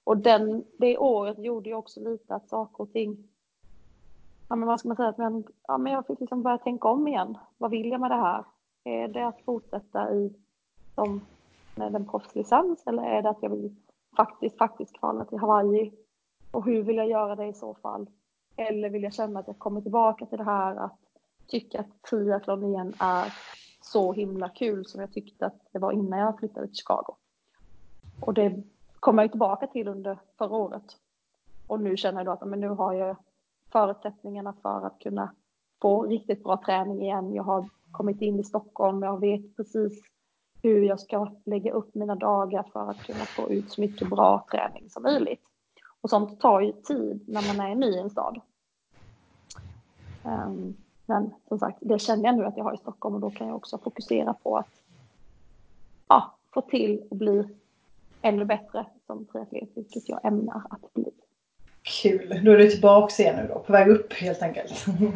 Och 0.05 0.17
den, 0.17 0.65
det 0.79 0.99
året 0.99 1.39
gjorde 1.39 1.69
ju 1.69 1.75
också 1.75 2.01
lite 2.01 2.35
att 2.35 2.49
saker 2.49 2.81
och 2.81 2.93
ting 2.93 3.29
ja, 4.53 4.57
men 4.57 4.69
vad 4.69 4.81
ska 4.81 4.89
man 4.89 4.97
säga, 4.97 5.09
att 5.09 5.19
man, 5.19 5.45
ja, 5.69 5.79
men 5.79 5.93
jag 5.93 6.07
fick 6.07 6.21
liksom 6.21 6.43
börja 6.43 6.59
tänka 6.59 6.89
om 6.89 7.09
igen. 7.09 7.39
Vad 7.59 7.71
vill 7.71 7.91
jag 7.91 8.01
med 8.01 8.11
det 8.11 8.17
här? 8.17 8.45
Är 8.85 9.09
det 9.09 9.27
att 9.27 9.41
fortsätta 9.45 10.15
i 10.15 10.33
som 10.95 11.21
med 11.75 11.95
en 11.95 12.09
proffslicens 12.09 12.87
eller 12.87 13.03
är 13.03 13.23
det 13.23 13.31
att 13.31 13.43
jag 13.43 13.51
vill 13.51 13.77
faktiskt, 14.17 14.59
faktiskt 14.59 14.99
kvala 14.99 15.25
till 15.25 15.39
Hawaii? 15.39 15.93
Och 16.51 16.65
hur 16.65 16.83
vill 16.83 16.97
jag 16.97 17.09
göra 17.09 17.37
det 17.37 17.47
i 17.47 17.53
så 17.53 17.75
fall? 17.75 18.07
Eller 18.57 18.91
vill 18.91 19.03
jag 19.03 19.15
känna 19.15 19.41
att 19.41 19.47
jag 19.47 19.59
kommer 19.59 19.81
tillbaka 19.81 20.27
till 20.27 20.39
det 20.39 20.45
här 20.45 20.77
att 20.77 20.99
tycka 21.53 21.81
att 21.81 22.03
triathlon 22.11 22.65
igen 22.65 22.95
är 22.99 23.35
så 23.81 24.13
himla 24.13 24.49
kul 24.49 24.87
som 24.87 25.01
jag 25.01 25.13
tyckte 25.13 25.47
att 25.47 25.61
det 25.73 25.79
var 25.79 25.93
innan 25.93 26.19
jag 26.19 26.39
flyttade 26.39 26.67
till 26.67 26.77
Chicago. 26.77 27.17
Och 28.21 28.35
det 28.35 28.63
kom 29.01 29.19
jag 29.19 29.31
tillbaka 29.31 29.67
till 29.67 29.89
under 29.89 30.19
förra 30.39 30.57
året. 30.57 30.97
Och 31.67 31.81
nu 31.81 31.97
känner 31.97 32.19
jag 32.19 32.27
då 32.27 32.33
att 32.33 32.49
men 32.49 32.61
nu 32.61 32.69
har 32.69 32.93
jag 32.93 33.17
förutsättningarna 33.73 34.55
för 34.63 34.87
att 34.87 34.99
kunna 34.99 35.35
få 35.83 36.03
riktigt 36.03 36.45
bra 36.45 36.63
träning 36.67 37.03
igen. 37.03 37.35
Jag 37.35 37.43
har 37.43 37.69
kommit 37.91 38.23
in 38.23 38.41
i 38.41 38.45
Stockholm, 38.45 39.03
jag 39.03 39.21
vet 39.21 39.57
precis 39.57 40.03
hur 40.63 40.83
jag 40.83 41.01
ska 41.01 41.33
lägga 41.45 41.73
upp 41.73 41.95
mina 41.95 42.15
dagar 42.15 42.63
för 42.73 42.91
att 42.91 43.03
kunna 43.03 43.25
få 43.25 43.51
ut 43.51 43.71
så 43.71 43.81
mycket 43.81 44.11
bra 44.11 44.47
träning 44.51 44.91
som 44.91 45.03
möjligt. 45.03 45.43
Och 46.01 46.11
sånt 46.11 46.41
tar 46.41 46.61
ju 46.61 46.73
tid 46.73 47.25
när 47.29 47.57
man 47.57 47.67
är 47.67 47.75
ny 47.75 47.87
i 47.87 47.99
en 47.99 48.11
stad. 48.11 48.41
Um, 50.25 50.77
men 51.13 51.35
som 51.49 51.59
sagt, 51.59 51.79
det 51.81 51.99
känner 51.99 52.25
jag 52.25 52.37
nu 52.37 52.45
att 52.45 52.57
jag 52.57 52.65
har 52.65 52.75
i 52.75 52.79
Stockholm 52.79 53.15
och 53.15 53.21
då 53.21 53.31
kan 53.31 53.47
jag 53.47 53.57
också 53.57 53.79
fokusera 53.79 54.35
på 54.35 54.57
att 54.59 54.71
ja, 56.09 56.35
få 56.55 56.61
till 56.61 57.03
och 57.11 57.17
bli 57.17 57.49
ännu 58.23 58.45
bättre 58.45 58.87
som 59.07 59.25
triatlet, 59.25 59.69
vilket 59.75 60.09
jag 60.09 60.25
ämnar 60.25 60.63
att 60.71 60.95
bli. 60.95 61.11
Kul! 61.83 62.41
Då 62.45 62.53
är 62.53 62.59
du 62.59 62.71
tillbaka 62.71 63.23
igen 63.23 63.37
nu 63.37 63.49
då, 63.55 63.59
på 63.59 63.73
väg 63.73 63.89
upp 63.89 64.13
helt 64.13 64.43
enkelt. 64.43 64.87
Mm, 64.87 65.13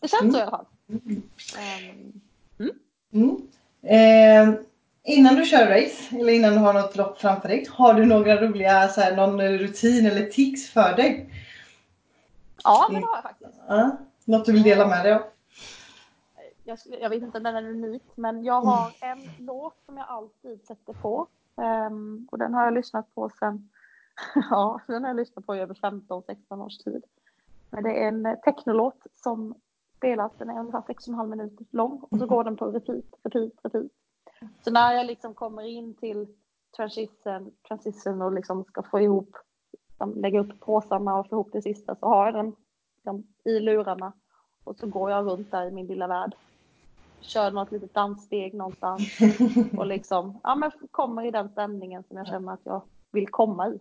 det 0.00 0.08
känns 0.08 0.22
mm. 0.22 0.32
så 0.32 0.38
i 0.38 0.42
alla 0.42 0.50
fall. 0.50 0.66
Um, 0.88 2.20
mm. 3.12 3.48
Eh, 3.82 4.60
innan 5.02 5.34
du 5.34 5.44
kör 5.44 5.66
race, 5.66 6.16
eller 6.16 6.32
innan 6.32 6.52
du 6.52 6.58
har 6.58 6.72
något 6.72 6.96
lopp 6.96 7.20
framför 7.20 7.48
dig, 7.48 7.66
har 7.70 7.94
du 7.94 8.06
några 8.06 8.40
roliga, 8.40 8.88
så 8.88 9.00
här, 9.00 9.16
någon 9.16 9.42
rutin 9.42 10.06
eller 10.06 10.26
tics 10.26 10.70
för 10.70 10.96
dig? 10.96 11.30
Ja, 12.64 12.88
det 12.90 12.94
har 12.96 13.16
jag 13.16 13.22
faktiskt. 13.22 13.60
Ja. 13.68 13.96
Något 14.28 14.44
du 14.44 14.52
vill 14.52 14.62
dela 14.62 14.88
med 14.88 15.04
dig 15.04 15.12
av? 15.12 15.22
Jag, 16.64 16.78
jag, 17.00 17.10
vet 17.10 17.22
inte 17.22 17.38
om 17.38 17.44
den 17.44 17.56
är 17.56 17.70
unik, 17.70 18.02
men 18.14 18.44
jag 18.44 18.60
har 18.60 18.92
en 19.00 19.18
låt 19.38 19.74
som 19.86 19.96
jag 19.96 20.06
alltid 20.08 20.66
sätter 20.66 20.92
på. 20.92 21.26
Um, 21.54 22.28
och 22.30 22.38
den 22.38 22.54
har 22.54 22.64
jag 22.64 22.74
lyssnat 22.74 23.14
på 23.14 23.30
sen, 23.38 23.68
ja, 24.50 24.80
den 24.86 25.02
har 25.02 25.10
jag 25.10 25.16
lyssnat 25.16 25.46
på 25.46 25.56
i 25.56 25.60
över 25.60 25.74
15-16 25.74 26.64
års 26.64 26.78
tid. 26.78 27.04
Men 27.70 27.82
det 27.82 28.02
är 28.02 28.08
en 28.08 28.26
eh, 28.26 28.34
technolåt 28.34 29.06
som 29.14 29.54
spelas, 29.96 30.32
den 30.38 30.50
är 30.50 30.60
ungefär 30.60 30.80
6,5 30.80 31.26
minuter 31.26 31.66
lång 31.70 32.02
och 32.10 32.18
så 32.18 32.26
går 32.26 32.44
den 32.44 32.56
på 32.56 32.66
repeat, 32.66 33.04
repeat, 33.22 33.52
repeat. 33.62 33.92
Så 34.64 34.70
när 34.70 34.92
jag 34.92 35.06
liksom 35.06 35.34
kommer 35.34 35.62
in 35.62 35.94
till 35.94 36.26
transition, 36.76 37.52
transition 37.68 38.22
och 38.22 38.32
liksom 38.32 38.64
ska 38.64 38.82
få 38.82 39.00
ihop, 39.00 39.36
liksom 39.88 40.14
lägga 40.14 40.40
upp 40.40 40.60
påsarna 40.60 41.18
och 41.18 41.28
få 41.28 41.34
ihop 41.34 41.50
det 41.52 41.62
sista 41.62 41.96
så 41.96 42.06
har 42.06 42.24
jag 42.24 42.34
den 42.34 42.56
liksom, 43.08 43.26
i 43.44 43.60
lurarna 43.60 44.12
och 44.64 44.76
så 44.76 44.86
går 44.86 45.10
jag 45.10 45.26
runt 45.26 45.50
där 45.50 45.66
i 45.66 45.70
min 45.70 45.86
lilla 45.86 46.06
värld. 46.06 46.34
Kör 47.20 47.50
något 47.50 47.72
litet 47.72 47.94
danssteg 47.94 48.54
någonstans 48.54 49.18
och 49.76 49.86
liksom, 49.94 50.40
ja 50.42 50.54
men 50.54 50.70
kommer 50.90 51.26
i 51.26 51.30
den 51.30 51.48
stämningen 51.48 52.04
som 52.08 52.16
jag 52.16 52.26
känner 52.26 52.52
att 52.52 52.60
jag 52.64 52.82
vill 53.12 53.28
komma 53.28 53.68
i. 53.68 53.78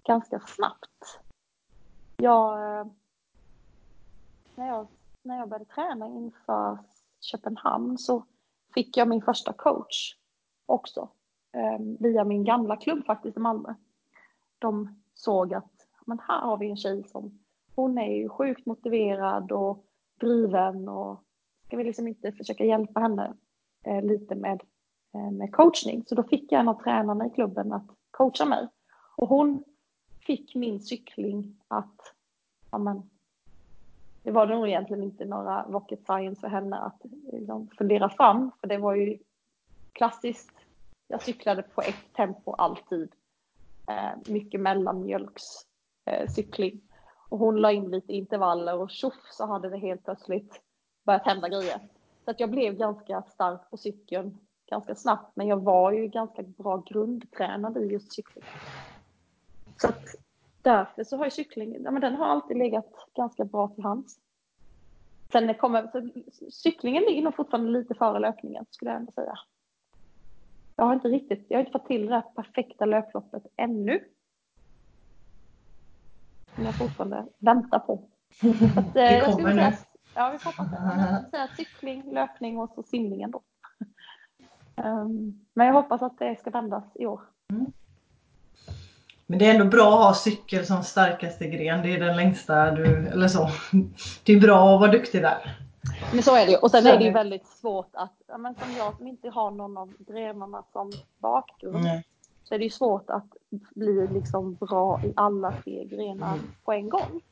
ganska 0.04 0.40
snabbt. 0.40 1.20
Jag, 2.16 2.78
eh, 2.78 2.86
när 4.54 4.66
jag 4.66 4.86
när 5.22 5.38
jag 5.38 5.48
började 5.48 5.64
träna 5.64 6.06
inför 6.06 6.78
Köpenhamn 7.20 7.98
så 7.98 8.24
fick 8.74 8.96
jag 8.96 9.08
min 9.08 9.22
första 9.22 9.52
coach 9.52 10.16
också. 10.66 11.08
Eh, 11.52 11.78
via 12.00 12.24
min 12.24 12.44
gamla 12.44 12.76
klubb 12.76 13.06
faktiskt 13.06 13.36
i 13.36 13.40
Malmö. 13.40 13.74
De 14.58 15.02
såg 15.14 15.54
att 15.54 15.86
men 16.06 16.18
här 16.18 16.40
har 16.40 16.56
vi 16.56 16.70
en 16.70 16.76
tjej 16.76 17.04
som 17.04 17.38
hon 17.74 17.98
är 17.98 18.16
ju 18.16 18.28
sjukt 18.28 18.66
motiverad 18.66 19.52
och 19.52 19.84
driven 20.20 20.88
och 20.88 21.25
ska 21.66 21.76
vi 21.76 21.84
liksom 21.84 22.08
inte 22.08 22.32
försöka 22.32 22.64
hjälpa 22.64 23.00
henne 23.00 23.34
eh, 23.84 24.02
lite 24.02 24.34
med, 24.34 24.62
eh, 25.14 25.30
med 25.30 25.52
coachning. 25.52 26.04
Så 26.06 26.14
då 26.14 26.22
fick 26.22 26.52
jag 26.52 26.60
en 26.60 26.68
av 26.68 26.82
tränarna 26.82 27.26
i 27.26 27.30
klubben 27.30 27.72
att 27.72 27.86
coacha 28.10 28.44
mig. 28.44 28.68
Och 29.16 29.28
hon 29.28 29.64
fick 30.26 30.54
min 30.54 30.80
cykling 30.80 31.60
att 31.68 32.14
ja, 32.70 32.78
men, 32.78 33.10
det 34.22 34.30
var 34.30 34.46
nog 34.46 34.68
egentligen 34.68 35.02
inte 35.02 35.24
några 35.24 35.62
rocket 35.62 36.04
science 36.04 36.40
för 36.40 36.48
henne 36.48 36.76
att 36.76 37.02
liksom, 37.32 37.68
fundera 37.78 38.08
fram, 38.08 38.50
för 38.60 38.68
det 38.68 38.78
var 38.78 38.94
ju 38.94 39.18
klassiskt. 39.92 40.56
Jag 41.08 41.22
cyklade 41.22 41.62
på 41.62 41.80
ett 41.80 42.12
tempo 42.12 42.52
alltid. 42.52 43.12
Eh, 43.88 44.10
mycket 44.26 44.60
mellanmjölkscykling. 44.60 46.72
Eh, 46.72 46.78
och 47.28 47.38
hon 47.38 47.56
la 47.56 47.72
in 47.72 47.90
lite 47.90 48.12
intervaller 48.12 48.80
och 48.80 48.90
tjoff 48.90 49.28
så 49.30 49.46
hade 49.46 49.70
det 49.70 49.78
helt 49.78 50.04
plötsligt 50.04 50.60
börjat 51.06 51.26
hända 51.26 51.48
grejer. 51.48 51.80
Så 52.24 52.30
att 52.30 52.40
jag 52.40 52.50
blev 52.50 52.76
ganska 52.76 53.22
stark 53.22 53.70
på 53.70 53.76
cykeln 53.76 54.38
ganska 54.66 54.94
snabbt, 54.94 55.36
men 55.36 55.46
jag 55.46 55.56
var 55.56 55.92
ju 55.92 56.06
ganska 56.06 56.42
bra 56.42 56.76
grundtränad 56.76 57.76
i 57.76 57.86
just 57.86 58.12
cykling. 58.12 58.44
Så 59.76 59.88
att 59.88 60.04
därför 60.62 61.04
så 61.04 61.16
har 61.16 61.24
ju 61.24 61.30
cyklingen, 61.30 61.82
ja, 61.84 61.90
men 61.90 62.00
den 62.00 62.14
har 62.14 62.26
alltid 62.26 62.56
legat 62.56 62.92
ganska 63.14 63.44
bra 63.44 63.68
till 63.68 63.84
hands. 63.84 64.18
Sen 65.32 65.54
kommer, 65.54 65.90
så 65.92 66.10
cyklingen 66.50 67.02
ligger 67.02 67.22
nog 67.22 67.36
fortfarande 67.36 67.70
lite 67.70 67.94
före 67.94 68.18
löpningen 68.18 68.66
skulle 68.70 68.90
jag 68.90 69.00
ändå 69.00 69.12
säga. 69.12 69.38
Jag 70.76 70.84
har 70.84 70.94
inte 70.94 71.08
riktigt, 71.08 71.46
jag 71.48 71.58
har 71.58 71.60
inte 71.60 71.72
fått 71.72 71.86
till 71.86 72.06
det 72.06 72.14
här 72.14 72.22
perfekta 72.22 72.84
löploppet 72.84 73.46
ännu. 73.56 74.04
Som 76.54 76.64
jag 76.64 76.78
fortfarande 76.78 77.26
väntar 77.38 77.78
på. 77.78 77.92
Att, 78.76 78.94
det 78.94 79.18
eh, 79.18 79.32
kommer 79.32 79.54
nu. 79.54 79.72
Ja, 80.16 80.30
vi 80.30 80.38
hoppas 80.44 80.66
det. 80.70 81.48
Cykling, 81.56 82.12
löpning 82.12 82.58
och 82.58 82.70
så 82.74 82.82
simningen 82.82 83.30
då. 83.30 83.42
Um, 84.76 85.44
men 85.54 85.66
jag 85.66 85.74
hoppas 85.74 86.02
att 86.02 86.18
det 86.18 86.38
ska 86.40 86.50
vändas 86.50 86.84
i 86.94 87.06
år. 87.06 87.20
Mm. 87.50 87.72
Men 89.26 89.38
det 89.38 89.46
är 89.46 89.54
ändå 89.54 89.64
bra 89.64 89.98
att 89.98 90.04
ha 90.04 90.14
cykel 90.14 90.66
som 90.66 90.82
starkaste 90.82 91.46
gren. 91.46 91.82
Det 91.82 91.94
är 91.94 92.00
den 92.00 92.16
längsta 92.16 92.70
du, 92.70 93.08
eller 93.08 93.28
så. 93.28 93.48
Det 94.24 94.32
är 94.32 94.40
bra 94.40 94.74
att 94.74 94.80
vara 94.80 94.90
duktig 94.90 95.22
där. 95.22 95.56
Men 96.12 96.22
så 96.22 96.36
är 96.36 96.46
det 96.46 96.52
ju. 96.52 96.58
Och 96.58 96.70
sen 96.70 96.86
är 96.86 96.98
det 96.98 97.04
ju 97.04 97.10
väldigt 97.10 97.46
svårt 97.46 97.90
att, 97.92 98.14
ja, 98.26 98.38
men 98.38 98.54
som 98.54 98.72
jag 98.78 98.96
som 98.96 99.06
inte 99.06 99.28
har 99.30 99.50
någon 99.50 99.76
av 99.76 99.92
grenarna 99.98 100.62
som 100.72 100.92
bakgrund, 101.18 101.84
Nej. 101.84 102.04
så 102.44 102.54
är 102.54 102.58
det 102.58 102.64
ju 102.64 102.70
svårt 102.70 103.10
att 103.10 103.36
bli 103.50 104.08
liksom 104.12 104.54
bra 104.54 105.00
i 105.04 105.12
alla 105.16 105.52
tre 105.52 105.84
grenar 105.84 106.32
mm. 106.32 106.46
på 106.64 106.72
en 106.72 106.88
gång. 106.88 107.22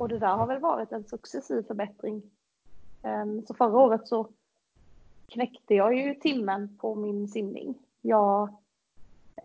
Och 0.00 0.08
det 0.08 0.18
där 0.18 0.36
har 0.36 0.46
väl 0.46 0.60
varit 0.60 0.92
en 0.92 1.04
successiv 1.04 1.62
förbättring. 1.62 2.22
Ehm, 3.02 3.46
så 3.46 3.54
förra 3.54 3.78
året 3.78 4.08
så 4.08 4.28
knäckte 5.26 5.74
jag 5.74 5.94
ju 5.94 6.14
timmen 6.14 6.76
på 6.76 6.94
min 6.94 7.28
simning. 7.28 7.74
Jag 8.00 8.56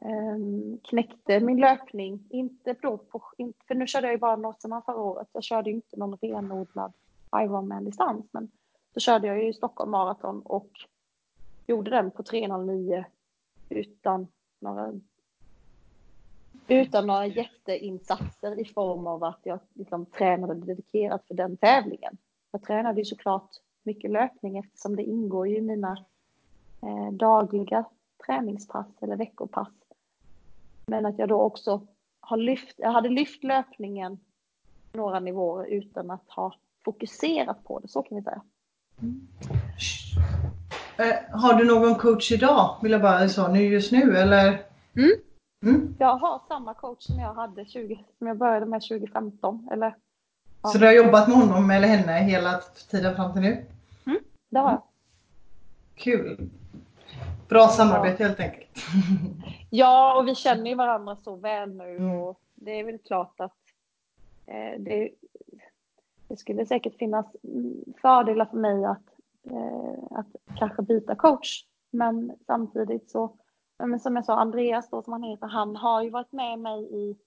ehm, 0.01 0.77
knäckte 0.83 1.39
min 1.39 1.59
löpning. 1.59 2.27
Inte 2.29 2.75
då 2.81 2.97
på, 2.97 3.21
för 3.67 3.75
nu 3.75 3.87
körde 3.87 4.07
jag 4.07 4.13
ju 4.13 4.19
bara 4.19 4.35
Norseman 4.35 4.81
förra 4.81 5.01
året. 5.01 5.27
Jag 5.31 5.43
körde 5.43 5.69
ju 5.69 5.75
inte 5.75 5.97
någon 5.97 6.17
renodlad 6.17 6.93
Ironman-distans. 7.35 8.25
Men 8.31 8.51
då 8.93 8.99
körde 8.99 9.27
jag 9.27 9.43
ju 9.43 9.53
Stockholm 9.53 9.91
Marathon 9.91 10.41
och 10.41 10.71
gjorde 11.67 11.91
den 11.91 12.11
på 12.11 12.23
3.09 12.23 13.05
utan 13.69 14.27
några 14.59 14.93
utan 16.67 17.07
några 17.07 17.25
jätteinsatser 17.25 18.59
i 18.59 18.65
form 18.65 19.07
av 19.07 19.23
att 19.23 19.39
jag 19.43 19.59
liksom 19.73 20.05
tränade 20.05 20.53
dedikerat 20.53 21.27
för 21.27 21.33
den 21.33 21.57
tävlingen. 21.57 22.17
Jag 22.51 22.63
tränade 22.63 22.99
ju 22.99 23.05
såklart 23.05 23.49
mycket 23.83 24.11
löpning 24.11 24.57
eftersom 24.57 24.95
det 24.95 25.03
ingår 25.03 25.47
ju 25.47 25.57
i 25.57 25.61
mina 25.61 26.05
eh, 26.81 27.11
dagliga 27.11 27.85
träningspass 28.25 28.87
eller 29.01 29.15
veckopass. 29.15 29.73
Men 30.85 31.05
att 31.05 31.19
jag 31.19 31.29
då 31.29 31.41
också 31.41 31.87
har 32.19 32.37
lyft, 32.37 32.75
jag 32.77 32.91
hade 32.91 33.09
lyft 33.09 33.43
löpningen 33.43 34.19
några 34.93 35.19
nivåer 35.19 35.65
utan 35.65 36.11
att 36.11 36.29
ha 36.29 36.53
fokuserat 36.85 37.63
på 37.63 37.79
det, 37.79 37.87
så 37.87 38.01
kan 38.03 38.17
vi 38.17 38.23
säga. 38.23 38.41
Eh, 40.97 41.39
har 41.39 41.53
du 41.53 41.65
någon 41.65 41.95
coach 41.95 42.31
idag? 42.31 42.75
Vill 42.81 42.91
jag 42.91 43.01
bara 43.01 43.29
säga 43.29 43.47
nu 43.47 43.63
just 43.63 43.91
nu 43.91 44.17
eller? 44.17 44.47
Mm. 44.95 45.11
Mm. 45.65 45.95
Jag 45.99 46.17
har 46.17 46.41
samma 46.47 46.73
coach 46.73 47.03
som 47.03 47.19
jag 47.19 47.33
hade 47.33 47.65
20, 47.65 48.05
som 48.17 48.27
jag 48.27 48.37
började 48.37 48.65
med 48.65 48.81
2015. 48.81 49.69
Eller, 49.71 49.95
ja. 50.61 50.69
Så 50.69 50.77
du 50.77 50.85
har 50.85 50.93
jobbat 50.93 51.27
med 51.27 51.37
honom 51.37 51.71
eller 51.71 51.87
henne 51.87 52.11
hela 52.11 52.61
tiden 52.89 53.15
fram 53.15 53.33
till 53.33 53.41
nu? 53.41 53.65
Det 54.49 54.59
har 54.59 54.71
jag. 54.71 54.81
Kul! 55.95 56.49
Bra 57.49 57.67
samarbete 57.67 58.23
helt 58.23 58.39
enkelt. 58.39 58.69
Ja, 59.69 60.19
och 60.19 60.27
vi 60.27 60.35
känner 60.35 60.69
ju 60.69 60.75
varandra 60.75 61.17
så 61.23 61.35
väl 61.35 61.75
nu 61.75 61.95
Mm. 61.97 62.11
och 62.11 62.39
det 62.55 62.79
är 62.79 62.83
väl 62.83 62.97
klart 62.97 63.39
att 63.39 63.57
eh, 64.45 64.79
det, 64.79 65.09
det 66.27 66.37
skulle 66.37 66.65
säkert 66.65 66.97
finnas 66.97 67.25
mm, 67.43 67.83
fördelar 68.01 68.45
för 68.45 68.57
mig 68.57 68.85
att, 68.85 69.05
eh, 69.43 70.17
att 70.17 70.57
kanske 70.57 70.81
byta 70.81 71.15
coach. 71.15 71.65
Men 71.91 72.31
samtidigt 72.45 73.09
så, 73.09 73.19
ja, 73.19 73.44
men 73.77 73.99
som 73.99 74.15
jag 74.15 74.25
sa, 74.25 74.35
Andreas 74.35 74.89
då 74.89 75.01
som 75.01 75.13
han 75.13 75.23
heter, 75.23 75.47
han 75.47 75.75
har 75.75 76.03
ju 76.03 76.09
varit 76.09 76.31
med 76.31 76.59
mig 76.59 76.83
i 76.91 77.17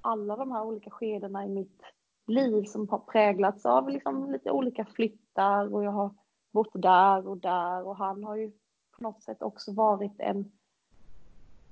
alla 0.00 0.36
de 0.36 0.52
här 0.52 0.62
olika 0.64 0.90
skedena 0.90 1.46
i 1.46 1.48
mitt 1.48 1.82
liv 2.26 2.64
som 2.64 2.88
har 2.88 2.98
präglats 2.98 3.66
av 3.66 3.88
liksom 3.88 4.32
lite 4.32 4.50
olika 4.50 4.84
flyttar 4.84 5.74
och 5.74 5.84
jag 5.84 5.90
har 5.90 6.14
bott 6.52 6.72
där 6.72 7.28
och 7.28 7.38
där 7.38 7.86
och 7.86 7.96
han 7.96 8.24
har 8.24 8.36
ju 8.36 8.52
på 8.96 9.02
något 9.02 9.22
sätt 9.22 9.42
också 9.42 9.72
varit 9.72 10.14
en 10.18 10.52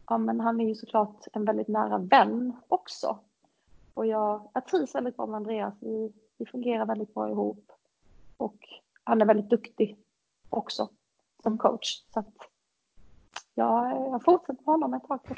ja, 0.08 0.18
men 0.18 0.40
han 0.40 0.60
är 0.60 0.68
ju 0.68 0.74
såklart 0.74 1.26
en 1.32 1.44
väldigt 1.44 1.68
nära 1.68 1.98
vän 1.98 2.52
också. 2.68 3.18
Och 3.94 4.06
jag, 4.06 4.50
jag 4.54 4.66
trivs 4.66 4.94
väldigt 4.94 5.16
bra 5.16 5.26
med 5.26 5.36
Andreas. 5.36 5.74
Vi, 5.80 6.12
vi 6.38 6.46
fungerar 6.46 6.86
väldigt 6.86 7.14
bra 7.14 7.30
ihop. 7.30 7.72
Och 8.36 8.58
han 9.04 9.22
är 9.22 9.26
väldigt 9.26 9.50
duktig 9.50 9.98
också 10.48 10.88
som 11.42 11.58
coach. 11.58 12.04
Så 12.12 12.20
att 12.20 12.50
ja, 13.54 13.90
jag 14.10 14.24
fortsätter 14.24 14.52
med 14.52 14.74
honom 14.74 14.94
ett 14.94 15.08
tag 15.08 15.22
till. 15.22 15.36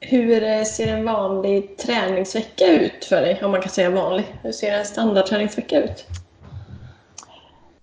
Hur 0.00 0.42
eh, 0.42 0.62
ser 0.62 0.96
en 0.96 1.04
vanlig 1.04 1.78
träningsvecka 1.78 2.66
ut 2.66 3.04
för 3.04 3.20
dig? 3.20 3.44
Om 3.44 3.50
man 3.50 3.60
kan 3.60 3.70
säga 3.70 3.90
vanlig. 3.90 4.38
Hur 4.42 4.52
ser 4.52 4.78
en 4.78 4.84
standardträningsvecka 4.84 5.84
ut? 5.84 6.06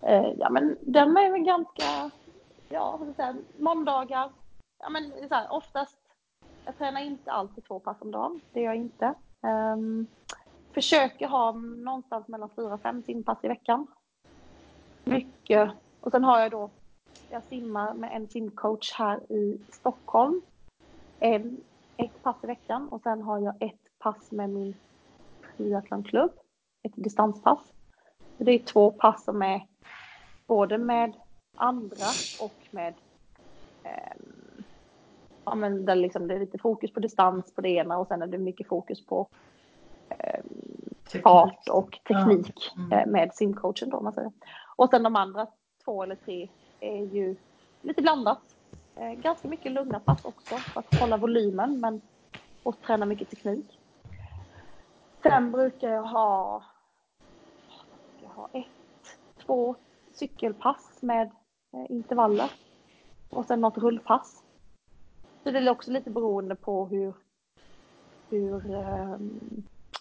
Eh, 0.01 0.33
ja, 0.37 0.49
men 0.49 0.77
den 0.81 1.17
är 1.17 1.31
väl 1.31 1.41
ganska, 1.41 2.11
ja, 2.69 2.99
jag 3.05 3.15
säga, 3.15 3.35
måndagar. 3.57 4.31
Ja, 4.79 4.89
men 4.89 5.11
så 5.29 5.35
här, 5.35 5.53
oftast, 5.53 5.97
jag 6.65 6.77
tränar 6.77 7.01
inte 7.01 7.31
alltid 7.31 7.65
två 7.65 7.79
pass 7.79 7.97
om 8.01 8.11
dagen. 8.11 8.41
Det 8.53 8.59
gör 8.59 8.67
jag 8.67 8.75
inte. 8.75 9.13
Ehm, 9.43 10.07
försöker 10.73 11.27
ha 11.27 11.51
någonstans 11.51 12.27
mellan 12.27 12.49
fyra 12.55 12.73
och 12.73 12.81
fem 12.81 13.03
simpass 13.03 13.37
i 13.41 13.47
veckan. 13.47 13.87
Mycket. 15.03 15.71
Och 16.01 16.11
sen 16.11 16.23
har 16.23 16.39
jag 16.39 16.51
då, 16.51 16.69
jag 17.29 17.43
simmar 17.43 17.93
med 17.93 18.15
en 18.15 18.27
simcoach 18.27 18.93
här 18.93 19.31
i 19.31 19.59
Stockholm. 19.69 20.41
En, 21.19 21.57
ett 21.97 22.23
pass 22.23 22.43
i 22.43 22.47
veckan 22.47 22.89
och 22.89 23.01
sen 23.01 23.21
har 23.21 23.39
jag 23.39 23.55
ett 23.59 23.99
pass 23.99 24.31
med 24.31 24.49
min 24.49 24.75
triathlonklubb. 25.57 26.31
Ett 26.83 26.93
distanspass. 26.95 27.73
Det 28.37 28.51
är 28.51 28.59
två 28.59 28.91
pass 28.91 29.23
som 29.23 29.41
är 29.41 29.67
både 30.47 30.77
med 30.77 31.13
andra 31.55 32.05
och 32.41 32.67
med 32.71 32.93
ehm, 33.83 34.63
ja, 35.45 35.55
men 35.55 35.85
där 35.85 35.95
liksom 35.95 36.27
det 36.27 36.35
är 36.35 36.39
lite 36.39 36.57
fokus 36.57 36.93
på 36.93 36.99
distans 36.99 37.53
på 37.55 37.61
det 37.61 37.69
ena 37.69 37.97
och 37.97 38.07
sen 38.07 38.21
är 38.21 38.27
det 38.27 38.37
mycket 38.37 38.67
fokus 38.67 39.05
på 39.05 39.27
fart 41.23 41.69
och 41.71 41.99
teknik 42.07 42.71
Ja. 42.75 42.81
Mm. 42.83 42.91
eh, 42.91 43.11
med 43.11 43.33
simcoachen 43.33 43.89
då 43.89 44.01
man 44.01 44.13
säger. 44.13 44.31
Och 44.75 44.89
sen 44.89 45.03
de 45.03 45.15
andra 45.15 45.47
två 45.85 46.03
eller 46.03 46.15
tre 46.15 46.49
är 46.79 47.05
ju 47.05 47.35
lite 47.81 48.01
blandat. 48.01 48.55
Eh, 48.95 49.11
ganska 49.11 49.47
mycket 49.47 49.71
lugna 49.71 49.99
pass 49.99 50.25
också 50.25 50.55
för 50.55 50.79
att 50.79 50.99
hålla 50.99 51.17
volymen 51.17 51.79
men 51.79 52.01
och 52.63 52.81
träna 52.81 53.05
mycket 53.05 53.29
teknik. 53.29 53.79
Sen 55.23 55.51
brukar 55.51 55.89
jag 55.89 56.03
ha, 56.03 56.63
jag 58.21 58.29
ha 58.29 58.49
ett, 58.53 59.17
två 59.45 59.75
cykelpass 60.13 61.01
med 61.01 61.31
eh, 61.73 61.85
intervaller 61.89 62.51
och 63.29 63.45
sen 63.45 63.61
något 63.61 63.77
rullpass. 63.77 64.43
Så 65.43 65.51
det 65.51 65.59
är 65.59 65.69
också 65.69 65.91
lite 65.91 66.09
beroende 66.09 66.55
på 66.55 66.85
hur, 66.85 67.13
hur 68.29 68.73
eh, 68.73 69.17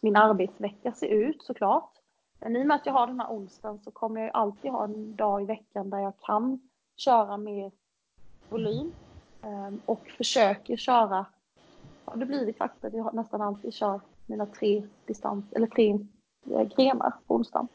min 0.02 0.16
arbetsvecka 0.16 0.92
ser 0.92 1.08
ut 1.08 1.42
såklart. 1.42 1.92
Men 2.40 2.56
i 2.56 2.62
och 2.62 2.66
med 2.66 2.74
att 2.74 2.86
jag 2.86 2.92
har 2.92 3.06
den 3.06 3.20
här 3.20 3.30
onsdagen 3.30 3.78
så 3.78 3.90
kommer 3.90 4.20
jag 4.20 4.30
alltid 4.34 4.70
ha 4.70 4.84
en 4.84 5.16
dag 5.16 5.42
i 5.42 5.44
veckan 5.44 5.90
där 5.90 5.98
jag 5.98 6.12
kan 6.20 6.67
köra 6.99 7.36
mer 7.36 7.72
volym 8.49 8.92
ehm, 9.42 9.80
och 9.86 10.09
försöker 10.16 10.76
köra. 10.76 11.26
Ja, 12.07 12.12
det 12.16 12.26
blir 12.26 12.46
det 12.46 12.53
faktiskt 12.53 12.84
att 12.84 12.94
jag 12.94 13.14
nästan 13.14 13.40
alltid 13.40 13.74
kör 13.74 14.01
mina 14.26 14.46
tre 14.46 14.82
distans 15.07 15.53
eller 15.53 15.66
tre 15.66 15.99
eh, 16.51 16.62
grenar 16.76 17.12
på 17.26 17.34
onsdagen. 17.34 17.68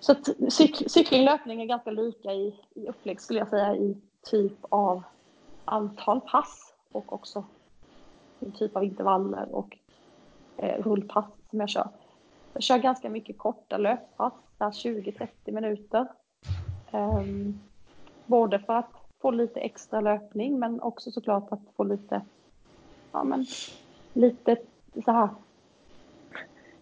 Så 0.00 0.12
att 0.12 0.28
cyk, 0.52 0.90
cykling 0.90 1.24
löpning 1.24 1.62
är 1.62 1.66
ganska 1.66 1.90
lika 1.90 2.32
i, 2.32 2.60
i 2.74 2.88
upplägg 2.88 3.20
skulle 3.20 3.38
jag 3.38 3.48
säga 3.48 3.76
i 3.76 3.96
typ 4.22 4.58
av 4.68 5.02
antal 5.64 6.20
pass 6.20 6.74
och 6.92 7.12
också 7.12 7.44
en 8.40 8.52
typ 8.52 8.76
av 8.76 8.84
intervaller 8.84 9.54
och 9.54 9.78
eh, 10.56 10.82
rullpass 10.82 11.26
som 11.50 11.60
jag 11.60 11.68
kör. 11.68 11.88
Jag 12.52 12.62
kör 12.62 12.78
ganska 12.78 13.10
mycket 13.10 13.38
korta 13.38 13.78
löppass, 13.78 14.32
20-30 14.58 15.28
minuter. 15.44 16.06
Ehm, 16.92 17.60
både 18.26 18.58
för 18.58 18.72
att 18.74 18.90
få 19.20 19.30
lite 19.30 19.60
extra 19.60 20.00
löpning 20.00 20.58
men 20.58 20.80
också 20.80 21.10
såklart 21.10 21.52
att 21.52 21.60
få 21.76 21.84
lite, 21.84 22.20
ja 23.12 23.24
men 23.24 23.46
lite 24.12 24.56
så 25.04 25.10
här, 25.12 25.28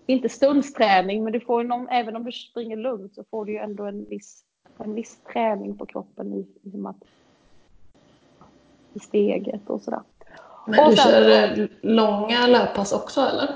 inte 0.06 0.28
stundsträning 0.28 1.24
men 1.24 1.32
du 1.32 1.40
får 1.40 1.62
ju 1.62 1.68
någon, 1.68 1.88
även 1.88 2.16
om 2.16 2.24
du 2.24 2.32
springer 2.32 2.76
lugnt 2.76 3.14
så 3.14 3.24
får 3.30 3.44
du 3.44 3.52
ju 3.52 3.58
ändå 3.58 3.84
en 3.84 4.04
viss, 4.04 4.44
en 4.78 4.94
viss 4.94 5.20
träning 5.32 5.76
på 5.78 5.86
kroppen 5.86 6.32
i, 6.34 6.46
liksom 6.62 6.86
att, 6.86 7.04
i 8.92 8.98
steget 9.00 9.70
och 9.70 9.82
sådär. 9.82 10.02
Men 10.66 10.84
Och 10.84 10.90
du 10.90 10.96
sen- 10.96 11.10
kör 11.10 11.58
eh, 11.60 11.68
långa 11.80 12.46
löppass 12.46 12.92
också 12.92 13.20
eller? 13.20 13.54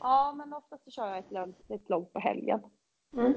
Ja, 0.00 0.34
men 0.36 0.52
oftast 0.52 0.84
så 0.84 0.90
kör 0.90 1.06
jag 1.08 1.18
ett 1.18 1.30
långt, 1.32 1.56
ett 1.68 1.90
långt 1.90 2.12
på 2.12 2.18
helgen. 2.18 2.60
Mm. 3.16 3.34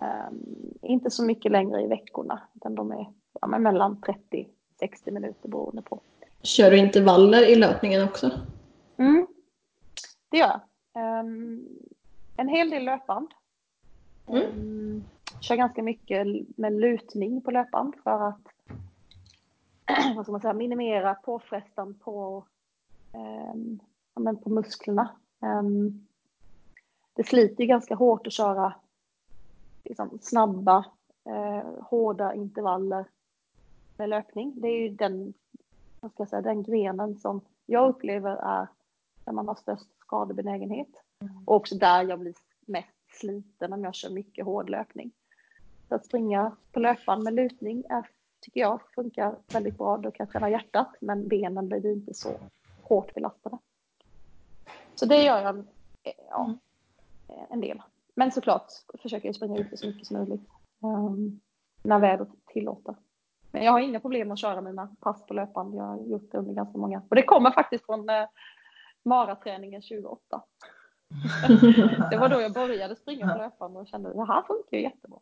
Ehm, 0.00 0.74
inte 0.82 1.10
så 1.10 1.24
mycket 1.24 1.52
längre 1.52 1.82
i 1.82 1.86
veckorna, 1.86 2.42
utan 2.54 2.74
de 2.74 2.92
är 2.92 3.06
ja, 3.40 3.46
mellan 3.46 3.96
30-60 3.96 5.10
minuter 5.10 5.48
beroende 5.48 5.82
på. 5.82 6.00
Kör 6.42 6.70
du 6.70 6.76
intervaller 6.78 7.48
i 7.48 7.54
löpningen 7.54 8.08
också? 8.08 8.30
Mm. 8.96 9.26
Det 10.28 10.38
gör 10.38 10.46
jag. 10.46 10.60
Ehm, 11.02 11.68
en 12.36 12.48
hel 12.48 12.70
del 12.70 12.84
löpband. 12.84 13.28
Mm. 14.26 14.42
Ehm, 14.42 15.04
kör 15.40 15.56
ganska 15.56 15.82
mycket 15.82 16.26
med 16.56 16.72
lutning 16.72 17.40
på 17.40 17.50
löpband 17.50 17.94
för 18.04 18.28
att 18.28 18.40
vad 20.16 20.24
ska 20.24 20.32
man 20.32 20.40
säga, 20.40 20.54
minimera 20.54 21.14
påfrestan 21.14 21.94
på, 21.94 22.44
men 24.14 24.36
på 24.36 24.50
musklerna. 24.50 25.16
Det 27.14 27.24
sliter 27.24 27.62
ju 27.62 27.66
ganska 27.66 27.94
hårt 27.94 28.26
att 28.26 28.32
köra 28.32 28.74
liksom, 29.84 30.18
snabba, 30.22 30.84
eh, 31.24 31.82
hårda 31.82 32.34
intervaller 32.34 33.04
med 33.96 34.08
löpning. 34.08 34.52
Det 34.56 34.68
är 34.68 34.80
ju 34.80 34.88
den, 34.88 35.34
vad 36.00 36.12
ska 36.12 36.20
jag 36.20 36.28
säga, 36.28 36.42
den 36.42 36.62
grenen 36.62 37.18
som 37.18 37.40
jag 37.66 37.88
upplever 37.88 38.36
är 38.36 38.68
där 39.24 39.32
man 39.32 39.48
har 39.48 39.54
störst 39.54 39.86
skadebenägenhet. 39.98 41.02
Och 41.44 41.56
också 41.56 41.74
där 41.74 42.04
jag 42.04 42.18
blir 42.18 42.34
mest 42.66 42.88
sliten 43.20 43.72
om 43.72 43.84
jag 43.84 43.94
kör 43.94 44.10
mycket 44.10 44.44
hård 44.44 44.70
löpning. 44.70 45.10
Så 45.88 45.94
att 45.94 46.06
springa 46.06 46.56
på 46.72 46.80
löpband 46.80 47.22
med 47.22 47.34
lutning 47.34 47.84
är, 47.88 48.08
tycker 48.40 48.60
jag 48.60 48.80
funkar 48.94 49.36
väldigt 49.52 49.78
bra. 49.78 49.96
Då 49.96 50.10
kan 50.10 50.26
jag 50.26 50.32
träna 50.32 50.50
hjärtat 50.50 50.88
men 51.00 51.28
benen 51.28 51.68
blir 51.68 51.92
inte 51.92 52.14
så 52.14 52.36
hårt 52.82 53.14
belastade. 53.14 53.58
Så 54.94 55.06
det 55.06 55.22
gör 55.22 55.40
jag 55.40 55.58
eh, 56.02 56.12
ja, 56.30 56.54
en 57.48 57.60
del. 57.60 57.82
Men 58.14 58.32
såklart 58.32 58.66
försöker 59.02 59.28
jag 59.28 59.34
springa 59.34 59.60
ute 59.60 59.76
så 59.76 59.86
mycket 59.86 60.06
som 60.06 60.16
möjligt. 60.16 60.48
Um, 60.82 61.40
när 61.82 61.98
vädret 61.98 62.28
tillåter. 62.52 62.94
Men 63.50 63.64
jag 63.64 63.72
har 63.72 63.80
inga 63.80 64.00
problem 64.00 64.30
att 64.30 64.38
köra 64.38 64.60
mina 64.60 64.86
pass 65.00 65.26
på 65.26 65.34
löpband. 65.34 65.74
Jag 65.74 65.84
har 65.84 66.06
gjort 66.06 66.32
det 66.32 66.38
under 66.38 66.54
ganska 66.54 66.78
många. 66.78 67.02
Och 67.08 67.16
det 67.16 67.22
kommer 67.22 67.50
faktiskt 67.50 67.86
från 67.86 68.08
eh, 68.08 68.26
maraträningen 69.02 69.82
28. 69.82 70.42
det 72.10 72.16
var 72.16 72.28
då 72.28 72.40
jag 72.40 72.52
började 72.52 72.96
springa 72.96 73.32
på 73.32 73.38
löpband 73.38 73.76
och 73.76 73.88
kände 73.88 74.08
att 74.08 74.14
det 74.14 74.24
här 74.24 74.42
funkar 74.42 74.76
ju 74.76 74.82
jättebra. 74.82 75.18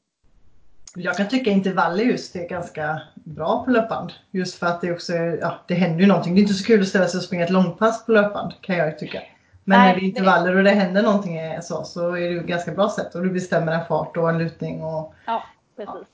Jag 0.94 1.16
kan 1.16 1.28
tycka 1.28 1.50
intervaller 1.50 2.04
just 2.04 2.36
är 2.36 2.48
ganska 2.48 3.02
bra 3.14 3.64
på 3.64 3.70
löpband. 3.70 4.12
Just 4.30 4.58
för 4.58 4.66
att 4.66 4.80
det 4.80 4.92
också, 4.92 5.12
ja, 5.12 5.54
det 5.68 5.74
händer 5.74 6.00
ju 6.00 6.06
någonting. 6.06 6.34
Det 6.34 6.40
är 6.40 6.42
inte 6.42 6.54
så 6.54 6.64
kul 6.64 6.80
att 6.80 6.88
ställa 6.88 7.06
sig 7.06 7.18
och 7.18 7.24
springa 7.24 7.44
ett 7.44 7.50
långpass 7.50 8.06
på 8.06 8.12
löpband 8.12 8.52
kan 8.60 8.76
jag 8.76 8.86
ju 8.90 8.96
tycka. 8.96 9.22
Men 9.64 9.78
Nej, 9.78 9.88
när 9.88 10.00
det 10.00 10.06
är 10.06 10.08
intervaller 10.08 10.56
och 10.56 10.64
det 10.64 10.70
händer 10.70 11.02
någonting 11.02 11.38
så, 11.62 11.84
så 11.84 12.10
är 12.10 12.20
det 12.20 12.28
ju 12.28 12.40
ett 12.40 12.46
ganska 12.46 12.72
bra 12.72 12.88
sätt 12.88 13.14
och 13.14 13.22
du 13.22 13.30
bestämmer 13.30 13.72
en 13.72 13.86
fart 13.86 14.16
och 14.16 14.28
en 14.30 14.38
lutning 14.38 14.82
och 14.84 15.14
Ja, 15.26 15.42
precis. 15.76 16.08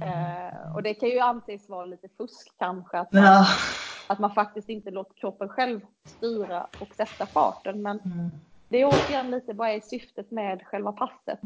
Eh, 0.00 0.74
och 0.74 0.82
det 0.82 0.94
kan 0.94 1.08
ju 1.08 1.18
anses 1.18 1.68
vara 1.68 1.84
lite 1.84 2.08
fusk 2.16 2.52
kanske. 2.58 2.98
Att, 2.98 3.08
Ja. 3.10 3.46
att 4.08 4.18
man 4.18 4.34
faktiskt 4.34 4.68
inte 4.68 4.90
låter 4.90 5.14
kroppen 5.14 5.48
själv 5.48 5.80
styra 6.04 6.66
och 6.80 6.94
sätta 6.94 7.26
farten. 7.26 7.82
Men 7.82 8.00
Mm. 8.00 8.30
det 8.68 8.78
är 8.82 8.86
återigen 8.86 9.30
lite 9.30 9.52
vad 9.52 9.68
är 9.70 9.80
syftet 9.80 10.30
med 10.30 10.62
själva 10.66 10.92
passet? 10.92 11.40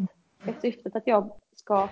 Är 0.46 0.54
syftet 0.62 0.96
att 0.96 1.06
jag 1.06 1.32
ska 1.56 1.88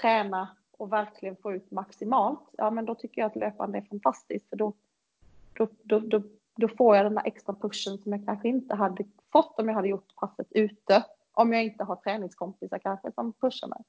träna 0.00 0.48
och 0.78 0.92
verkligen 0.92 1.36
få 1.36 1.52
ut 1.52 1.70
maximalt? 1.70 2.40
Ja, 2.52 2.70
men 2.70 2.84
då 2.84 2.94
tycker 2.94 3.20
jag 3.20 3.26
att 3.30 3.36
löpande 3.36 3.78
är 3.78 3.82
fantastiskt. 3.82 4.48
För 4.48 4.56
då, 4.56 4.72
då, 5.54 5.68
då, 5.82 5.98
då, 5.98 6.22
då 6.56 6.68
får 6.68 6.96
jag 6.96 7.06
den 7.06 7.18
här 7.18 7.26
extra 7.26 7.54
pushen 7.54 7.98
som 7.98 8.12
jag 8.12 8.26
kanske 8.26 8.48
inte 8.48 8.74
hade 8.74 9.04
fått 9.32 9.60
om 9.60 9.68
jag 9.68 9.74
hade 9.74 9.88
gjort 9.88 10.16
passet 10.16 10.46
ute. 10.50 11.04
Om 11.32 11.52
jag 11.52 11.64
inte 11.64 11.84
har 11.84 11.96
träningskompisar 11.96 12.78
kanske 12.78 13.12
som 13.12 13.32
pushar 13.32 13.68
mig. 13.68 13.80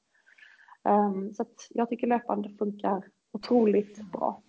Ehm, 0.84 1.34
så 1.34 1.44
jag 1.68 1.88
tycker 1.88 2.06
löpande 2.06 2.48
funkar 2.58 3.02
otroligt 3.32 4.12
bra. 4.12 4.40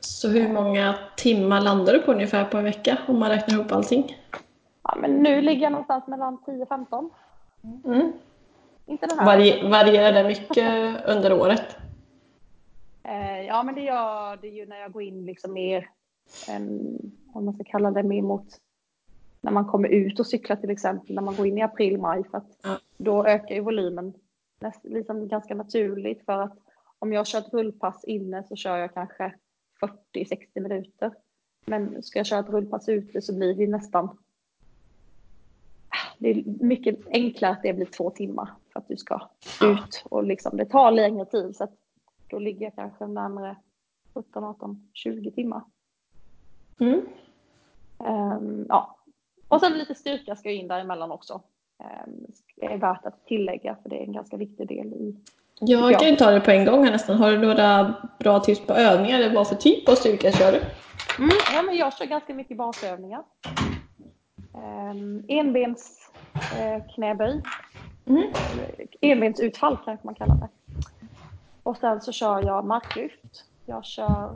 Så 0.00 0.28
hur 0.28 0.52
många 0.52 0.94
timmar 1.16 1.60
landar 1.60 1.92
du 1.92 1.98
på 2.00 2.12
ungefär 2.12 2.44
på 2.44 2.58
en 2.58 2.64
vecka 2.64 2.98
om 3.08 3.18
man 3.18 3.30
räknar 3.30 3.54
ihop 3.54 3.72
allting? 3.72 4.16
Ja, 4.82 4.96
men 5.00 5.10
nu 5.10 5.40
ligger 5.40 5.62
jag 5.62 5.72
någonstans 5.72 6.06
mellan 6.06 6.38
10-15. 6.38 7.10
Mm. 7.84 8.12
Inte 8.86 9.06
den 9.06 9.18
här. 9.18 9.26
Vari 9.26 9.68
varierar 9.68 10.12
det 10.12 10.28
mycket 10.28 11.04
under 11.06 11.32
året? 11.32 11.76
Eh, 13.02 13.42
ja, 13.42 13.62
men 13.62 13.74
det 13.74 13.80
gör 13.80 14.36
det 14.36 14.48
ju 14.48 14.66
när 14.66 14.80
jag 14.80 14.92
går 14.92 15.02
in 15.02 15.26
liksom 15.26 15.52
mer, 15.52 15.88
om 17.32 17.44
man 17.44 17.54
ska 17.54 17.64
kalla 17.64 17.90
det 17.90 18.02
mer 18.02 18.22
mot 18.22 18.60
när 19.40 19.52
man 19.52 19.64
kommer 19.66 19.88
ut 19.88 20.20
och 20.20 20.26
cyklar 20.26 20.56
till 20.56 20.70
exempel, 20.70 21.14
när 21.14 21.22
man 21.22 21.36
går 21.36 21.46
in 21.46 21.58
i 21.58 21.62
april, 21.62 21.98
maj, 21.98 22.24
för 22.30 22.38
att 22.38 22.58
Ja. 22.62 22.78
då 22.96 23.26
ökar 23.26 23.54
ju 23.54 23.60
volymen 23.60 24.12
näst, 24.60 24.84
liksom 24.84 25.28
ganska 25.28 25.54
naturligt 25.54 26.24
för 26.24 26.42
att 26.42 26.58
om 26.98 27.12
jag 27.12 27.26
kör 27.26 27.38
ett 27.38 27.52
rullpass 27.52 28.04
inne 28.04 28.44
så 28.48 28.56
kör 28.56 28.76
jag 28.76 28.94
kanske 28.94 29.34
40-60 30.14 30.60
minuter. 30.60 31.12
Men 31.66 32.02
ska 32.02 32.18
jag 32.18 32.26
köra 32.26 32.40
ett 32.40 32.48
rullpass 32.48 32.88
ute 32.88 33.22
så 33.22 33.34
blir 33.34 33.54
det 33.54 33.66
nästan 33.66 34.18
det 36.18 36.30
är 36.30 36.44
mycket 36.64 36.98
enklare 37.06 37.52
att 37.52 37.62
det 37.62 37.72
blir 37.72 37.86
två 37.86 38.10
timmar 38.10 38.50
för 38.72 38.80
att 38.80 38.88
du 38.88 38.96
ska 38.96 39.28
ut 39.62 40.04
och 40.04 40.24
liksom 40.24 40.56
det 40.56 40.64
tar 40.64 40.90
längre 40.90 41.24
tid 41.24 41.56
så 41.56 41.64
att 41.64 41.74
då 42.30 42.38
ligger 42.38 42.66
jag 42.66 42.74
kanske 42.74 43.06
närmare 43.06 43.56
17, 44.14 44.44
18, 44.44 44.88
20 44.92 45.30
timmar. 45.30 45.62
Mm. 46.80 47.00
Ehm, 48.04 48.66
ja. 48.68 48.96
Och 49.48 49.60
sen 49.60 49.72
lite 49.72 49.94
styrka 49.94 50.36
ska 50.36 50.50
in 50.50 50.68
däremellan 50.68 51.10
också. 51.12 51.40
Um, 51.78 52.26
det 52.56 52.66
är 52.66 52.76
värt 52.78 53.06
att 53.06 53.26
tillägga 53.26 53.76
för 53.82 53.88
det 53.90 53.96
är 53.96 54.02
en 54.06 54.12
ganska 54.12 54.36
viktig 54.36 54.68
del 54.68 54.86
i. 54.86 55.16
Jag 55.60 55.92
Ja. 55.92 55.98
kan 55.98 56.08
ju 56.08 56.16
ta 56.16 56.30
det 56.30 56.40
på 56.40 56.50
en 56.50 56.64
gång 56.64 56.84
här 56.84 56.92
nästan. 56.92 57.16
Har 57.16 57.30
du 57.30 57.38
några 57.38 57.94
bra 58.18 58.40
tips 58.40 58.60
på 58.66 58.72
övningar? 58.72 59.18
Eller 59.20 59.34
vad 59.34 59.48
för 59.48 59.54
typ 59.56 59.88
av 59.88 59.94
styrka 59.94 60.32
kör 60.32 60.52
du? 60.52 60.58
Mm. 60.58 61.30
Ja, 61.54 61.62
men 61.62 61.76
jag 61.76 61.92
kör 61.96 62.04
ganska 62.06 62.34
mycket 62.34 62.56
basövningar. 62.56 63.22
Um, 64.90 65.24
enbens 65.28 66.10
eh, 66.34 66.82
knäböj. 66.94 67.42
Mm. 68.06 68.22
Enbensutfall 69.00 69.78
kanske 69.84 70.06
man 70.06 70.14
kallar 70.14 70.34
det. 70.34 70.48
Och 71.62 71.76
sen 71.76 72.00
så 72.00 72.12
kör 72.12 72.42
jag 72.42 72.64
marklyft. 72.64 73.44
Jag 73.66 73.84
kör 73.84 74.32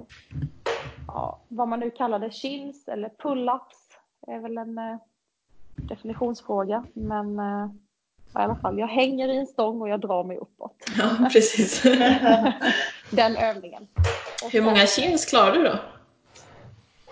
ja, 1.14 1.40
vad 1.48 1.68
man 1.68 1.80
nu 1.80 1.90
kallar 1.90 2.18
det, 2.18 2.30
chins 2.30 2.88
eller 2.88 3.08
pull-ups. 3.08 3.96
Är 4.26 4.38
väl 4.38 4.58
en 4.58 4.78
eh, 4.78 4.96
definitionsfråga. 5.76 6.84
Men 6.92 7.38
eh, 7.38 7.66
i 8.34 8.38
alla 8.38 8.54
fall, 8.56 8.78
jag 8.78 8.86
hänger 8.86 9.28
i 9.28 9.36
en 9.36 9.46
stång 9.46 9.80
och 9.80 9.88
jag 9.88 10.00
drar 10.00 10.24
mig 10.24 10.36
uppåt. 10.36 10.76
Ja, 10.98 11.28
precis. 11.32 11.82
Den 13.10 13.36
övningen. 13.36 13.88
Och 14.44 14.50
Hur 14.52 14.62
många 14.62 14.86
chins 14.86 15.24
klarar 15.26 15.52
du 15.52 15.62
då? 15.62 15.78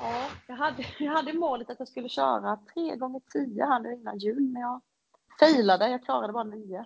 Ja, 0.00 0.26
jag 0.46 0.54
hade, 0.56 0.84
jag 0.98 1.12
hade 1.12 1.32
målet 1.32 1.70
att 1.70 1.78
jag 1.78 1.88
skulle 1.88 2.08
köra 2.08 2.58
tre 2.74 2.96
gånger 2.96 3.20
tio 3.32 3.64
här 3.64 3.80
nu 3.80 3.92
innan 3.92 4.18
jul, 4.18 4.40
men 4.40 4.62
jag 4.62 4.80
failade. 5.40 5.88
Jag 5.88 6.04
klarade 6.04 6.32
bara 6.32 6.44
nio 6.44 6.84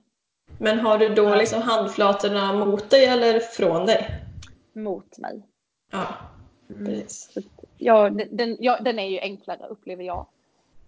Men 0.58 0.80
har 0.80 0.98
du 0.98 1.08
då 1.08 1.34
liksom 1.34 1.62
handflatorna 1.62 2.52
mot 2.52 2.90
dig 2.90 3.06
eller 3.06 3.40
från 3.40 3.86
dig? 3.86 4.20
mot 4.76 5.18
mig. 5.18 5.46
Ja, 5.90 6.06
precis. 6.68 7.36
Att, 7.36 7.44
ja, 7.78 8.10
den, 8.10 8.36
den, 8.36 8.56
ja, 8.60 8.80
den 8.80 8.98
är 8.98 9.08
ju 9.08 9.18
enklare 9.20 9.66
upplever 9.66 10.04
jag. 10.04 10.26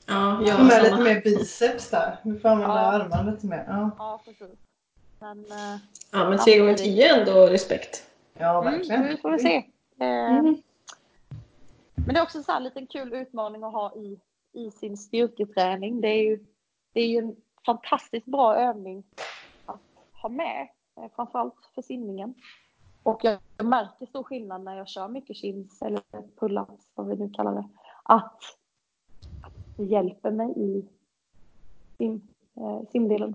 Ja, 0.07 0.43
jag 0.47 0.65
Med 0.65 0.73
har 0.73 0.83
lite 0.83 1.01
mer 1.01 1.21
biceps 1.21 1.91
där. 1.91 2.17
Du 2.23 2.39
får 2.39 2.49
använda 2.49 2.75
Ja. 2.75 2.81
armarna 2.81 3.31
lite 3.31 3.47
mer. 3.47 3.65
Ja, 3.69 3.91
Ja, 3.99 4.21
precis. 4.25 4.59
Men, 5.19 5.39
eh, 5.45 5.77
Ja, 6.13 6.31
men 6.31 6.39
tre 6.39 6.59
gånger 6.59 6.75
tio 6.75 7.15
är 7.15 7.19
ändå 7.21 7.47
respekt. 7.47 8.11
ja 8.39 8.61
mm, 8.61 8.73
verkligen. 8.73 9.03
nu 9.03 9.17
får 9.17 9.31
vi 9.31 9.39
se. 9.39 9.57
Eh, 10.01 10.39
Mm. 10.39 10.63
Men 12.07 12.15
det 12.15 12.21
är 12.21 12.23
också 12.23 12.43
så 12.43 12.53
här 12.53 12.59
en 12.59 12.65
liten 12.65 12.87
kul 12.87 13.15
utmaning 13.15 13.63
att 13.63 13.73
ha 13.73 13.95
i, 13.97 14.21
i 14.53 14.71
sin 14.71 14.97
styrketräning. 14.97 16.01
Det 16.01 16.09
är, 16.09 16.23
ju, 16.23 16.45
det 16.93 17.01
är 17.01 17.07
ju 17.07 17.19
en 17.19 17.37
fantastiskt 17.67 18.27
bra 18.27 18.57
övning 18.57 19.05
att 19.67 19.81
ha 20.23 20.29
med, 20.29 20.69
eh, 20.97 21.11
framförallt 21.17 21.55
för 21.75 21.83
simningen. 21.83 22.35
Och 23.07 23.21
jag 23.25 23.39
märker 23.67 24.07
stor 24.07 24.23
skillnad 24.23 24.63
när 24.65 24.77
jag 24.77 24.89
kör 24.89 25.09
mycket 25.09 25.37
chins 25.37 25.83
eller 25.83 26.01
pull-ups, 26.41 26.81
vad 26.95 27.07
vi 27.09 27.17
nu 27.17 27.31
kallar 27.31 27.53
det, 27.55 27.69
att 28.03 28.41
det 29.77 29.85
hjälper 29.85 30.31
mig 30.31 30.53
i 30.57 30.85
sim, 31.99 32.21
eh, 32.57 32.89
simdelen. 32.93 33.35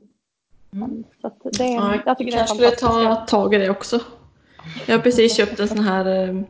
Mm. 0.73 1.03
Så 1.21 1.27
att 1.27 1.39
det 1.43 1.67
Ja, 1.67 1.95
jag 2.05 2.17
tycker 2.17 2.31
det 2.31 2.37
är 2.37 2.47
kanske 2.47 2.55
skulle 2.55 2.67
fantastiskt. 2.89 3.27
ta 3.29 3.37
tag 3.37 3.53
i 3.53 3.57
det 3.57 3.69
också. 3.69 3.99
Jag 4.87 4.95
har 4.97 5.03
precis 5.03 5.35
köpt 5.37 5.59
en 5.59 5.67
sån 5.67 5.79
här 5.79 6.05
eh, 6.29 6.41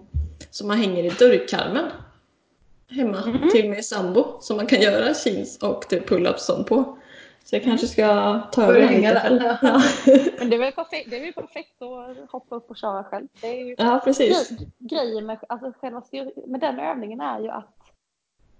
som 0.49 0.67
man 0.67 0.77
hänger 0.77 1.03
i 1.03 1.09
dörrkarmen 1.09 1.85
hemma 2.89 3.25
Mhm. 3.25 3.49
till 3.49 3.69
min 3.69 3.83
sambo 3.83 4.25
som 4.39 4.57
man 4.57 4.67
kan 4.67 4.81
göra 4.81 5.13
chins 5.13 5.57
och 5.63 5.81
typ 5.89 6.09
pull-ups 6.09 6.63
på. 6.63 6.97
Så 7.43 7.55
jag 7.55 7.63
kanske 7.63 7.87
ska 7.87 8.39
ta 8.51 8.63
över 8.63 8.79
den 8.79 8.89
hänga 8.89 9.13
lite 9.13 9.29
där. 9.29 9.57
Ja. 9.61 9.81
Men 10.39 10.49
det 10.49 10.55
är 10.55 10.59
väl 10.59 10.71
perfekt, 10.73 11.09
det 11.09 11.17
är 11.17 11.21
väl 11.21 11.33
perfekt 11.33 11.81
att 11.81 12.29
hoppa 12.31 12.55
upp 12.55 12.69
och 12.69 12.77
köra 12.77 13.03
själv. 13.03 13.27
Det 13.41 13.47
är 13.47 13.65
ju 13.65 13.75
ja, 13.77 14.01
precis. 14.03 14.51
Gre- 14.51 14.71
grejen 14.79 15.25
med, 15.25 15.39
alltså 15.49 15.71
själva 15.79 16.03
med 16.47 16.59
den 16.59 16.79
övningen 16.79 17.21
är 17.21 17.39
ju 17.39 17.49
att 17.49 17.77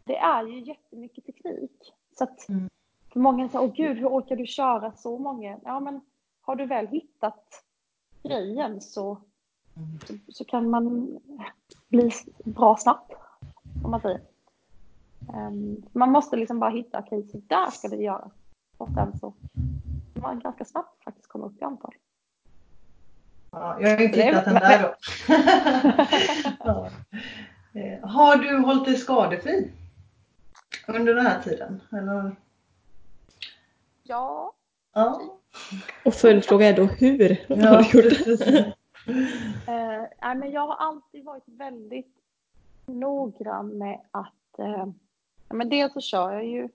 det 0.03 0.17
är 0.17 0.43
ju 0.47 0.59
jättemycket 0.59 1.25
teknik. 1.25 1.93
Så 2.17 2.23
att 2.23 2.49
Mm. 2.49 2.69
för 3.13 3.19
många 3.19 3.49
säger, 3.49 3.65
åh 3.65 3.73
gud, 3.73 3.97
hur 3.97 4.07
orkar 4.07 4.35
du 4.35 4.45
köra 4.45 4.91
så 4.91 5.17
många? 5.17 5.59
Ja, 5.63 5.79
men 5.79 6.01
har 6.41 6.55
du 6.55 6.65
väl 6.65 6.87
hittat 6.87 7.63
grejen 8.23 8.81
så, 8.81 9.17
Mm. 9.75 9.99
så, 10.07 10.13
så 10.33 10.45
kan 10.45 10.69
man 10.69 11.17
bli 11.87 12.11
bra 12.43 12.77
snabbt, 12.77 13.13
om 13.85 13.91
man 13.91 14.01
säger. 14.01 14.21
Ehm, 15.33 15.83
man 15.91 16.11
måste 16.11 16.35
liksom 16.35 16.59
bara 16.59 16.69
hitta, 16.69 16.99
okej, 16.99 17.27
så 17.31 17.37
där 17.47 17.71
ska 17.71 17.87
det 17.87 17.95
göras. 17.95 18.31
Och 18.81 18.89
sen 18.93 19.19
så 19.19 19.33
kan 20.13 20.21
man 20.21 20.39
ganska 20.39 20.65
snabbt 20.65 21.03
faktiskt 21.03 21.27
komma 21.27 21.45
upp 21.45 21.61
i 21.61 21.63
antal. 21.65 21.93
Ja, 23.51 23.81
jag 23.81 23.89
har 23.89 24.03
inte 24.03 24.21
hittat 24.21 24.45
den 24.45 24.53
där 24.53 24.81
då. 24.81 24.95
ja. 26.63 26.89
Eh, 27.73 28.09
Har 28.09 28.35
du 28.35 28.57
hållit 28.57 28.85
dig 28.85 28.95
skadefri? 28.97 29.71
Under 30.87 31.15
den 31.15 31.25
här 31.25 31.41
tiden? 31.41 31.81
Eller? 31.91 32.35
Ja, 34.03 34.53
Ja. 34.93 35.21
Och 36.05 36.13
följdfråga 36.13 36.67
är 36.69 36.75
då 36.75 36.83
hur 36.85 37.45
har 37.49 37.55
ja 37.57 37.81
du 37.91 38.01
gjort 38.01 38.09
det? 38.09 38.23
precis. 38.25 38.41
Eh, 39.67 40.03
nej, 40.21 40.35
men 40.35 40.51
jag 40.51 40.67
har 40.67 40.75
alltid 40.75 41.25
varit 41.25 41.43
väldigt 41.45 42.15
noggrann 42.85 43.77
med 43.77 43.99
att 44.11 44.33
ja, 44.57 44.93
men 45.49 45.69
dels 45.69 45.93
så 45.93 46.01
kör 46.01 46.31
jag 46.31 46.45
ju 46.45 46.69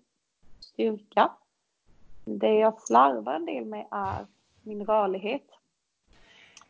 styrka. 0.61 1.31
Det 2.29 2.55
jag 2.55 2.81
slarvar 2.81 3.35
en 3.35 3.47
del 3.47 3.65
med 3.65 3.87
är 3.91 4.27
min 4.63 4.87
rörlighet. 4.87 5.47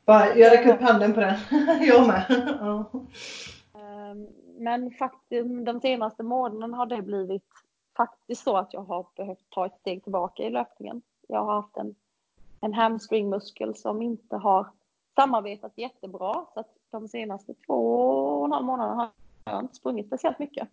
Bara, 0.05 0.37
jag 0.37 0.53
räcker 0.53 0.75
upp 0.75 0.81
handen 0.81 1.15
på 1.15 1.21
den. 1.21 1.37
jag 1.81 2.07
med. 2.07 2.25
Ja. 2.61 2.85
Eh, 3.75 4.15
men 4.59 4.91
faktum, 4.91 5.65
de 5.65 5.81
senaste 5.81 6.23
månaderna 6.23 6.77
har 6.77 6.87
det 6.87 7.03
blivit 7.03 7.45
faktiskt 7.97 8.45
så 8.45 8.57
att 8.57 8.73
jag 8.73 8.81
har 8.81 9.07
behövt 9.17 9.51
ta 9.51 9.67
ett 9.67 9.79
steg 9.81 10.03
tillbaka 10.03 10.43
i 10.43 10.51
löpningen. 10.51 11.03
Jag 11.29 11.45
har 11.45 11.55
haft 11.55 11.77
en, 11.77 11.95
en 12.61 12.75
hamstringmuskel 12.75 13.75
som 13.75 14.03
inte 14.03 14.37
har 14.37 14.67
samarbetat 15.15 15.73
jättebra. 15.77 16.47
Så 16.55 16.61
att 16.61 16.75
de 16.91 17.09
senaste 17.09 17.55
två 17.55 17.75
och 18.41 18.45
en 18.45 18.53
halv 18.53 18.67
månaderna 18.67 18.95
har 19.45 19.53
jag 19.53 19.63
inte 19.63 19.75
sprungit 19.75 20.07
speciellt 20.07 20.39
mycket. 20.39 20.69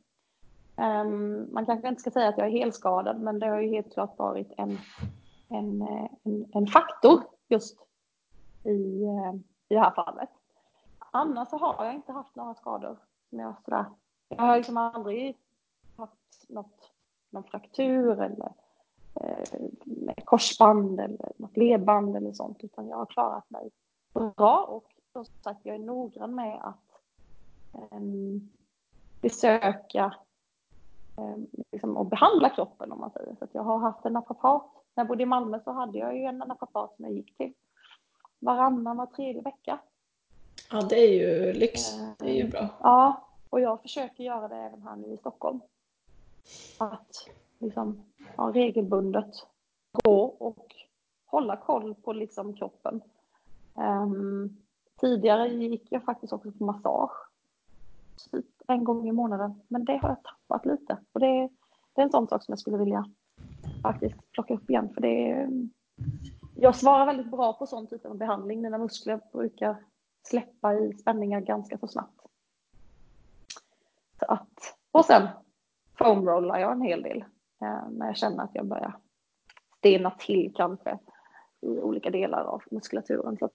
Um, 0.75 1.53
man 1.53 1.65
kanske 1.65 1.87
inte 1.87 2.01
ska 2.01 2.11
säga 2.11 2.29
att 2.29 2.37
jag 2.37 2.47
är 2.47 2.51
helskadad, 2.51 3.21
men 3.21 3.39
det 3.39 3.47
har 3.47 3.61
ju 3.61 3.69
helt 3.69 3.93
klart 3.93 4.17
varit 4.17 4.51
en, 4.57 4.77
en, 5.49 5.81
en, 6.23 6.45
en 6.53 6.67
faktor 6.67 7.23
just 7.47 7.77
i, 8.63 9.03
eh, 9.03 9.33
i 9.67 9.73
det 9.73 9.79
här 9.79 9.91
fallet. 9.91 10.29
Annars 10.99 11.49
så 11.49 11.57
har 11.57 11.85
jag 11.85 11.95
inte 11.95 12.11
haft 12.11 12.35
några 12.35 12.55
skador. 12.55 12.97
Som 13.29 13.39
jag, 13.39 13.55
sådär. 13.65 13.85
jag 14.27 14.37
har 14.37 14.57
liksom 14.57 14.77
aldrig 14.77 15.37
haft 15.97 16.49
något, 16.49 16.91
någon 17.29 17.43
fraktur 17.43 18.21
eller 18.21 18.53
eh, 19.15 20.23
korsband 20.25 20.99
eller 20.99 21.31
något 21.37 21.57
ledband 21.57 22.15
eller 22.15 22.31
sånt, 22.31 22.63
utan 22.63 22.87
jag 22.87 22.97
har 22.97 23.05
klarat 23.05 23.49
mig 23.49 23.71
bra 24.13 24.63
och 24.63 24.95
som 25.13 25.25
sagt 25.25 25.59
jag 25.63 25.75
är 25.75 25.79
noggrann 25.79 26.35
med 26.35 26.59
att 26.63 27.01
eh, 27.73 27.99
besöka 29.21 30.13
liksom, 31.71 31.97
och 31.97 32.05
behandla 32.05 32.49
kroppen 32.49 32.91
om 32.91 32.99
man 32.99 33.11
säger. 33.11 33.35
Så 33.39 33.47
jag 33.51 33.63
har 33.63 33.79
haft 33.79 34.05
en 34.05 34.13
naprapat. 34.13 34.63
När 34.95 35.03
jag 35.03 35.07
bodde 35.07 35.23
i 35.23 35.25
Malmö 35.25 35.59
så 35.63 35.71
hade 35.71 35.97
jag 35.97 36.17
ju 36.17 36.23
en 36.23 36.37
naprapat 36.37 36.95
som 36.95 37.05
jag 37.05 37.13
gick 37.13 37.37
till 37.37 37.53
varannan, 38.39 38.97
var 38.97 39.05
tredje 39.05 39.41
vecka. 39.41 39.79
Ja, 40.71 40.81
det 40.81 40.95
är 40.95 41.13
ju 41.13 41.53
lyx. 41.53 41.81
Det 42.19 42.29
är 42.29 42.43
ju 42.43 42.49
bra. 42.49 42.67
Ja, 42.79 43.27
och 43.49 43.61
jag 43.61 43.81
försöker 43.81 44.23
göra 44.23 44.47
det 44.47 44.55
även 44.55 44.81
här 44.81 44.95
nu 44.95 45.07
i 45.07 45.17
Stockholm. 45.17 45.59
Att 46.77 47.29
liksom 47.59 48.03
ja, 48.37 48.51
regelbundet 48.53 49.47
gå 49.91 50.23
och 50.23 50.75
hålla 51.25 51.57
koll 51.57 51.95
på 51.95 52.13
liksom 52.13 52.53
kroppen. 52.53 53.01
Um, 53.73 54.57
tidigare 55.01 55.47
gick 55.47 55.91
jag 55.91 56.03
faktiskt 56.03 56.33
också 56.33 56.51
på 56.51 56.63
massage. 56.63 57.27
En 58.67 58.83
gång 58.83 59.07
i 59.07 59.11
månaden. 59.11 59.61
Men 59.67 59.85
det 59.85 59.97
har 59.97 60.09
jag 60.09 60.23
tappat 60.23 60.65
lite. 60.65 60.97
Och 61.11 61.19
det, 61.19 61.49
det 61.93 62.01
är 62.01 62.05
en 62.05 62.11
sån 62.11 62.27
sak 62.27 62.43
som 62.43 62.51
jag 62.51 62.59
skulle 62.59 62.77
vilja 62.77 63.05
faktiskt 63.81 64.31
plocka 64.31 64.53
upp 64.53 64.69
igen. 64.69 64.89
För 64.93 65.01
det 65.01 65.31
är, 65.31 65.43
mm, 65.43 65.69
jag 66.55 66.75
svarar 66.75 67.05
väldigt 67.05 67.31
bra 67.31 67.53
på 67.53 67.65
sån 67.65 67.87
typ 67.87 68.05
av 68.05 68.17
behandling. 68.17 68.61
Mina 68.61 68.77
muskler 68.77 69.21
brukar 69.31 69.75
släppa 70.23 70.73
i 70.73 70.93
spänningar 70.93 71.39
ganska 71.39 71.77
så 71.77 71.87
snabbt. 71.87 72.21
Så 74.19 74.25
att, 74.25 74.77
och 74.91 75.05
sen 75.05 75.27
foamrollar 75.97 76.59
jag 76.59 76.71
en 76.71 76.81
hel 76.81 77.01
del 77.01 77.21
eh, 77.61 77.89
när 77.89 78.05
jag 78.05 78.17
känner 78.17 78.43
att 78.43 78.55
jag 78.55 78.65
börjar 78.65 78.97
stena 79.77 80.11
till 80.11 80.53
kanske 80.55 80.99
i 81.61 81.79
olika 81.79 82.09
delar 82.09 82.43
av 82.43 82.63
muskulaturen. 82.71 83.37
Så 83.37 83.45
att, 83.45 83.53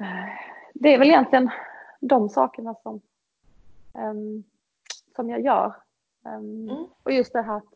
eh, 0.00 0.34
det 0.74 0.94
är 0.94 0.98
väl 0.98 1.08
egentligen 1.08 1.50
de 2.00 2.28
sakerna 2.28 2.74
som, 2.82 3.00
um, 3.98 4.44
som 5.16 5.30
jag 5.30 5.40
gör. 5.40 5.74
Um, 6.24 6.68
mm. 6.68 6.86
Och 7.02 7.12
just 7.12 7.32
det 7.32 7.42
här 7.42 7.56
att 7.56 7.74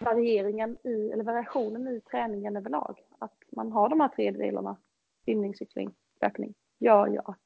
varieringen 0.00 0.76
i, 0.84 1.10
eller 1.10 1.24
variationen 1.24 1.88
i 1.88 2.00
träningen 2.00 2.56
överlag. 2.56 3.02
Att 3.18 3.36
man 3.50 3.72
har 3.72 3.88
de 3.88 4.00
här 4.00 4.08
tre 4.08 4.30
delarna, 4.30 4.76
simning, 5.24 5.54
cykling, 5.54 5.94
löpning, 6.20 6.54
gör 6.78 7.06
ju 7.06 7.18
att 7.18 7.40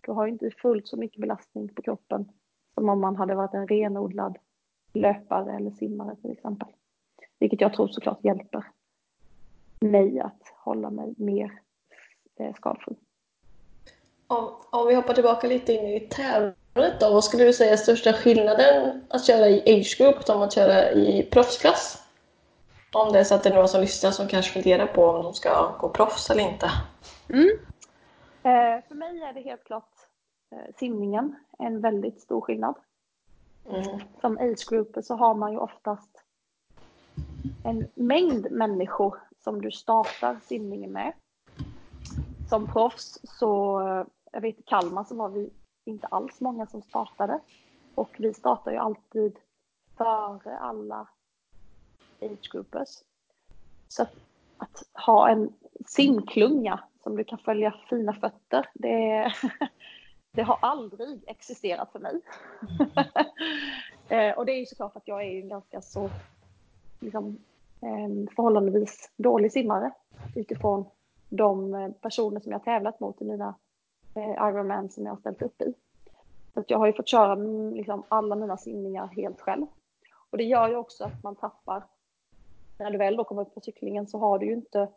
du 0.00 0.12
har 0.12 0.26
inte 0.26 0.50
fullt 0.50 0.88
så 0.88 0.96
mycket 0.96 1.20
belastning 1.20 1.68
på 1.68 1.82
kroppen 1.82 2.32
som 2.74 2.88
om 2.88 3.00
man 3.00 3.16
hade 3.16 3.34
varit 3.34 3.54
en 3.54 3.68
renodlad 3.68 4.38
löpare 4.92 5.56
eller 5.56 5.70
simmare 5.70 6.16
till 6.16 6.30
exempel. 6.30 6.68
Vilket 7.38 7.60
jag 7.60 7.74
tror 7.74 7.88
såklart 7.88 8.24
hjälper 8.24 8.64
mig 9.80 10.20
att 10.20 10.52
hålla 10.56 10.90
mig 10.90 11.14
mer 11.16 11.60
eh, 12.36 12.54
skadefri. 12.54 12.96
Om, 14.26 14.54
om 14.70 14.88
vi 14.88 14.94
hoppar 14.94 15.14
tillbaka 15.14 15.46
lite 15.46 15.72
in 15.72 15.86
i 15.86 16.00
tävlandet 16.74 17.00
då, 17.00 17.12
vad 17.12 17.24
skulle 17.24 17.44
du 17.44 17.52
säga 17.52 17.72
är 17.72 17.76
största 17.76 18.12
skillnaden 18.12 19.02
att 19.08 19.26
köra 19.26 19.48
i 19.48 19.60
age 19.60 19.98
group 19.98 20.28
om 20.28 20.42
att 20.42 20.54
köra 20.54 20.90
i 20.90 21.28
proffsklass? 21.32 21.98
Om 22.92 23.12
det 23.12 23.18
är 23.18 23.24
så 23.24 23.34
att 23.34 23.42
det 23.42 23.48
är 23.48 23.54
några 23.54 23.68
som 23.68 23.80
lyssnar 23.80 24.10
som 24.10 24.28
kanske 24.28 24.52
funderar 24.52 24.86
på 24.86 25.04
om 25.04 25.22
de 25.22 25.34
ska 25.34 25.76
gå 25.78 25.88
proffs 25.88 26.30
eller 26.30 26.42
inte. 26.42 26.70
Mm. 27.28 27.48
Eh, 28.42 28.84
för 28.88 28.94
mig 28.94 29.22
är 29.22 29.32
det 29.32 29.40
helt 29.40 29.64
klart 29.64 29.90
eh, 30.52 30.74
simningen 30.76 31.36
en 31.58 31.80
väldigt 31.80 32.20
stor 32.20 32.40
skillnad. 32.40 32.74
Mm. 33.70 34.00
Som 34.20 34.38
age 34.38 34.68
group 34.70 34.96
så 35.02 35.14
har 35.14 35.34
man 35.34 35.52
ju 35.52 35.58
oftast 35.58 36.22
en 37.64 37.88
mängd 37.94 38.50
människor 38.50 39.18
som 39.44 39.62
du 39.62 39.70
startar 39.70 40.36
simningen 40.42 40.92
med. 40.92 41.12
Som 42.48 42.72
proffs 42.72 43.18
så, 43.22 43.80
jag 44.32 44.40
vet 44.40 44.58
i 44.58 44.62
Kalmar 44.62 45.04
så 45.04 45.14
var 45.14 45.28
vi 45.28 45.50
inte 45.84 46.06
alls 46.06 46.40
många 46.40 46.66
som 46.66 46.82
startade. 46.82 47.40
Och 47.94 48.16
vi 48.18 48.34
startar 48.34 48.70
ju 48.70 48.76
alltid 48.76 49.38
före 49.96 50.58
alla 50.58 51.08
age 52.20 52.52
groupers. 52.52 53.02
Så 53.88 54.02
att, 54.02 54.14
att 54.56 54.82
ha 55.06 55.28
en 55.28 55.52
simklunga 55.86 56.80
som 57.02 57.16
du 57.16 57.24
kan 57.24 57.38
följa 57.38 57.74
fina 57.88 58.12
fötter, 58.12 58.68
det, 58.74 59.32
det 60.32 60.42
har 60.42 60.58
aldrig 60.62 61.22
existerat 61.26 61.92
för 61.92 61.98
mig. 61.98 62.20
Mm. 64.08 64.34
och 64.36 64.46
det 64.46 64.52
är 64.52 64.58
ju 64.58 64.66
såklart 64.66 64.96
att 64.96 65.08
jag 65.08 65.22
är 65.22 65.30
ju 65.30 65.42
ganska 65.42 65.80
så 65.80 66.10
liksom, 67.00 67.38
förhållandevis 68.36 69.10
dålig 69.16 69.52
simmare 69.52 69.92
utifrån 70.36 70.84
de 71.28 71.94
personer 72.00 72.40
som 72.40 72.52
jag 72.52 72.64
tävlat 72.64 73.00
mot 73.00 73.22
i 73.22 73.24
mina 73.24 73.54
Ironman 74.20 74.90
som 74.90 75.04
jag 75.04 75.12
har 75.12 75.20
ställt 75.20 75.42
upp 75.42 75.62
i. 75.62 75.74
Så 76.54 76.64
jag 76.66 76.78
har 76.78 76.86
ju 76.86 76.92
fått 76.92 77.08
köra 77.08 77.32
mm, 77.32 77.74
liksom, 77.74 78.02
alla 78.08 78.36
mina 78.36 78.56
simningar 78.56 79.06
helt 79.06 79.40
själv. 79.40 79.66
Och 80.30 80.38
det 80.38 80.44
gör 80.44 80.68
ju 80.68 80.76
också 80.76 81.04
att 81.04 81.22
man 81.22 81.36
tappar, 81.36 81.84
när 82.78 82.90
du 82.90 82.98
väl 82.98 83.16
då 83.16 83.24
kommer 83.24 83.42
upp 83.42 83.54
på 83.54 83.60
cyklingen 83.60 84.06
så 84.06 84.18
har 84.18 84.38
du 84.38 84.46
ju 84.46 84.52
inte 84.52 84.88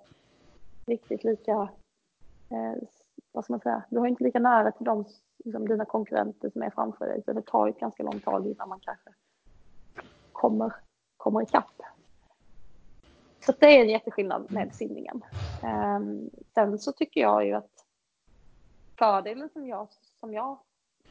riktigt 0.86 1.24
lika, 1.24 1.52
eh, 2.50 2.74
vad 3.32 3.44
ska 3.44 3.54
man 3.54 3.60
säga, 3.60 3.84
du 3.90 4.00
har 4.00 4.08
inte 4.08 4.24
lika 4.24 4.40
nära 4.40 4.72
till 4.72 4.86
de, 4.86 5.06
liksom, 5.44 5.68
dina 5.68 5.86
konkurrenter 5.86 6.50
som 6.50 6.62
är 6.62 6.70
framför 6.70 7.06
dig. 7.06 7.24
Så 7.26 7.34
det 7.34 7.42
tar 7.42 7.68
ju 7.68 7.72
ett 7.72 7.80
ganska 7.80 8.04
långt 8.04 8.24
tag 8.24 8.48
innan 8.48 8.70
man 8.70 8.80
kanske 8.80 9.10
kommer, 10.32 10.74
kommer 11.18 11.42
ikapp. 11.42 11.82
Så 13.46 13.54
det 13.60 13.78
är 13.78 13.82
en 13.82 13.90
jätteskillnad 13.90 14.52
med 14.52 14.76
simningen. 14.76 15.22
Um, 15.64 16.30
sen 16.54 16.80
så 16.80 16.92
tycker 16.92 17.22
jag 17.22 17.46
ju 17.46 17.54
att 17.54 17.75
fördelen 18.98 19.50
som 19.50 19.68
jag, 19.68 19.88
som 20.20 20.34
jag 20.34 20.58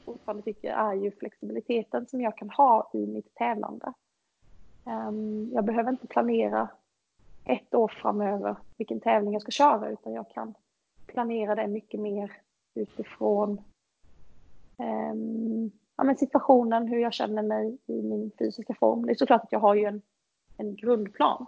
fortfarande 0.04 0.42
tycker 0.42 0.72
är 0.72 0.94
ju 0.94 1.10
flexibiliteten 1.10 2.06
som 2.06 2.20
jag 2.20 2.36
kan 2.36 2.50
ha 2.50 2.90
i 2.92 3.06
mitt 3.06 3.34
tävlande. 3.34 3.92
Um, 4.84 5.50
jag 5.52 5.64
behöver 5.64 5.90
inte 5.90 6.06
planera 6.06 6.68
ett 7.44 7.74
år 7.74 7.88
framöver 7.88 8.56
vilken 8.76 9.00
tävling 9.00 9.32
jag 9.32 9.42
ska 9.42 9.50
köra 9.50 9.90
utan 9.90 10.12
jag 10.12 10.30
kan 10.30 10.54
planera 11.06 11.54
det 11.54 11.66
mycket 11.66 12.00
mer 12.00 12.32
utifrån 12.74 13.60
um, 14.78 15.70
ja, 15.96 16.04
men 16.04 16.16
situationen, 16.16 16.88
hur 16.88 16.98
jag 16.98 17.12
känner 17.12 17.42
mig 17.42 17.78
i 17.86 18.02
min 18.02 18.30
fysiska 18.38 18.74
form. 18.74 19.06
Det 19.06 19.12
är 19.12 19.16
såklart 19.16 19.42
att 19.42 19.52
jag 19.52 19.60
har 19.60 19.74
ju 19.74 19.84
en, 19.84 20.02
en 20.56 20.76
grundplan 20.76 21.46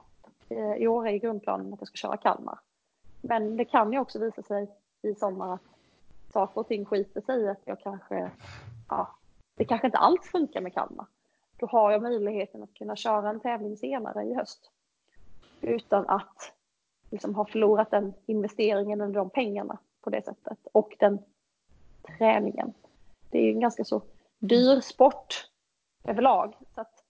eh, 0.48 0.74
I 0.74 0.86
år 0.86 1.08
är 1.08 1.16
grundplanen 1.16 1.72
att 1.72 1.80
jag 1.80 1.88
ska 1.88 1.96
köra 1.96 2.16
Kalmar. 2.16 2.58
Men 3.22 3.56
det 3.56 3.64
kan 3.64 3.92
ju 3.92 3.98
också 3.98 4.18
visa 4.18 4.42
sig 4.42 4.68
i 5.02 5.14
sommar 5.14 5.54
att 5.54 5.75
saker 6.36 6.60
och 6.60 6.68
ting 6.68 6.84
skiter 6.84 7.20
sig 7.20 7.42
i 7.42 7.48
att 7.48 7.62
jag 7.64 7.80
kanske, 7.80 8.30
ja, 8.88 9.16
det 9.54 9.64
kanske 9.64 9.86
inte 9.86 9.98
alls 9.98 10.30
funkar 10.30 10.60
med 10.60 10.74
Kalmar. 10.74 11.06
Då 11.56 11.66
har 11.66 11.90
jag 11.90 12.02
möjligheten 12.02 12.62
att 12.62 12.74
kunna 12.74 12.96
köra 12.96 13.30
en 13.30 13.40
tävling 13.40 13.76
senare 13.76 14.24
i 14.24 14.34
höst. 14.34 14.70
Utan 15.60 16.08
att 16.08 16.52
liksom 17.10 17.34
ha 17.34 17.44
förlorat 17.44 17.90
den 17.90 18.14
investeringen 18.26 19.00
eller 19.00 19.14
de 19.14 19.30
pengarna 19.30 19.78
på 20.00 20.10
det 20.10 20.24
sättet. 20.24 20.58
Och 20.72 20.96
den 20.98 21.18
träningen. 22.18 22.72
Det 23.30 23.38
är 23.38 23.42
ju 23.42 23.52
en 23.52 23.60
ganska 23.60 23.84
så 23.84 24.02
dyr 24.38 24.80
sport 24.80 25.50
överlag. 26.04 26.54
Så 26.74 26.80
att 26.80 27.04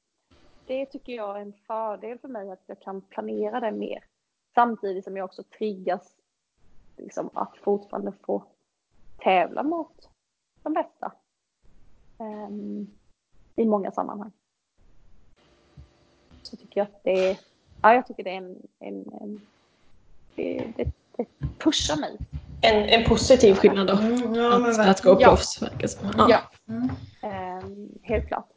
det 0.67 0.87
tycker 0.87 1.13
jag 1.13 1.37
är 1.37 1.41
en 1.41 1.53
fördel 1.67 2.19
för 2.19 2.29
mig 2.29 2.51
att 2.51 2.63
jag 2.67 2.81
kan 2.81 3.01
planera 3.01 3.61
det 3.61 3.73
mer. 3.73 4.05
Samtidigt 4.55 5.05
som 5.05 5.17
jag 5.17 5.25
också 5.25 5.43
triggas 5.43 6.17
liksom, 6.97 7.31
att 7.35 7.57
fortfarande 7.57 8.13
få 8.13 8.45
tävla 9.17 9.63
mot 9.63 10.09
de 10.63 10.73
bästa. 10.73 11.13
Um, 12.19 12.91
I 13.57 13.65
många 13.65 13.91
sammanhang. 13.91 14.33
Så 16.43 16.57
tycker 16.57 16.81
jag 16.81 16.85
att 16.85 17.05
det 17.05 17.31
är, 17.31 17.39
ja, 17.83 17.95
jag 17.95 18.07
tycker 18.07 18.25
det 18.25 18.31
är 18.31 18.37
en, 18.37 18.63
en, 18.79 19.13
en 19.21 19.41
det, 20.35 20.73
det, 20.77 20.91
det, 21.17 21.27
pushar 21.59 21.97
mig. 21.97 22.19
En, 22.61 22.89
en 22.89 23.05
positiv 23.05 23.55
skillnad 23.55 23.87
då? 23.87 23.93
Mm, 23.93 24.35
ja, 24.35 24.71
att, 24.71 24.79
att 24.79 25.03
gå 25.03 25.17
proffs 25.17 25.63
verkar 25.63 25.89
som. 25.89 26.13
Ja, 26.17 26.27
ja. 26.31 26.41
Mm. 26.69 26.91
Um, 27.63 27.99
helt 28.03 28.29
klart. 28.29 28.49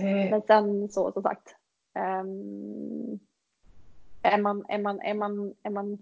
Eh. 0.00 0.30
Men 0.30 0.42
sen 0.42 0.88
så 0.88 1.12
som 1.12 1.22
sagt. 1.22 1.56
Um, 1.94 3.18
är 4.22 4.38
man, 4.38 4.64
är 4.68 4.78
man, 4.78 5.00
är 5.00 5.14
man, 5.14 5.54
är 5.62 5.70
man 5.70 5.98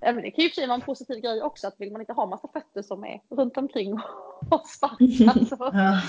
det 0.00 0.30
kan 0.30 0.44
ju 0.44 0.66
vara 0.66 0.74
en 0.74 0.80
positiv 0.80 1.20
grej 1.20 1.42
också 1.42 1.66
att 1.66 1.80
vill 1.80 1.92
man 1.92 2.00
inte 2.00 2.12
ha 2.12 2.26
massa 2.26 2.48
fötter 2.48 2.82
som 2.82 3.04
är 3.04 3.20
runt 3.28 3.56
omkring 3.56 3.92
och 4.50 4.66
sparkar 4.66 5.44
så 5.44 5.56
ja. 5.72 6.00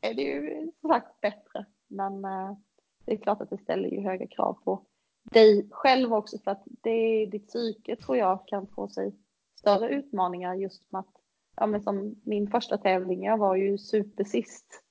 är 0.00 0.14
det 0.14 0.22
ju 0.22 0.70
som 0.80 0.90
sagt 0.90 1.20
bättre. 1.20 1.66
Men 1.88 2.24
uh, 2.24 2.56
det 3.04 3.12
är 3.12 3.16
klart 3.16 3.40
att 3.40 3.50
det 3.50 3.58
ställer 3.58 3.88
ju 3.88 4.00
höga 4.00 4.26
krav 4.26 4.58
på 4.64 4.82
dig 5.24 5.68
själv 5.70 6.14
också 6.14 6.38
för 6.38 6.50
att 6.50 6.62
det, 6.64 7.26
ditt 7.26 7.48
psyke 7.48 7.96
tror 7.96 8.16
jag 8.16 8.48
kan 8.48 8.66
få 8.66 8.88
sig 8.88 9.12
större 9.58 9.88
utmaningar 9.88 10.54
just 10.54 10.92
med 10.92 10.98
att, 10.98 11.14
ja 11.56 11.66
men 11.66 11.82
som 11.82 12.14
min 12.24 12.50
första 12.50 12.78
tävling, 12.78 13.24
jag 13.24 13.38
var 13.38 13.56
ju 13.56 13.78
supersist 13.78 14.82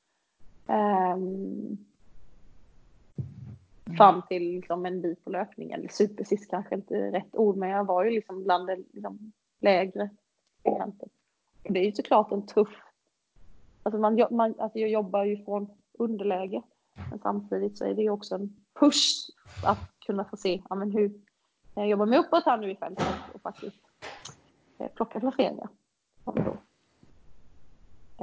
Um, 0.68 1.78
fram 3.98 4.22
till 4.30 4.44
liksom 4.44 4.86
en 4.86 5.02
bit 5.02 5.24
på 5.24 5.30
löpningen. 5.30 5.88
Supersist 5.90 6.50
kanske 6.50 6.76
inte 6.76 6.96
är 6.96 7.12
rätt 7.12 7.36
ord, 7.36 7.58
men 7.58 7.70
jag 7.70 7.86
var 7.86 8.04
ju 8.04 8.12
liksom 8.12 8.44
bland 8.44 8.68
det 8.68 8.76
liksom 8.76 9.32
lägre 9.60 10.10
segmentet. 10.64 11.12
Och 11.64 11.74
det 11.74 11.80
är 11.80 11.86
ju 11.86 11.92
såklart 11.92 12.32
en 12.32 12.46
tuff... 12.46 12.84
Alltså, 13.84 14.00
man, 14.00 14.28
man, 14.32 14.56
alltså 14.60 14.80
jag 14.80 14.90
jobbar 14.90 15.24
ju 15.24 15.46
från 15.46 15.70
underläge, 15.94 16.62
men 17.10 17.20
samtidigt 17.20 17.78
så 17.78 17.86
är 17.86 17.94
det 17.94 18.02
ju 18.02 18.10
också 18.10 18.36
en 18.36 18.56
push 18.80 19.30
att 19.64 20.00
kunna 20.06 20.26
få 20.26 20.38
se 20.38 20.62
ja, 20.70 20.76
men 20.76 20.92
hur 20.92 21.22
jag 21.76 21.88
jobbar 21.88 22.06
mig 22.06 22.20
uppåt 22.20 22.46
här 22.46 22.58
nu 22.58 22.72
i 22.72 22.76
fältet 22.76 23.08
och 23.34 23.42
faktiskt 23.42 23.82
eh, 24.78 24.88
plocka 24.88 25.20
placeringar 25.20 25.70
som 26.24 26.36
då 26.36 26.58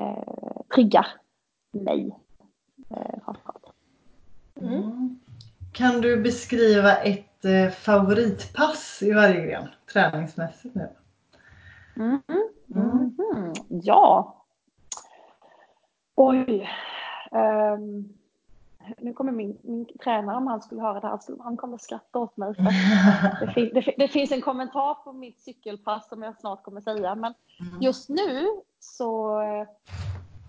eh, 0.03 0.63
triggar 0.75 1.07
mig 1.71 2.17
eh, 2.91 3.23
framförallt. 3.25 3.65
Mm. 4.55 5.21
Kan 5.75 6.01
du 6.01 6.23
beskriva 6.23 6.97
ett 6.97 7.45
eh, 7.45 7.71
favoritpass 7.71 9.03
i 9.03 9.13
varje 9.13 9.47
gren 9.47 9.69
träningsmässigt 9.93 10.75
nu? 10.75 10.89
Mm. 11.97 12.23
Mm. 12.75 13.53
Ja. 13.69 14.37
Oj. 16.15 16.71
Um, 17.31 18.09
nu 18.99 19.13
kommer 19.13 19.33
min, 19.33 19.59
min 19.63 19.87
tränare, 20.05 20.37
om 20.37 20.47
han 20.47 20.63
skulle 20.63 20.81
höra 20.81 21.01
det 21.01 21.07
här, 21.07 21.43
han 21.43 21.57
kommer 21.57 21.79
skratta 21.79 22.19
åt 22.19 22.37
mig. 22.37 22.55
Det, 23.41 23.53
fin, 23.53 23.71
det, 23.75 23.95
det, 23.99 24.09
finns 24.09 24.33
en 24.33 24.41
kommentar 24.41 24.95
på 24.95 25.13
mitt 25.13 25.41
cykelpass 25.41 26.09
som 26.09 26.23
jag 26.23 26.41
snart 26.41 26.63
kommer 26.63 26.81
säga. 26.81 27.15
Men 27.15 27.35
mm. 27.61 27.83
just 27.83 28.09
nu 28.09 28.47
så 28.79 29.39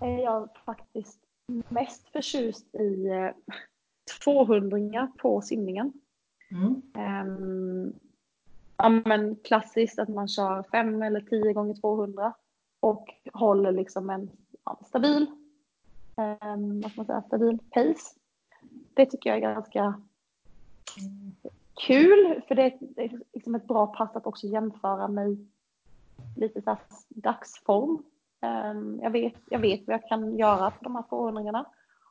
är 0.01 0.23
jag 0.23 0.49
faktiskt 0.65 1.19
mest 1.69 2.09
förtjust 2.09 2.75
i 2.75 3.09
200 4.23 5.11
på 5.17 5.41
simningen. 5.41 5.93
Mm. 6.51 6.81
Um, 7.27 7.93
ja, 8.77 8.89
men 8.89 9.35
klassiskt 9.35 9.99
att 9.99 10.09
man 10.09 10.27
kör 10.27 10.63
5 10.71 11.01
eller 11.01 11.21
10 11.21 11.53
gånger 11.53 11.73
200 11.73 12.33
och 12.79 13.13
håller 13.33 13.71
liksom 13.71 14.09
en 14.09 14.29
ja, 14.65 14.79
stabil, 14.85 15.27
um, 16.15 16.81
vad 16.81 16.91
man 16.97 17.05
säga, 17.05 17.21
stabil 17.21 17.59
pace. 17.69 18.19
Det 18.93 19.05
tycker 19.05 19.29
jag 19.29 19.37
är 19.37 19.53
ganska 19.53 20.01
kul 21.87 22.41
för 22.47 22.55
det 22.55 22.63
är 22.95 23.19
liksom 23.33 23.55
ett 23.55 23.67
bra 23.67 23.87
pass 23.87 24.15
att 24.15 24.27
också 24.27 24.47
jämföra 24.47 25.07
med 25.07 25.47
lite 26.35 26.61
så 26.61 26.77
dagsform. 27.09 28.03
Um, 28.41 28.99
jag, 29.01 29.11
vet, 29.11 29.35
jag 29.49 29.59
vet 29.59 29.87
vad 29.87 29.93
jag 29.93 30.07
kan 30.07 30.37
göra 30.37 30.71
på 30.71 30.83
de 30.83 30.95
här 30.95 31.03
200 31.09 31.65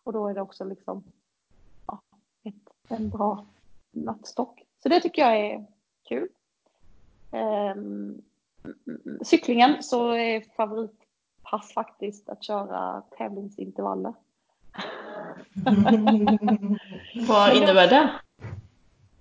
och 0.04 0.12
då 0.12 0.28
är 0.28 0.34
det 0.34 0.40
också 0.40 0.64
liksom 0.64 1.04
en 2.88 3.10
bra 3.10 3.46
måttstock. 3.92 4.62
Så 4.82 4.88
det 4.88 5.00
tycker 5.00 5.22
jag 5.22 5.36
är 5.36 5.66
kul. 6.08 6.28
Um, 7.30 8.22
cyklingen 9.22 9.82
så 9.82 10.10
är 10.10 10.40
favoritpass 10.56 11.72
faktiskt 11.74 12.28
att 12.28 12.44
köra 12.44 13.02
tävlingsintervaller. 13.18 14.14
Vad 17.28 17.56
innebär 17.56 17.88
det? 17.88 18.10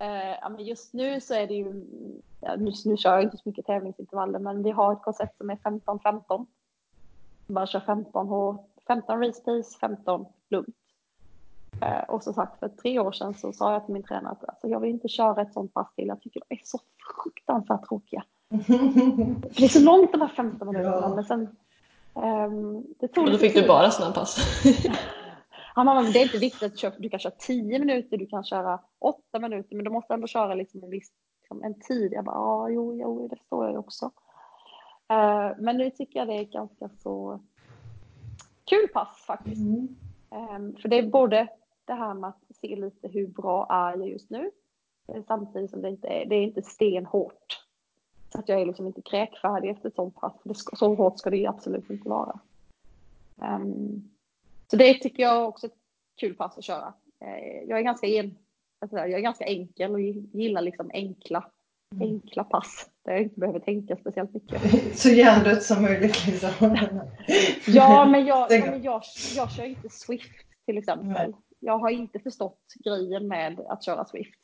Uh, 0.00 0.36
ja, 0.40 0.48
men 0.48 0.64
just 0.64 0.92
nu 0.92 1.20
så 1.20 1.34
är 1.34 1.46
det 1.46 1.54
ju, 1.54 1.84
just 2.58 2.86
nu 2.86 2.96
kör 2.96 3.14
jag 3.14 3.22
inte 3.22 3.36
så 3.36 3.48
mycket 3.48 3.66
tävlingsintervaller 3.66 4.38
men 4.38 4.62
vi 4.62 4.70
har 4.70 4.92
ett 4.92 5.02
koncept 5.02 5.36
som 5.38 5.50
är 5.50 5.56
15-15. 5.56 6.46
Bara 7.46 7.66
kör 7.66 7.80
15 7.80 8.28
H, 8.28 8.68
15 8.86 9.20
race 9.26 9.40
pace, 9.40 9.78
15 9.80 10.26
lugnt. 10.48 10.76
Eh, 11.82 12.04
och 12.08 12.22
som 12.22 12.34
sagt, 12.34 12.58
för 12.58 12.68
tre 12.68 12.98
år 12.98 13.12
sedan 13.12 13.34
så 13.34 13.52
sa 13.52 13.72
jag 13.72 13.84
till 13.84 13.94
min 13.94 14.02
tränare 14.02 14.32
att 14.32 14.48
alltså, 14.48 14.68
jag 14.68 14.80
vill 14.80 14.90
inte 14.90 15.08
köra 15.08 15.42
ett 15.42 15.52
sånt 15.52 15.74
pass 15.74 15.94
till. 15.94 16.06
Jag 16.06 16.20
tycker 16.20 16.42
de 16.48 16.54
är 16.54 16.60
så 16.64 16.78
fruktansvärt 17.22 17.88
tråkiga. 17.88 18.24
det 19.56 19.64
är 19.64 19.68
så 19.68 19.80
långt 19.84 20.12
de 20.12 20.20
här 20.20 20.28
15 20.28 20.68
minuterna. 20.68 20.96
Ja. 21.00 21.14
Men 21.14 21.24
sen, 21.24 21.56
um, 22.14 22.84
det 23.00 23.08
tog 23.08 23.24
och 23.24 23.30
då 23.30 23.38
fick 23.38 23.54
du 23.54 23.66
bara 23.66 23.90
sådana 23.90 24.14
pass? 24.14 24.62
ja, 25.74 25.84
men 25.84 26.12
det 26.12 26.18
är 26.18 26.22
inte 26.22 26.38
viktigt 26.38 26.84
att 26.84 26.98
du 26.98 27.08
kan 27.08 27.20
köra 27.20 27.34
10 27.38 27.78
minuter, 27.78 28.16
du 28.16 28.26
kan 28.26 28.44
köra 28.44 28.80
8 28.98 29.38
minuter, 29.38 29.76
men 29.76 29.84
du 29.84 29.90
måste 29.90 30.14
ändå 30.14 30.26
köra 30.26 30.54
liksom 30.54 30.84
en 30.84 30.90
viss 30.90 31.12
liksom 31.44 31.62
en 31.62 31.80
tid. 31.80 32.12
Jag 32.12 32.24
bara, 32.24 32.36
ja, 32.36 32.68
jo, 32.68 32.96
jo, 33.00 33.28
det 33.28 33.36
förstår 33.36 33.66
jag 33.66 33.78
också. 33.78 34.06
Uh, 35.12 35.52
men 35.58 35.76
nu 35.76 35.90
tycker 35.90 36.18
jag 36.18 36.28
det 36.28 36.34
är 36.34 36.44
ganska 36.44 36.88
så 36.88 37.40
kul 38.64 38.88
pass 38.88 39.24
faktiskt. 39.26 39.60
Mm. 39.60 39.96
Um, 40.30 40.76
för 40.76 40.88
det 40.88 40.98
är 40.98 41.10
både 41.10 41.48
det 41.84 41.94
här 41.94 42.14
med 42.14 42.28
att 42.28 42.56
se 42.60 42.76
lite 42.76 43.08
hur 43.08 43.26
bra 43.26 43.66
är 43.70 43.96
jag 43.96 44.08
just 44.08 44.30
nu. 44.30 44.50
Samtidigt 45.26 45.70
som 45.70 45.82
det 45.82 45.88
inte 45.88 46.08
är, 46.08 46.26
det 46.26 46.34
är 46.34 46.42
inte 46.42 46.62
stenhårt. 46.62 47.64
Så 48.32 48.38
att 48.38 48.48
jag 48.48 48.60
är 48.60 48.66
liksom 48.66 48.86
inte 48.86 49.02
kräkfärdig 49.02 49.70
efter 49.70 49.88
ett 49.88 49.94
sånt 49.94 50.14
pass. 50.14 50.32
Det, 50.44 50.54
så 50.54 50.94
hårt 50.94 51.18
ska 51.18 51.30
det 51.30 51.36
ju 51.36 51.46
absolut 51.46 51.90
inte 51.90 52.08
vara. 52.08 52.40
Um, 53.36 54.10
så 54.70 54.76
det 54.76 54.94
tycker 54.94 55.22
jag 55.22 55.48
också 55.48 55.66
är 55.66 55.70
ett 55.70 55.76
kul 56.20 56.34
pass 56.34 56.58
att 56.58 56.64
köra. 56.64 56.94
Uh, 57.22 57.68
jag 57.68 57.78
är 57.78 57.82
ganska 57.82 58.06
en, 58.06 58.38
alltså 58.80 58.96
jag 58.96 59.12
är 59.12 59.20
ganska 59.20 59.44
enkel 59.44 59.92
och 59.92 60.00
gillar 60.00 60.62
liksom 60.62 60.90
enkla, 60.94 61.50
mm. 61.94 62.08
enkla 62.08 62.44
pass. 62.44 62.90
Där 63.02 63.12
jag 63.12 63.22
inte 63.22 63.40
behöver 63.40 63.60
tänka 63.60 63.96
speciellt 63.96 64.34
mycket. 64.34 64.62
Så 64.98 65.08
hjärndött 65.08 65.62
som 65.62 65.82
möjligt 65.82 66.26
liksom. 66.26 66.76
ja, 67.66 68.04
men 68.04 68.26
jag, 68.26 68.46
ja, 68.52 68.70
men 68.70 68.82
jag, 68.82 69.02
jag 69.36 69.52
kör 69.52 69.64
inte 69.64 69.88
Swift 69.88 70.46
till 70.66 70.78
exempel. 70.78 71.08
Nej 71.12 71.34
jag 71.64 71.78
har 71.78 71.90
inte 71.90 72.18
förstått 72.18 72.74
grejen 72.84 73.28
med 73.28 73.60
att 73.60 73.84
köra 73.84 74.04
Swift. 74.04 74.40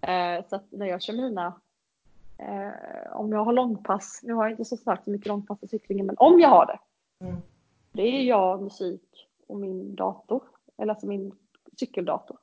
Eh, 0.00 0.44
så 0.48 0.56
att 0.56 0.72
när 0.72 0.86
jag 0.86 1.02
kör 1.02 1.12
mina, 1.12 1.60
eh, 2.38 3.12
om 3.12 3.32
jag 3.32 3.44
har 3.44 3.52
långpass, 3.52 4.20
nu 4.22 4.32
har 4.32 4.44
jag 4.44 4.52
inte 4.52 4.64
så 4.64 4.76
starkt 4.76 5.04
så 5.04 5.10
mycket 5.10 5.26
långpass 5.26 5.62
i 5.62 5.68
cyklingen, 5.68 6.06
men 6.06 6.16
om 6.18 6.40
jag 6.40 6.48
har 6.48 6.66
det, 6.66 6.78
mm. 7.24 7.42
det 7.92 8.02
är 8.02 8.22
jag, 8.22 8.62
musik 8.62 9.28
och 9.46 9.56
min 9.56 9.94
dator, 9.94 10.42
eller 10.76 10.92
alltså 10.92 11.06
min 11.06 11.32
cykeldator. 11.76 12.38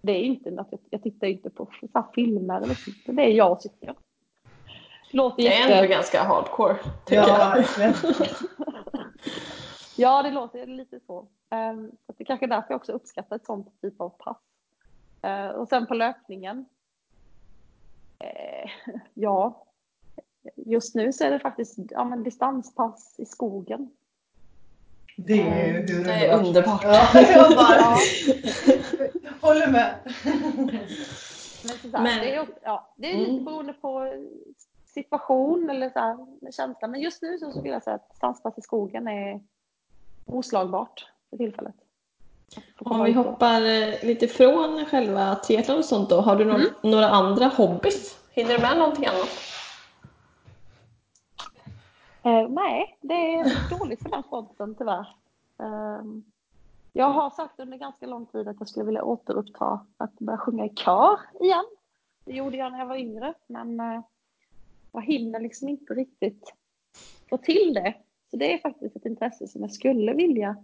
Det 0.00 0.12
är 0.12 0.22
inte 0.22 0.60
att 0.60 0.68
jag, 0.70 0.80
jag 0.90 1.02
tittar 1.02 1.26
inte 1.26 1.50
på 1.50 1.68
så 1.92 2.04
filmer 2.14 2.60
eller 2.60 2.74
så, 2.74 2.90
det 3.12 3.22
är 3.22 3.32
jag 3.32 3.52
och 3.52 3.62
cykeln. 3.62 3.94
Låter 5.10 5.42
det 5.42 5.48
är 5.48 5.60
jätte... 5.60 5.74
ändå 5.74 5.88
ganska 5.88 6.22
hardcore, 6.22 6.76
tycker 7.04 7.22
ja, 7.22 7.64
jag. 7.78 7.94
ja, 9.96 10.22
det 10.22 10.30
låter 10.30 10.66
lite 10.66 11.00
så. 11.00 11.28
Ehm, 11.54 11.90
så 12.06 12.12
det 12.16 12.22
är 12.22 12.24
kanske 12.24 12.46
är 12.46 12.48
därför 12.48 12.70
jag 12.70 12.76
också 12.76 12.92
uppskattar 12.92 13.36
ett 13.36 13.46
sånt 13.46 13.80
typ 13.80 14.00
av 14.00 14.08
pass. 14.08 14.36
Ehm, 15.22 15.50
och 15.50 15.68
sen 15.68 15.86
på 15.86 15.94
löpningen. 15.94 16.66
Eh, 18.18 18.70
ja, 19.14 19.66
just 20.56 20.94
nu 20.94 21.12
så 21.12 21.24
är 21.24 21.30
det 21.30 21.38
faktiskt 21.38 21.78
ja, 21.90 22.04
men 22.04 22.22
distanspass 22.22 23.14
i 23.18 23.26
skogen. 23.26 23.90
Det 25.16 25.40
är 25.40 25.66
ju 25.66 25.72
hur 25.72 26.04
det 26.04 26.12
är 26.12 26.38
underbart. 26.38 26.84
Ja, 26.84 27.20
jag 27.20 27.50
bara, 27.56 27.96
håller 29.40 29.70
med. 29.70 29.94
Men, 31.64 31.78
så 31.78 31.96
här, 31.96 32.02
men, 32.02 32.20
det 32.20 32.34
är, 32.34 32.46
ja, 32.62 32.94
det 32.96 33.12
är 33.12 33.18
lite 33.18 33.30
mm. 33.30 33.44
beroende 33.44 33.72
på 33.72 34.12
situation 34.86 35.70
eller 35.70 35.90
så 35.90 35.98
här, 35.98 36.52
känsla. 36.52 36.88
Men 36.88 37.00
just 37.00 37.22
nu 37.22 37.38
så, 37.38 37.52
så 37.52 37.62
vill 37.62 37.72
jag 37.72 37.82
säga 37.82 37.96
att 37.96 38.10
distanspass 38.10 38.58
i 38.58 38.62
skogen 38.62 39.08
är 39.08 39.40
oslagbart 40.26 41.13
för 41.34 41.44
tillfället. 41.44 41.74
Om 42.78 43.04
vi 43.04 43.12
hoppar 43.12 43.60
eh, 43.60 44.04
lite 44.04 44.28
från 44.28 44.84
själva 44.86 45.34
triathlon 45.34 45.78
och 45.78 45.84
sånt 45.84 46.10
då, 46.10 46.20
har 46.20 46.36
du 46.36 46.44
någon, 46.44 46.60
mm. 46.60 46.72
några 46.82 47.08
andra 47.08 47.46
hobbys? 47.46 48.18
Hinner 48.30 48.54
du 48.54 48.62
med 48.62 48.78
någonting 48.78 49.06
annat? 49.06 49.28
Eh, 52.22 52.48
nej, 52.48 52.98
det 53.00 53.14
är 53.14 53.78
dåligt 53.78 54.02
för 54.02 54.10
den 54.10 54.22
fronten 54.22 54.74
tyvärr. 54.74 55.06
Eh, 55.60 56.04
jag 56.92 57.10
har 57.10 57.30
sagt 57.30 57.60
under 57.60 57.76
ganska 57.76 58.06
lång 58.06 58.26
tid 58.26 58.48
att 58.48 58.56
jag 58.58 58.68
skulle 58.68 58.86
vilja 58.86 59.04
återuppta 59.04 59.86
att 59.96 60.18
börja 60.18 60.38
sjunga 60.38 60.66
i 60.66 60.68
kör 60.68 61.20
igen. 61.40 61.64
Det 62.24 62.32
gjorde 62.32 62.56
jag 62.56 62.72
när 62.72 62.78
jag 62.78 62.86
var 62.86 62.96
yngre, 62.96 63.34
men 63.46 63.80
eh, 63.80 64.00
jag 64.92 65.02
hinner 65.02 65.40
liksom 65.40 65.68
inte 65.68 65.94
riktigt 65.94 66.54
få 67.30 67.36
till 67.38 67.74
det. 67.74 67.94
Så 68.30 68.36
det 68.36 68.54
är 68.54 68.58
faktiskt 68.58 68.96
ett 68.96 69.06
intresse 69.06 69.46
som 69.46 69.60
jag 69.60 69.72
skulle 69.72 70.12
vilja 70.12 70.56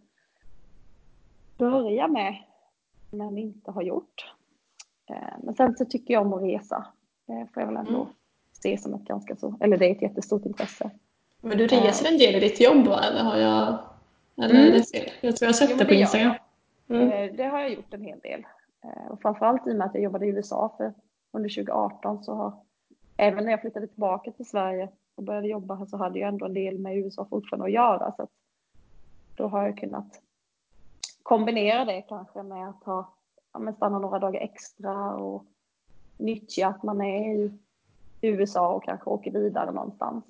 börja 1.60 2.08
med, 2.08 2.36
men 3.10 3.38
inte 3.38 3.70
har 3.70 3.82
gjort. 3.82 4.34
Eh, 5.10 5.34
men 5.42 5.54
sen 5.54 5.76
så 5.76 5.84
tycker 5.84 6.14
jag 6.14 6.26
om 6.26 6.32
att 6.32 6.42
resa. 6.42 6.86
Det 7.26 7.46
får 7.54 7.62
jag 7.62 7.66
väl 7.66 7.76
ändå 7.76 8.00
mm. 8.00 8.12
se 8.62 8.78
som 8.78 8.94
ett 8.94 9.04
ganska 9.04 9.36
så, 9.36 9.54
eller 9.60 9.78
det 9.78 9.86
är 9.86 9.94
ett 9.94 10.02
jättestort 10.02 10.46
intresse. 10.46 10.90
Men 11.40 11.58
du 11.58 11.66
reser 11.66 12.12
en 12.12 12.18
del 12.18 12.34
i 12.34 12.40
ditt 12.40 12.60
jobb 12.60 12.86
va? 12.86 13.00
Eller 13.00 13.22
har 13.22 13.36
jag, 13.36 13.78
eller 14.44 14.54
mm. 14.54 14.82
det? 14.92 15.12
Jag 15.20 15.36
tror 15.36 15.46
jag 15.46 15.48
har 15.48 15.52
sett 15.52 15.70
jo, 15.70 15.76
det 15.76 15.84
på 15.84 15.94
Instagram. 15.94 16.34
Mm. 16.88 17.10
Eh, 17.10 17.36
det 17.36 17.44
har 17.44 17.60
jag 17.60 17.72
gjort 17.72 17.94
en 17.94 18.04
hel 18.04 18.20
del. 18.20 18.44
Eh, 18.84 19.12
och 19.12 19.22
framförallt 19.22 19.66
i 19.66 19.72
och 19.72 19.76
med 19.76 19.86
att 19.86 19.94
jag 19.94 20.02
jobbade 20.02 20.26
i 20.26 20.28
USA 20.28 20.74
för 20.76 20.92
under 21.32 21.48
2018 21.48 22.24
så 22.24 22.34
har, 22.34 22.52
även 23.16 23.44
när 23.44 23.50
jag 23.50 23.60
flyttade 23.60 23.86
tillbaka 23.86 24.30
till 24.30 24.48
Sverige 24.48 24.88
och 25.14 25.22
började 25.22 25.48
jobba 25.48 25.74
här 25.74 25.86
så 25.86 25.96
hade 25.96 26.18
jag 26.18 26.28
ändå 26.28 26.46
en 26.46 26.54
del 26.54 26.78
med 26.78 26.96
USA 26.96 27.26
fortfarande 27.30 27.64
att 27.64 27.72
göra. 27.72 28.12
Så 28.16 28.22
att 28.22 28.30
då 29.34 29.48
har 29.48 29.66
jag 29.66 29.78
kunnat 29.78 30.22
kombinera 31.30 31.84
det 31.84 32.02
kanske 32.02 32.42
med 32.42 32.68
att 32.68 32.84
ha 32.84 33.12
ja, 33.52 33.72
stanna 33.72 33.98
några 33.98 34.18
dagar 34.18 34.40
extra 34.40 35.14
och 35.14 35.44
nyttja 36.18 36.68
att 36.68 36.82
man 36.82 37.00
är 37.00 37.34
i 37.34 37.52
USA 38.20 38.72
och 38.72 38.84
kanske 38.84 39.10
åker 39.10 39.30
vidare 39.30 39.72
någonstans. 39.72 40.24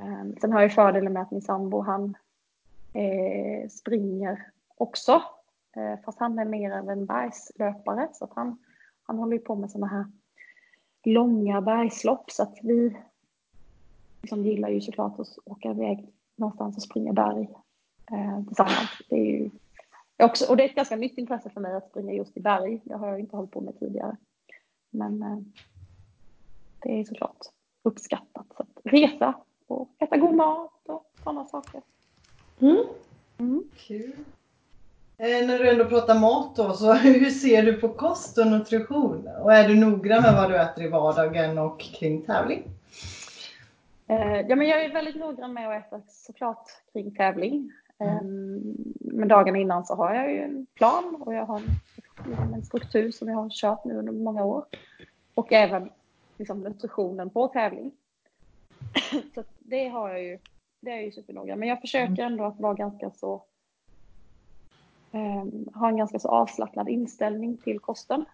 Ehm, 0.00 0.36
sen 0.40 0.52
har 0.52 0.60
jag 0.60 0.74
fördelen 0.74 1.12
med 1.12 1.22
att 1.22 1.30
min 1.30 1.42
sambo 1.42 1.80
han 1.80 2.16
eh, 2.92 3.68
springer 3.68 4.50
också. 4.76 5.22
Eh, 5.76 6.04
fast 6.04 6.20
han 6.20 6.38
är 6.38 6.44
mer 6.44 6.70
av 6.78 6.90
en 6.90 7.06
bergslöpare 7.06 8.08
så 8.12 8.24
att 8.24 8.34
han, 8.34 8.58
han 9.02 9.18
håller 9.18 9.38
på 9.38 9.54
med 9.54 9.70
sådana 9.70 9.86
här 9.86 10.06
långa 11.02 11.60
bergslopp 11.60 12.30
så 12.30 12.42
att 12.42 12.58
vi 12.62 12.96
liksom 14.22 14.44
gillar 14.44 14.68
ju 14.68 14.80
såklart 14.80 15.20
att 15.20 15.38
åka 15.44 15.70
iväg 15.70 16.12
någonstans 16.36 16.76
och 16.76 16.82
springa 16.82 17.12
berg 17.12 17.48
eh, 18.12 18.44
tillsammans. 18.44 19.02
Det 19.08 19.16
är 19.16 19.24
ju 19.24 19.50
också, 20.22 20.50
och 20.50 20.56
det 20.56 20.62
är 20.62 20.68
ett 20.68 20.74
ganska 20.74 20.96
nytt 20.96 21.18
intresse 21.18 21.50
för 21.50 21.60
mig 21.60 21.74
att 21.74 21.88
springa 21.88 22.12
just 22.12 22.36
i 22.36 22.40
berg. 22.40 22.80
Det 22.84 22.94
har 22.94 23.08
jag 23.08 23.20
inte 23.20 23.36
hållit 23.36 23.50
på 23.50 23.60
med 23.60 23.78
tidigare. 23.78 24.16
Men 24.90 25.22
eh, 25.22 25.38
det 26.82 27.00
är 27.00 27.04
såklart 27.04 27.38
uppskattat. 27.82 28.46
Så 28.56 28.62
att 28.62 28.80
resa 28.84 29.34
och 29.66 29.88
äta 29.98 30.16
god 30.16 30.34
mat 30.34 30.88
och 30.88 31.10
sådana 31.24 31.44
saker. 31.44 31.82
Mm. 32.60 32.84
Mm. 33.38 33.64
Kul. 33.76 34.12
Eh, 35.18 35.46
när 35.46 35.58
du 35.58 35.70
ändå 35.70 35.84
pratar 35.84 36.18
mat 36.20 36.56
då, 36.56 36.72
så 36.72 36.92
hur 36.92 37.30
ser 37.30 37.62
du 37.62 37.72
på 37.72 37.88
kost 37.88 38.38
och 38.38 38.46
nutrition? 38.46 39.28
Och 39.42 39.52
är 39.52 39.68
du 39.68 39.74
noggrann 39.74 40.22
med 40.22 40.34
vad 40.34 40.50
du 40.50 40.56
äter 40.56 40.84
i 40.84 40.88
vardagen 40.88 41.58
och 41.58 41.80
kring 41.80 42.22
tävling? 42.22 42.62
Eh, 44.06 44.40
ja, 44.40 44.56
men 44.56 44.68
jag 44.68 44.84
är 44.84 44.92
väldigt 44.92 45.16
noggrann 45.16 45.52
med 45.52 45.68
att 45.68 45.86
äta 45.86 46.00
såklart 46.08 46.66
kring 46.92 47.14
tävling. 47.14 47.72
Mm. 47.98 48.18
Ehm, 48.18 48.94
men 49.00 49.28
dagen 49.28 49.56
innan 49.56 49.84
så 49.84 49.94
har 49.94 50.14
jag 50.14 50.32
ju 50.32 50.38
en 50.38 50.66
plan 50.74 51.16
och 51.20 51.34
jag 51.34 51.46
har 51.46 51.58
en, 51.58 52.54
en 52.54 52.64
struktur 52.64 53.10
som 53.10 53.28
jag 53.28 53.36
har 53.36 53.50
kört 53.50 53.84
nu 53.84 53.98
under 53.98 54.12
många 54.12 54.44
år. 54.44 54.64
Och 55.34 55.52
även 55.52 55.90
liksom, 56.36 56.60
nutritionen 56.60 57.30
på 57.30 57.48
tävling. 57.48 57.92
så 59.34 59.44
det 59.58 59.88
har 59.88 60.08
jag 60.08 60.22
ju, 60.22 60.38
det 60.80 60.90
är 60.90 61.00
ju 61.00 61.12
supernoga. 61.12 61.56
Men 61.56 61.68
jag 61.68 61.80
försöker 61.80 62.22
mm. 62.22 62.32
ändå 62.32 62.44
att 62.44 62.60
vara 62.60 62.74
ganska 62.74 63.10
så 63.10 63.44
um, 65.12 65.68
ha 65.74 65.88
en 65.88 65.96
ganska 65.96 66.18
så 66.18 66.28
avslappnad 66.28 66.88
inställning 66.88 67.56
till 67.56 67.80
kosten. 67.80 68.24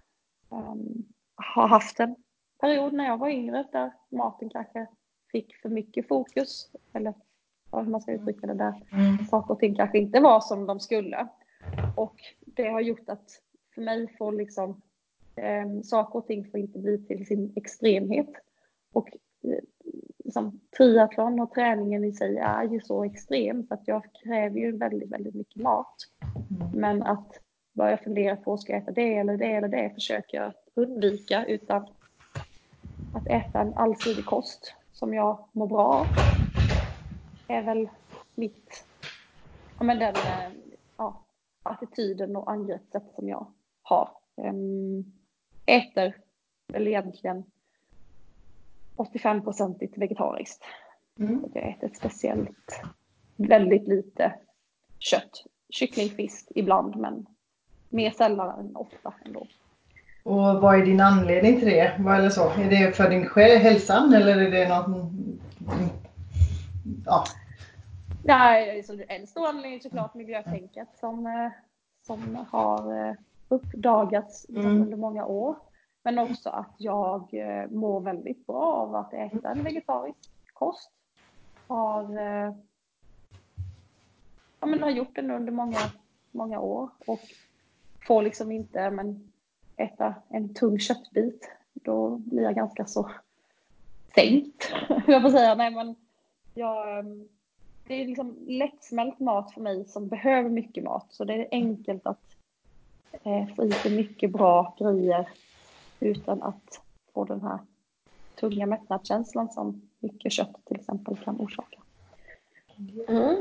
Um, 0.49 1.05
har 1.37 1.69
haft 1.69 2.01
en 2.01 2.17
period 2.61 2.93
när 2.93 3.05
jag 3.07 3.17
var 3.17 3.29
yngre 3.29 3.65
där 3.73 3.93
maten 4.09 4.51
kanske 4.51 4.87
fick 5.33 5.57
för 5.57 5.69
mycket 5.69 6.09
fokus. 6.09 6.71
Eller 6.93 7.15
hur 7.73 7.91
man 7.91 8.01
ska 8.01 8.13
uttrycka 8.13 8.47
det 8.47 8.55
där. 8.55 8.83
Mm. 8.93 9.25
Saker 9.25 9.55
och 9.55 9.61
ting 9.61 9.75
kanske 9.75 9.99
inte 9.99 10.21
var 10.21 10.41
som 10.41 10.67
de 10.67 10.81
skulle. 10.81 11.29
Och 11.97 12.17
det 12.45 12.69
har 12.69 12.81
gjort 12.81 13.09
att 13.09 13.43
för 13.75 13.83
mig 13.83 14.17
får 14.19 14.33
liksom 14.33 14.83
eh, 15.37 15.83
saker 15.83 16.19
och 16.19 16.27
ting 16.27 16.51
får 16.51 16.61
inte 16.61 16.79
bli 16.79 16.99
till 16.99 17.27
sin 17.27 17.53
extremhet. 17.57 18.31
Och 18.93 19.09
eh, 19.45 19.65
liksom, 20.25 20.61
triathlon 20.77 21.41
och 21.41 21.51
träningen 21.51 22.05
i 22.05 22.13
sig 22.13 22.37
är 22.37 22.65
ju 22.65 22.81
så 22.81 23.05
extrem 23.05 23.67
så 23.67 23.75
att 23.75 23.89
jag 23.89 24.03
kräver 24.25 24.61
ju 24.61 24.77
väldigt, 24.77 25.11
väldigt 25.11 25.35
mycket 25.35 25.63
mat. 25.63 25.97
Mm. 26.51 26.81
Men 26.81 27.03
att 27.03 27.41
börja 27.73 27.97
fundera 27.97 28.37
på, 28.37 28.57
ska 28.57 28.73
jag 28.73 28.83
äta 28.83 28.93
det 28.93 29.17
eller 29.17 29.37
det 29.37 29.55
eller 29.55 29.69
det, 29.69 29.91
försöker 29.95 30.39
jag 30.43 30.53
undvika 30.75 31.45
utan 31.45 31.87
att 33.15 33.27
äta 33.27 33.61
en 33.61 33.75
allsidig 33.75 34.25
kost 34.25 34.75
som 34.93 35.15
jag 35.15 35.49
mår 35.53 35.67
bra 35.67 35.85
av. 35.85 36.07
är 37.51 37.63
väl 37.63 37.89
mitt, 38.35 38.85
ja 39.79 39.85
men 39.85 39.99
den 39.99 40.15
eh, 40.15 40.51
ja, 40.97 41.25
attityden 41.63 42.37
och 42.37 42.51
angreppssätt 42.51 43.13
som 43.15 43.29
jag 43.29 43.47
har. 43.83 44.11
Um, 44.37 45.13
äter 45.67 46.17
väl 46.69 46.89
egentligen 46.89 47.45
85-procentigt 48.97 49.99
vegetariskt. 49.99 50.65
Mm. 51.19 51.45
Jag 51.55 51.69
äter 51.69 51.91
speciellt 51.95 52.83
väldigt 53.37 53.89
lite 53.89 54.35
kött. 54.99 55.45
Kyckling, 55.69 56.09
fisk 56.09 56.49
ibland 56.55 56.97
men 56.97 57.27
mer 57.89 58.11
sällan 58.11 58.61
än 58.61 58.77
ofta 58.77 59.15
ändå. 59.25 59.47
Och 60.23 60.61
vad 60.61 60.81
är 60.81 60.85
din 60.85 61.01
anledning 61.01 61.59
till 61.59 61.69
det? 61.69 61.81
Eller 61.99 62.31
så? 62.31 62.51
Är 62.51 62.71
det 62.71 62.97
för 62.97 63.11
din 63.11 63.29
hälsan 63.61 64.15
eller 64.15 64.39
är 64.39 64.51
det 64.51 64.69
något... 64.69 65.13
Ja. 67.07 67.25
Nej, 68.25 68.85
en 69.09 69.27
stor 69.27 69.47
anledning 69.47 69.75
är 69.75 69.83
såklart 69.83 70.15
miljötänket 70.15 70.89
som, 71.01 71.27
eh, 71.27 71.51
som 72.07 72.47
har 72.51 73.09
eh, 73.09 73.15
uppdagats 73.49 74.47
liksom 74.49 74.71
mm. 74.71 74.83
under 74.83 74.97
många 74.97 75.27
år. 75.27 75.57
Men 76.03 76.19
också 76.19 76.49
att 76.51 76.75
jag 76.79 77.35
eh, 77.35 77.71
mår 77.71 78.01
väldigt 78.01 78.47
bra 78.47 78.63
av 78.63 78.95
att 78.95 79.15
äta 79.15 79.51
en 79.51 79.65
vegetarisk 79.65 80.19
kost. 80.53 80.91
Har, 81.67 82.15
ja, 84.61 84.67
men 84.67 84.83
har 84.83 84.91
gjort 84.91 85.15
det 85.15 85.35
under 85.35 85.53
många, 85.53 85.79
många 86.31 86.61
år 86.61 86.91
och 87.07 87.21
får 88.07 88.23
liksom 88.23 88.53
inte 88.53 88.91
men, 88.91 89.33
äta 89.77 90.15
en 90.29 90.55
tung 90.55 90.79
köttbit. 90.79 91.51
Då 91.73 92.17
blir 92.17 92.43
jag 92.43 92.55
ganska 92.55 92.87
så 92.87 93.11
sänkt, 94.15 94.73
jag 95.07 95.23
får 95.23 95.31
säga. 95.31 95.55
Nej, 95.55 95.71
men 95.71 95.97
jag, 96.55 96.99
ehm, 96.99 97.29
det 97.87 97.95
är 97.95 98.07
liksom 98.07 98.37
lättsmält 98.47 99.21
mat 99.21 99.55
för 99.55 99.61
mig 99.61 99.85
som 99.85 100.09
behöver 100.09 100.51
mycket 100.51 100.85
mat. 100.85 101.07
Så 101.11 101.25
det 101.25 101.35
är 101.35 101.49
enkelt 101.51 102.07
att 102.07 102.37
eh, 103.13 103.55
få 103.57 103.65
i 103.65 103.73
sig 103.73 103.97
mycket 103.97 104.31
bra 104.31 104.77
grejer 104.79 105.29
utan 106.01 106.43
att 106.43 106.81
få 107.15 107.25
den 107.25 107.43
här 107.43 107.59
tunga 108.41 108.67
mättnadskänslan 108.67 109.49
som 109.49 109.83
mycket 109.99 110.33
kött 110.33 110.57
till 110.67 110.77
exempel 110.77 111.17
kan 111.17 111.37
orsaka. 111.41 111.79
Mm. 113.09 113.37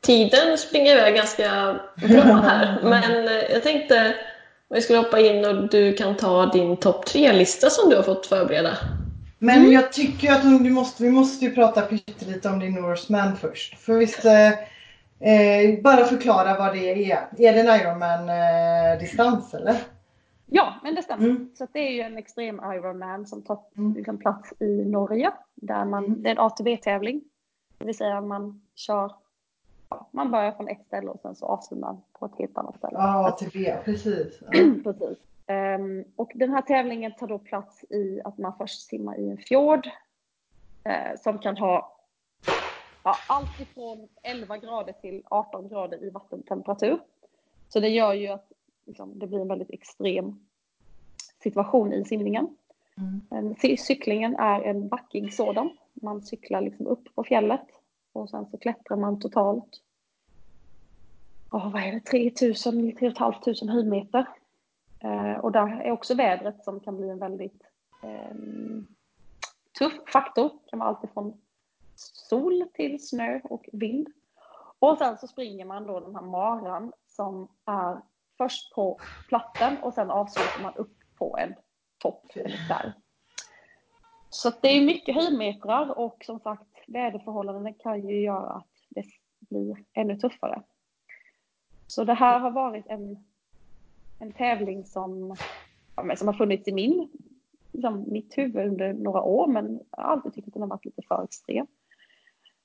Tiden 0.00 0.58
springer 0.58 0.92
iväg 0.92 1.14
ganska 1.14 1.80
bra 1.96 2.22
här, 2.22 2.82
men 2.82 3.28
eh, 3.28 3.52
jag 3.52 3.62
tänkte 3.62 4.14
om 4.68 4.74
vi 4.74 4.80
skulle 4.80 4.98
hoppa 4.98 5.20
in 5.20 5.44
och 5.44 5.68
du 5.68 5.92
kan 5.92 6.16
ta 6.16 6.46
din 6.46 6.76
topp 6.76 7.06
tre-lista 7.06 7.70
som 7.70 7.90
du 7.90 7.96
har 7.96 8.02
fått 8.02 8.26
förbereda. 8.26 8.78
Men 9.44 9.58
mm. 9.58 9.72
jag 9.72 9.92
tycker 9.92 10.32
att 10.32 10.42
du 10.42 10.70
måste, 10.70 11.02
vi 11.02 11.10
måste 11.10 11.44
ju 11.44 11.54
prata 11.54 11.82
pyttelite 11.82 12.48
om 12.48 12.58
din 12.58 12.74
Norseman 12.74 13.36
först. 13.36 13.78
För 13.78 13.98
visst, 13.98 14.24
eh, 14.24 14.48
eh, 15.30 15.82
bara 15.82 16.04
förklara 16.04 16.58
vad 16.58 16.74
det 16.74 17.12
är. 17.12 17.28
Är 17.38 17.52
det 17.52 17.60
en 17.60 17.80
Ironman-distans 17.80 19.54
eh, 19.54 19.60
eller? 19.60 19.76
Ja, 20.46 20.74
men 20.82 20.94
det 20.94 21.02
stämmer. 21.02 21.24
Mm. 21.24 21.50
Så 21.54 21.66
det 21.72 21.78
är 21.78 21.90
ju 21.90 22.00
en 22.00 22.18
extrem 22.18 22.56
Ironman 22.56 23.26
som 23.26 23.42
tar 23.42 23.58
mm. 23.76 23.94
liksom, 23.94 24.18
plats 24.18 24.52
i 24.60 24.84
Norge. 24.84 25.30
Där 25.54 25.84
man, 25.84 26.04
mm. 26.04 26.22
Det 26.22 26.28
är 26.28 26.32
en 26.32 26.38
ATV-tävling. 26.38 27.20
Det 27.78 27.84
vill 27.84 27.96
säga 27.96 28.20
man 28.20 28.60
kör 28.74 29.12
man 30.10 30.30
börjar 30.30 30.52
från 30.52 30.68
ett 30.68 30.86
ställe 30.86 31.10
och 31.10 31.20
sen 31.22 31.34
så 31.34 31.46
avslutar 31.46 31.86
man 31.86 32.00
på 32.12 32.26
ett 32.26 32.38
helt 32.38 32.58
annat 32.58 32.76
ställe. 32.76 32.94
Ja, 32.94 33.28
ATV, 33.28 33.76
precis. 33.84 34.40
precis. 34.84 35.18
Um, 35.52 36.04
och 36.16 36.32
den 36.34 36.50
här 36.50 36.62
tävlingen 36.62 37.12
tar 37.14 37.26
då 37.26 37.38
plats 37.38 37.84
i 37.90 38.20
att 38.24 38.38
man 38.38 38.56
först 38.58 38.80
simmar 38.88 39.20
i 39.20 39.30
en 39.30 39.38
fjord 39.38 39.86
uh, 40.88 41.20
som 41.20 41.38
kan 41.38 41.56
ha 41.56 41.98
ja, 43.04 43.16
allt 43.28 43.60
ifrån 43.60 44.08
11 44.22 44.58
grader 44.58 44.92
till 44.92 45.22
18 45.24 45.68
grader 45.68 46.04
i 46.04 46.10
vattentemperatur. 46.10 46.98
Så 47.68 47.80
det 47.80 47.88
gör 47.88 48.14
ju 48.14 48.28
att 48.28 48.52
liksom, 48.86 49.18
det 49.18 49.26
blir 49.26 49.40
en 49.40 49.48
väldigt 49.48 49.70
extrem 49.70 50.46
situation 51.42 51.92
i 51.92 52.04
simningen. 52.04 52.56
Mm. 53.30 53.54
Cyklingen 53.78 54.36
är 54.36 54.60
en 54.60 54.88
backig 54.88 55.34
sådan. 55.34 55.70
Man 55.94 56.22
cyklar 56.22 56.60
liksom 56.60 56.86
upp 56.86 57.14
på 57.14 57.24
fjället 57.24 57.66
och 58.12 58.30
sen 58.30 58.46
så 58.50 58.58
klättrar 58.58 58.96
man 58.96 59.20
totalt, 59.20 59.80
oh, 61.50 61.72
vad 61.72 61.82
är 61.82 61.92
det, 61.92 62.00
3000, 62.00 62.96
3 62.96 63.14
500 63.14 63.72
höjdmeter. 63.72 64.26
Eh, 65.04 65.38
och 65.38 65.52
där 65.52 65.80
är 65.80 65.90
också 65.90 66.14
vädret 66.14 66.64
som 66.64 66.80
kan 66.80 66.96
bli 66.96 67.08
en 67.08 67.18
väldigt 67.18 67.62
eh, 68.02 68.36
tuff 69.78 69.92
faktor. 70.12 70.50
Det 70.64 70.70
kan 70.70 70.78
vara 70.78 70.88
alltifrån 70.88 71.40
sol 71.94 72.64
till 72.74 73.06
snö 73.06 73.40
och 73.44 73.68
vind. 73.72 74.08
Och 74.78 74.98
sen 74.98 75.18
så 75.18 75.26
springer 75.26 75.64
man 75.64 75.86
då 75.86 76.00
den 76.00 76.14
här 76.14 76.22
maran 76.22 76.92
som 77.06 77.48
är 77.64 78.00
först 78.38 78.74
på 78.74 79.00
platten, 79.28 79.76
och 79.82 79.94
sen 79.94 80.10
avslutar 80.10 80.62
man 80.62 80.74
upp 80.74 80.98
på 81.18 81.38
en 81.38 81.54
topp 81.98 82.32
där. 82.68 82.92
Så 84.30 84.52
det 84.60 84.68
är 84.68 84.84
mycket 84.84 85.14
höjdmetrar 85.14 85.98
och 85.98 86.22
som 86.26 86.40
sagt 86.40 86.68
väderförhållandena 86.86 87.72
kan 87.72 88.08
ju 88.08 88.20
göra 88.20 88.52
att 88.52 88.66
det 88.88 89.04
blir 89.38 89.84
ännu 89.92 90.16
tuffare. 90.16 90.62
Så 91.86 92.04
det 92.04 92.14
här 92.14 92.38
har 92.38 92.50
varit 92.50 92.86
en, 92.86 93.24
en 94.22 94.32
tävling 94.32 94.84
som, 94.84 95.36
ja, 95.96 96.16
som 96.16 96.28
har 96.28 96.34
funnits 96.34 96.68
i 96.68 96.72
min, 96.72 97.08
liksom, 97.72 98.04
mitt 98.08 98.38
huvud 98.38 98.66
under 98.66 98.92
några 98.92 99.22
år 99.22 99.46
men 99.46 99.80
jag 99.90 100.02
har 100.02 100.12
alltid 100.12 100.34
tyckt 100.34 100.48
att 100.48 100.52
den 100.52 100.62
har 100.62 100.68
varit 100.68 100.84
lite 100.84 101.02
för 101.08 101.24
extrem. 101.24 101.66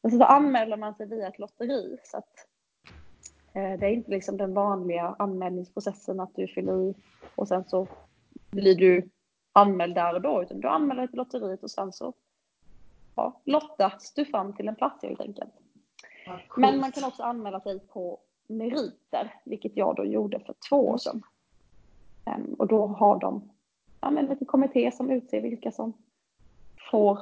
Så, 0.02 0.10
så 0.10 0.24
anmäler 0.24 0.78
man 0.78 0.96
sig 0.96 1.08
via 1.08 1.28
ett 1.28 1.40
lotteri 1.40 1.98
så 2.04 2.18
att 2.18 2.48
Eh, 3.58 3.80
det 3.80 3.86
är 3.86 3.92
inte 3.92 4.12
liksom 4.12 4.38
den 4.38 4.54
vanliga 4.54 5.16
anmälningsprocessen 5.20 6.20
att 6.20 6.36
du 6.36 6.48
fyller 6.48 6.82
i 6.82 6.94
och 7.36 7.48
sen 7.48 7.64
så 7.64 7.88
blir 8.50 8.76
du 8.76 9.10
anmäld 9.54 9.96
där 9.96 10.14
och 10.14 10.22
då, 10.22 10.44
utan 10.44 10.60
du 10.60 10.68
anmäler 10.68 11.02
dig 11.02 11.08
till 11.08 11.18
lotteriet 11.18 11.64
och 11.64 11.72
sen 11.72 11.94
så 11.94 12.14
ja, 13.16 13.42
lottas 13.46 14.14
du 14.14 14.26
fram 14.26 14.54
till 14.54 14.68
en 14.68 14.76
plats 14.76 15.04
helt 15.04 15.22
enkelt. 15.22 15.54
Men 16.58 16.80
man 16.80 16.92
kan 16.92 17.04
också 17.04 17.24
anmäla 17.24 17.60
sig 17.60 17.80
på 17.80 18.20
meriter, 18.48 19.42
vilket 19.46 19.78
jag 19.78 19.96
då 19.96 20.06
gjorde 20.06 20.40
för 20.40 20.56
två 20.70 20.88
år 20.88 20.98
sedan. 20.98 21.22
Um, 22.36 22.54
och 22.54 22.68
då 22.68 22.88
har 22.88 23.20
de 23.20 23.50
ja, 24.02 24.10
men 24.10 24.26
lite 24.26 24.46
kommitté 24.46 24.92
som 24.92 25.12
utser 25.12 25.42
vilka 25.42 25.72
som 25.72 25.94
får 26.92 27.20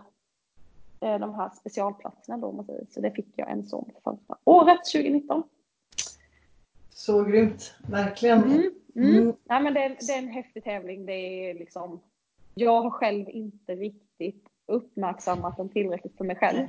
eh, 0.99 1.19
de 1.19 1.33
här 1.33 1.49
specialplatserna 1.49 2.37
då. 2.37 2.65
Så 2.89 3.01
det 3.01 3.11
fick 3.11 3.27
jag 3.35 3.51
en 3.51 3.63
sån 3.63 3.91
förra 4.03 4.37
året, 4.43 4.79
2019. 4.93 5.43
Så 6.89 7.23
grymt, 7.23 7.75
verkligen. 7.87 8.43
Mm, 8.43 8.71
mm. 8.95 9.15
Mm. 9.15 9.33
Ja, 9.47 9.59
men 9.59 9.73
det, 9.73 9.83
är, 9.83 9.89
det 9.89 10.13
är 10.13 10.17
en 10.17 10.27
häftig 10.27 10.63
tävling. 10.63 11.05
Det 11.05 11.49
är 11.49 11.53
liksom, 11.53 11.99
jag 12.53 12.81
har 12.81 12.89
själv 12.89 13.29
inte 13.29 13.75
riktigt 13.75 14.47
uppmärksammat 14.65 15.57
den 15.57 15.69
tillräckligt 15.69 16.17
för 16.17 16.25
mig 16.25 16.35
själv. 16.35 16.67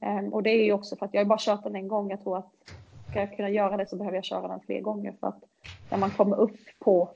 Um, 0.00 0.32
och 0.32 0.42
det 0.42 0.50
är 0.50 0.64
ju 0.64 0.72
också 0.72 0.96
för 0.96 1.06
att 1.06 1.14
jag 1.14 1.20
har 1.20 1.28
bara 1.28 1.38
kört 1.38 1.62
den 1.62 1.76
en 1.76 1.88
gång. 1.88 2.10
Jag 2.10 2.22
tror 2.22 2.38
att 2.38 2.52
ska 3.10 3.20
jag 3.20 3.36
kunna 3.36 3.50
göra 3.50 3.76
det 3.76 3.88
så 3.88 3.96
behöver 3.96 4.16
jag 4.16 4.24
köra 4.24 4.48
den 4.48 4.60
fler 4.60 4.80
gånger 4.80 5.14
för 5.20 5.26
att 5.26 5.44
när 5.90 5.98
man 5.98 6.10
kommer 6.10 6.36
upp 6.36 6.58
på 6.78 7.10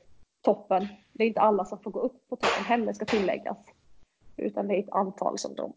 toppen, 0.44 0.86
det 1.12 1.24
är 1.24 1.28
inte 1.28 1.40
alla 1.40 1.64
som 1.64 1.78
får 1.78 1.90
gå 1.90 2.00
upp 2.00 2.28
på 2.28 2.36
toppen 2.36 2.64
heller 2.64 2.92
ska 2.92 3.04
tilläggas. 3.04 3.58
Utan 4.36 4.68
det 4.68 4.74
är 4.74 4.82
ett 4.82 4.92
antal 4.92 5.38
som 5.38 5.54
de 5.54 5.72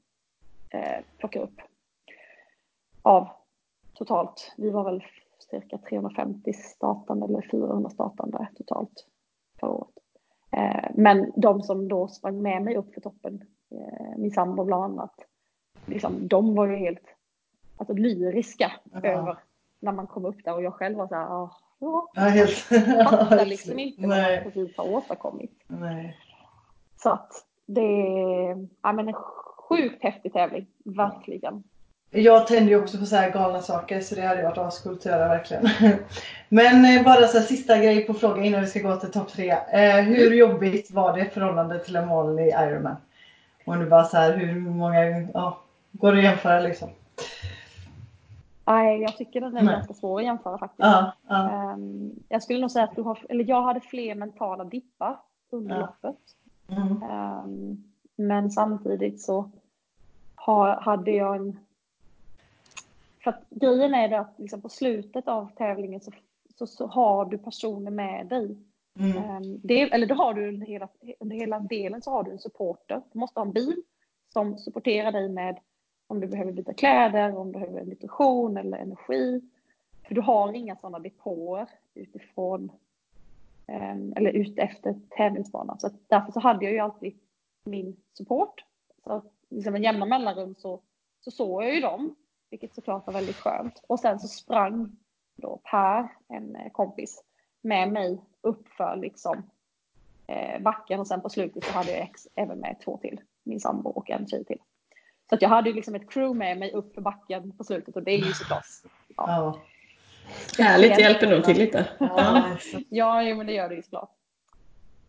eh, 0.69 1.03
plockar 1.17 1.41
upp. 1.41 1.61
Av 3.01 3.29
totalt, 3.93 4.53
vi 4.57 4.69
var 4.69 4.83
väl 4.83 5.03
cirka 5.51 5.77
350 5.77 6.53
startande 6.53 7.25
eller 7.25 7.47
400 7.51 7.89
startande 7.89 8.47
totalt 8.57 9.07
förra 9.59 9.71
året. 9.71 9.97
Eh, 10.51 10.89
men 10.93 11.31
de 11.35 11.61
som 11.61 11.87
då 11.87 12.07
sprang 12.07 12.41
med 12.41 12.61
mig 12.61 12.77
upp 12.77 12.93
för 12.93 13.01
toppen, 13.01 13.43
eh, 13.71 14.17
min 14.17 14.31
sambo 14.31 14.63
bland 14.63 14.83
annat, 14.83 15.15
liksom, 15.85 16.27
de 16.27 16.55
var 16.55 16.67
ju 16.67 16.75
helt 16.75 17.15
alltså, 17.77 17.93
lyriska 17.93 18.71
ja. 18.91 19.01
över 19.01 19.37
när 19.79 19.91
man 19.91 20.07
kom 20.07 20.25
upp 20.25 20.43
där 20.43 20.53
och 20.53 20.63
jag 20.63 20.73
själv 20.73 20.97
var 20.97 21.07
så 21.07 21.15
här, 21.15 21.27
oh, 21.27 21.51
ja, 21.79 22.09
ja, 22.15 22.21
helt. 22.21 22.51
fattar 23.09 23.45
liksom 23.55 23.79
inte 23.79 24.01
vad 24.01 24.09
man 24.09 24.43
precis 24.43 24.77
har 24.77 24.95
åstadkommit. 24.95 25.51
Nej. 25.67 26.17
Så 27.03 27.09
att 27.09 27.31
det 27.65 27.81
är 27.81 28.67
ja, 28.83 28.93
men 28.93 29.07
en 29.07 29.13
sjukt 29.69 30.03
häftig 30.03 30.33
tävling, 30.33 30.67
verkligen. 30.83 31.63
Jag 32.11 32.47
tänder 32.47 32.71
ju 32.71 32.81
också 32.81 32.97
på 32.97 33.05
så 33.05 33.15
här 33.15 33.31
galna 33.31 33.61
saker 33.61 34.01
så 34.01 34.15
det 34.15 34.21
hade 34.21 34.43
varit 34.43 34.57
ascoolt 34.57 34.99
att 34.99 35.05
göra 35.05 35.27
verkligen. 35.27 35.69
Men 36.49 36.85
eh, 36.85 37.03
bara 37.03 37.27
så 37.27 37.37
här, 37.37 37.45
sista 37.45 37.77
grej 37.77 38.07
på 38.07 38.13
frågan 38.13 38.45
innan 38.45 38.61
vi 38.61 38.67
ska 38.67 38.79
gå 38.79 38.95
till 38.95 39.11
topp 39.11 39.31
tre. 39.31 39.49
Eh, 39.49 39.95
hur 39.95 40.27
mm. 40.27 40.37
jobbigt 40.37 40.91
var 40.91 41.17
det 41.17 41.21
i 41.21 41.29
förhållande 41.29 41.79
till 41.79 41.95
en 41.95 42.07
vanlig 42.07 42.47
Ironman? 42.47 42.95
Om 43.65 43.79
du 43.79 43.85
bara 43.85 44.03
så 44.03 44.17
här, 44.17 44.37
hur 44.37 44.59
många, 44.59 45.27
ja, 45.33 45.61
går 45.91 46.11
det 46.11 46.17
att 46.17 46.23
jämföra 46.23 46.59
liksom? 46.59 46.89
Nej, 48.67 49.01
jag 49.01 49.17
tycker 49.17 49.41
den 49.41 49.57
är 49.57 49.63
Nej. 49.63 49.73
ganska 49.73 49.93
svår 49.93 50.19
att 50.19 50.25
jämföra 50.25 50.57
faktiskt. 50.57 50.79
Ja, 50.79 51.13
ja. 51.27 51.73
Um, 51.73 52.15
jag 52.29 52.43
skulle 52.43 52.59
nog 52.59 52.71
säga 52.71 52.85
att 52.85 52.95
du 52.95 53.01
har, 53.01 53.25
eller 53.29 53.49
jag 53.49 53.61
hade 53.61 53.81
fler 53.81 54.15
mentala 54.15 54.63
dippar 54.63 55.19
under 55.49 55.75
ja. 55.75 55.81
loppet. 55.81 56.21
Mm. 56.67 57.03
Um, 57.03 57.83
men 58.15 58.51
samtidigt 58.51 59.21
så 59.21 59.51
hade 60.79 61.11
jag 61.11 61.35
en... 61.35 61.59
För 63.23 63.29
att 63.29 63.43
grejen 63.49 63.93
är 63.93 64.09
det 64.09 64.19
att 64.19 64.33
liksom 64.37 64.61
på 64.61 64.69
slutet 64.69 65.27
av 65.27 65.51
tävlingen 65.55 66.01
så, 66.01 66.11
så, 66.57 66.67
så 66.67 66.87
har 66.87 67.25
du 67.25 67.37
personer 67.37 67.91
med 67.91 68.27
dig. 68.27 68.57
Mm. 68.99 69.17
Um, 69.17 69.59
det, 69.63 69.81
eller 69.81 70.07
det 70.07 70.13
har 70.13 70.33
du 70.33 70.47
under 70.47 70.67
hela, 70.67 70.87
under 71.19 71.35
hela 71.35 71.59
delen 71.59 72.01
så 72.01 72.11
har 72.11 72.23
du 72.23 72.31
en 72.31 72.39
supporter. 72.39 73.01
Du 73.11 73.19
måste 73.19 73.39
ha 73.39 73.45
en 73.45 73.53
bil 73.53 73.81
som 74.33 74.57
supporterar 74.57 75.11
dig 75.11 75.29
med 75.29 75.59
om 76.07 76.19
du 76.19 76.27
behöver 76.27 76.51
byta 76.51 76.73
kläder, 76.73 77.37
om 77.37 77.51
du 77.51 77.59
behöver 77.59 77.85
nutrition 77.85 78.57
eller 78.57 78.77
energi. 78.77 79.41
För 80.07 80.15
du 80.15 80.21
har 80.21 80.53
inga 80.53 80.75
sådana 80.75 80.99
depåer 80.99 81.69
utifrån 81.93 82.71
ehm, 83.67 84.13
eller 84.15 84.31
ute 84.31 84.61
efter 84.61 84.95
tävlingsbanan. 85.09 85.79
Så 85.79 85.89
därför 86.07 86.31
så 86.31 86.39
hade 86.39 86.65
jag 86.65 86.73
ju 86.73 86.79
alltid 86.79 87.19
min 87.63 87.97
support. 88.13 88.65
Så 89.03 89.21
liksom 89.49 89.73
med 89.73 89.83
jämna 89.83 90.05
mellanrum 90.05 90.55
så, 90.55 90.81
så 91.21 91.31
såg 91.31 91.63
jag 91.63 91.75
ju 91.75 91.81
dem, 91.81 92.15
vilket 92.49 92.75
såklart 92.75 93.07
var 93.07 93.13
väldigt 93.13 93.35
skönt. 93.35 93.83
Och 93.87 93.99
sen 93.99 94.19
så 94.19 94.27
sprang 94.27 94.97
då 95.35 95.59
Per, 95.63 96.07
en 96.27 96.55
eh, 96.55 96.71
kompis, 96.71 97.23
med 97.61 97.91
mig 97.91 98.21
uppför 98.41 98.95
liksom 98.95 99.49
eh, 100.27 100.61
backen 100.61 100.99
och 100.99 101.07
sen 101.07 101.21
på 101.21 101.29
slutet 101.29 101.63
så 101.63 101.71
hade 101.71 101.91
jag 101.91 102.01
ex, 102.01 102.27
även 102.35 102.59
med 102.59 102.75
två 102.83 102.97
till, 102.97 103.21
min 103.43 103.59
sambo 103.59 103.89
och 103.89 104.09
en 104.09 104.27
tjej 104.27 104.45
till. 104.45 104.59
Så 105.29 105.35
att 105.35 105.41
jag 105.41 105.49
hade 105.49 105.69
ju 105.69 105.75
liksom 105.75 105.95
ett 105.95 106.09
crew 106.09 106.37
med 106.37 106.57
mig 106.57 106.71
upp 106.71 106.93
för 106.93 107.01
backen 107.01 107.51
på 107.51 107.63
slutet 107.63 107.95
och 107.95 108.03
det 108.03 108.11
är 108.11 108.17
ju 108.17 108.33
såklart. 108.33 108.65
Ja. 109.17 109.25
ja. 109.27 110.63
Härligt, 110.63 110.95
det 110.95 111.01
hjälper 111.01 111.27
nog 111.27 111.43
till 111.43 111.57
lite. 111.57 111.87
Ja, 111.99 112.57
ja 112.89 113.35
men 113.35 113.47
det 113.47 113.53
gör 113.53 113.69
det 113.69 113.75
ju 113.75 113.81
såklart. 113.83 114.11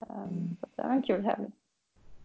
Um, 0.01 0.57
så 0.61 0.67
det 0.77 0.83
var 0.83 0.95
en 0.95 1.03
kul 1.03 1.25
helg. 1.25 1.47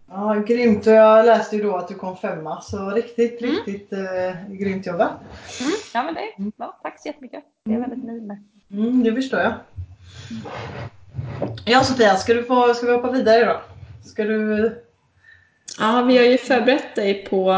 Ja, 0.08 0.36
grymt. 0.36 0.88
Och 0.88 0.94
jag 0.94 1.26
läste 1.26 1.56
ju 1.56 1.64
då 1.64 1.76
att 1.76 1.88
du 1.88 1.94
kom 1.94 2.18
femma, 2.18 2.62
så 2.62 2.89
riktigt, 2.89 3.41
mm. 3.41 3.56
riktigt 3.56 3.94
eh, 3.94 4.48
grymt 4.50 4.86
jobbat. 4.86 5.12
Mm. 5.62 5.72
Ja, 5.94 6.04
men 6.04 6.14
det, 6.14 6.52
ja, 6.58 6.80
tack 6.84 7.02
så 7.02 7.08
jättemycket. 7.08 7.44
Det 7.64 7.72
är 7.72 7.74
jag 7.74 7.82
väldigt 7.82 8.04
nöjd 8.04 8.24
med. 8.24 8.44
Mm, 8.72 9.04
det 9.04 9.14
förstår 9.14 9.39
jag. 9.39 9.54
Ja, 11.66 11.84
Sofia, 11.84 12.16
ska, 12.16 12.34
du 12.34 12.44
få, 12.44 12.74
ska 12.74 12.86
vi 12.86 12.94
hoppa 12.94 13.12
vidare 13.12 13.46
då? 13.46 13.62
Ska 14.10 14.24
du... 14.24 14.70
Ja, 15.80 16.01
vi 16.07 16.18
har 16.18 16.26
ju 16.26 16.38
förberett 16.38 16.95
dig 16.95 17.26
på 17.26 17.53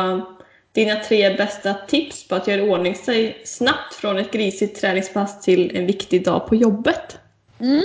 dina 0.71 0.95
tre 0.95 1.37
bästa 1.37 1.73
tips 1.73 2.27
på 2.27 2.35
att 2.35 2.47
göra 2.47 2.63
ordning 2.63 2.95
sig 2.95 3.41
snabbt 3.45 3.93
från 3.93 4.17
ett 4.17 4.31
grisigt 4.31 4.81
träningspass 4.81 5.41
till 5.41 5.77
en 5.77 5.85
viktig 5.85 6.25
dag 6.25 6.47
på 6.47 6.55
jobbet. 6.55 7.19
Mm. 7.59 7.83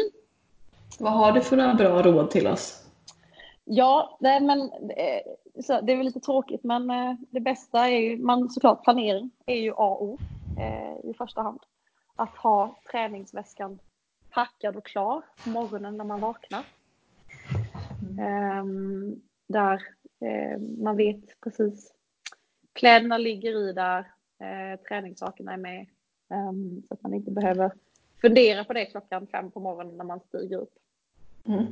Vad 0.98 1.12
har 1.12 1.32
du 1.32 1.40
för 1.40 1.56
några 1.56 1.74
bra 1.74 2.02
råd 2.02 2.30
till 2.30 2.46
oss? 2.46 2.84
Ja, 3.64 4.18
nej, 4.20 4.40
men 4.40 4.60
eh, 4.60 5.22
det 5.82 5.92
är 5.92 5.96
väl 5.96 6.06
lite 6.06 6.20
tråkigt, 6.20 6.64
men 6.64 6.90
eh, 6.90 7.14
det 7.30 7.40
bästa 7.40 7.88
är 7.88 7.98
ju, 8.00 8.18
man, 8.18 8.48
såklart 8.48 8.84
planering 8.84 9.30
är 9.46 9.56
ju 9.56 9.70
A 9.70 9.74
och 9.76 10.02
O 10.02 10.18
eh, 10.58 11.10
i 11.10 11.14
första 11.14 11.42
hand. 11.42 11.60
Att 12.16 12.36
ha 12.36 12.80
träningsväskan 12.90 13.78
packad 14.30 14.76
och 14.76 14.86
klar 14.86 15.22
på 15.44 15.50
morgonen 15.50 15.96
när 15.96 16.04
man 16.04 16.20
vaknar. 16.20 16.64
Mm. 18.18 19.20
där 19.46 19.82
man 20.78 20.96
vet 20.96 21.40
precis, 21.40 21.92
kläderna 22.72 23.18
ligger 23.18 23.68
i 23.68 23.72
där, 23.72 24.06
träningssakerna 24.88 25.52
är 25.52 25.56
med. 25.56 25.86
Ehm, 26.30 26.82
så 26.88 26.94
att 26.94 27.02
man 27.02 27.14
inte 27.14 27.30
behöver 27.30 27.70
fundera 28.20 28.64
på 28.64 28.72
det 28.72 28.86
klockan 28.86 29.26
fem 29.26 29.50
på 29.50 29.60
morgonen 29.60 29.96
när 29.96 30.04
man 30.04 30.20
stiger 30.20 30.56
upp. 30.56 30.74
Mm. 31.46 31.66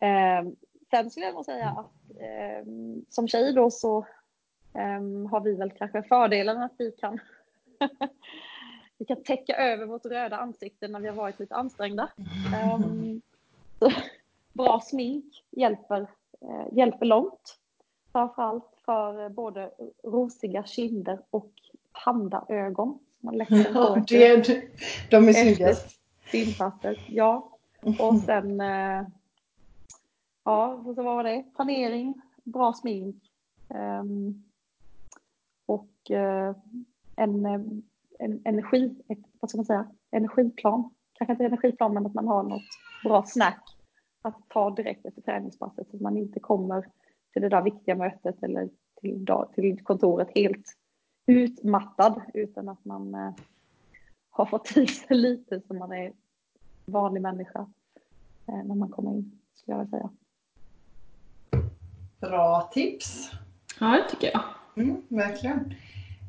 Ehm, 0.00 0.56
Sen 0.90 1.10
skulle 1.10 1.26
jag 1.26 1.34
nog 1.34 1.44
säga 1.44 1.68
att 1.68 2.20
eh, 2.20 2.66
som 3.08 3.28
tjej 3.28 3.52
då 3.52 3.70
så 3.70 3.98
eh, 4.74 5.30
har 5.30 5.40
vi 5.40 5.54
väl 5.54 5.70
kanske 5.70 6.02
fördelen 6.02 6.62
att 6.62 6.72
vi 6.78 6.92
kan 6.92 7.18
vi 8.98 9.04
kan 9.04 9.22
täcka 9.22 9.56
över 9.56 9.86
vårt 9.86 10.06
röda 10.06 10.36
ansikte 10.36 10.88
när 10.88 11.00
vi 11.00 11.08
har 11.08 11.14
varit 11.14 11.40
lite 11.40 11.54
ansträngda. 11.54 12.08
Um, 12.74 13.22
bra 14.52 14.80
smink 14.80 15.44
hjälper, 15.50 16.06
hjälper 16.72 17.06
långt. 17.06 17.58
Framförallt 18.12 18.70
för 18.84 19.28
både 19.28 19.70
rosiga 20.04 20.64
kinder 20.64 21.20
och 21.30 21.52
pandaögon. 22.04 22.98
Man 23.20 23.46
ja, 23.48 24.04
det, 24.08 24.46
de 25.10 25.28
är 25.28 25.32
snyggast. 25.32 26.00
Ja. 27.08 27.58
Och 27.98 28.18
sen 28.18 28.60
uh, 28.60 29.06
ja, 30.44 30.82
så 30.84 30.92
vad 30.92 31.04
var 31.04 31.24
det? 31.24 31.44
Planering, 31.56 32.14
bra 32.44 32.72
smink 32.72 33.16
um, 33.68 34.44
och 35.66 36.10
en, 37.16 37.46
en 38.18 38.40
energi, 38.44 38.94
vad 39.40 39.50
ska 39.50 39.58
man 39.58 39.64
säga, 39.64 39.86
energiplan. 40.10 40.90
Kanske 41.12 41.32
inte 41.32 41.44
energiplan, 41.44 41.94
men 41.94 42.06
att 42.06 42.14
man 42.14 42.28
har 42.28 42.42
något 42.42 42.62
bra 43.04 43.22
snack 43.22 43.75
att 44.26 44.48
ta 44.48 44.70
direkt 44.70 45.06
efter 45.06 45.22
träningspasset 45.22 45.90
så 45.90 45.96
att 45.96 46.02
man 46.02 46.16
inte 46.16 46.40
kommer 46.40 46.88
till 47.32 47.42
det 47.42 47.48
där 47.48 47.62
viktiga 47.62 47.94
mötet 47.94 48.42
eller 48.42 48.68
till, 49.00 49.26
till 49.54 49.84
kontoret 49.84 50.28
helt 50.34 50.76
utmattad 51.26 52.22
utan 52.34 52.68
att 52.68 52.84
man 52.84 53.14
uh, 53.14 53.32
har 54.30 54.46
fått 54.46 54.76
i 54.76 54.86
sig 54.86 55.16
lite 55.16 55.60
som 55.60 55.78
man 55.78 55.92
är 55.92 56.12
vanlig 56.84 57.22
människa 57.22 57.60
uh, 58.48 58.64
när 58.64 58.74
man 58.74 58.88
kommer 58.88 59.10
in, 59.10 59.38
skulle 59.54 59.76
jag 59.76 59.84
vilja 59.84 59.90
säga. 59.90 60.10
Bra 62.20 62.70
tips. 62.72 63.30
Ja, 63.80 63.86
det 63.86 64.10
tycker 64.10 64.30
jag. 64.32 64.42
Mm, 64.84 65.02
verkligen. 65.08 65.74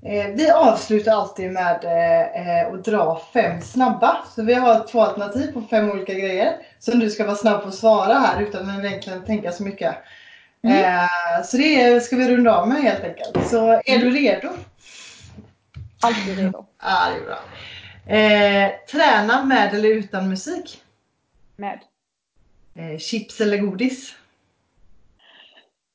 Eh, 0.01 0.27
vi 0.35 0.49
avslutar 0.49 1.11
alltid 1.11 1.51
med 1.51 1.83
eh, 1.83 2.73
att 2.73 2.85
dra 2.85 3.21
fem 3.33 3.61
snabba. 3.61 4.17
Så 4.35 4.43
vi 4.43 4.53
har 4.53 4.87
två 4.87 5.01
alternativ 5.01 5.51
på 5.53 5.61
fem 5.61 5.91
olika 5.91 6.13
grejer. 6.13 6.57
Som 6.79 6.99
du 6.99 7.09
ska 7.09 7.25
vara 7.25 7.35
snabb 7.35 7.61
på 7.61 7.67
att 7.67 7.75
svara 7.75 8.13
här 8.13 8.41
utan 8.41 8.69
att 8.69 8.85
egentligen 8.85 9.25
tänka 9.25 9.51
så 9.51 9.63
mycket. 9.63 9.95
Eh, 10.63 11.43
så 11.45 11.57
det 11.57 12.03
ska 12.03 12.15
vi 12.15 12.27
runda 12.27 12.57
av 12.57 12.67
med 12.67 12.81
helt 12.81 13.03
enkelt. 13.03 13.49
Så 13.49 13.81
är 13.85 13.97
du 13.97 14.11
redo? 14.11 14.49
Alltid 16.01 16.37
redo. 16.37 16.65
Ja, 16.81 17.09
det 17.09 17.21
är 17.21 17.25
bra. 17.25 17.39
Eh, 18.07 18.71
träna 18.91 19.45
med 19.45 19.73
eller 19.73 19.89
utan 19.89 20.29
musik? 20.29 20.81
Med. 21.55 21.79
Eh, 22.75 22.97
chips 22.97 23.41
eller 23.41 23.57
godis? 23.57 24.15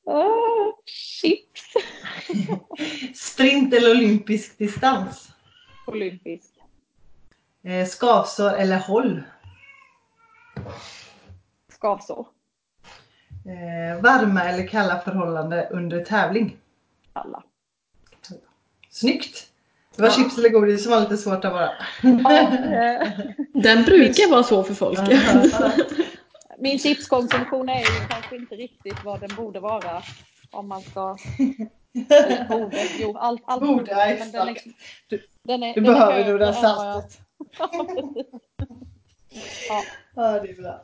Uh, 0.07 0.73
chips. 0.85 1.73
Sprint 3.15 3.73
eller 3.73 3.91
olympisk 3.91 4.57
distans? 4.57 5.29
Olympisk. 5.87 6.49
Eh, 7.63 7.87
skavsår 7.87 8.53
eller 8.53 8.77
håll? 8.79 9.23
Skavsår. 11.71 12.27
Eh, 13.45 14.01
varma 14.01 14.43
eller 14.43 14.67
kalla 14.67 14.99
förhållande 14.99 15.67
under 15.71 16.05
tävling? 16.05 16.57
Alla. 17.13 17.43
Snyggt! 18.89 19.49
Det 19.95 20.01
var 20.01 20.09
Ja. 20.09 20.15
chips 20.15 20.37
eller 20.37 20.49
godis 20.49 20.83
som 20.83 20.91
var 20.91 20.99
lite 21.01 21.17
svårt 21.17 21.45
att 21.45 21.53
vara. 21.53 21.71
Ja, 22.01 22.41
eh, 22.41 23.07
Den 23.53 23.83
brukar 23.83 24.29
vara 24.29 24.43
så 24.43 24.63
för 24.63 24.73
folk. 24.73 24.99
Min 26.63 26.79
chipskonsumtion 26.79 27.69
är 27.69 27.79
ju 27.79 28.07
kanske 28.09 28.35
inte 28.35 28.55
riktigt 28.55 29.03
vad 29.03 29.19
den 29.19 29.35
borde 29.35 29.59
vara. 29.59 30.01
Om 30.51 30.67
man 30.67 30.81
ska... 30.81 31.17
Borde. 32.49 32.77
Jo, 32.99 33.17
allt, 33.17 33.41
allt 33.45 33.61
Borde, 33.61 34.15
men 34.19 34.31
den 34.31 34.47
är, 34.47 34.51
exakt. 34.51 34.67
Du- 35.07 35.23
den 35.43 35.63
är, 35.63 35.73
Du 35.73 35.81
den 35.81 35.93
behöver 35.93 36.29
nog 36.31 36.39
det 36.39 36.53
saltet. 36.53 37.19
Ja. 39.69 39.81
Ja, 40.15 40.39
det 40.39 40.49
är 40.49 40.61
bra. 40.61 40.81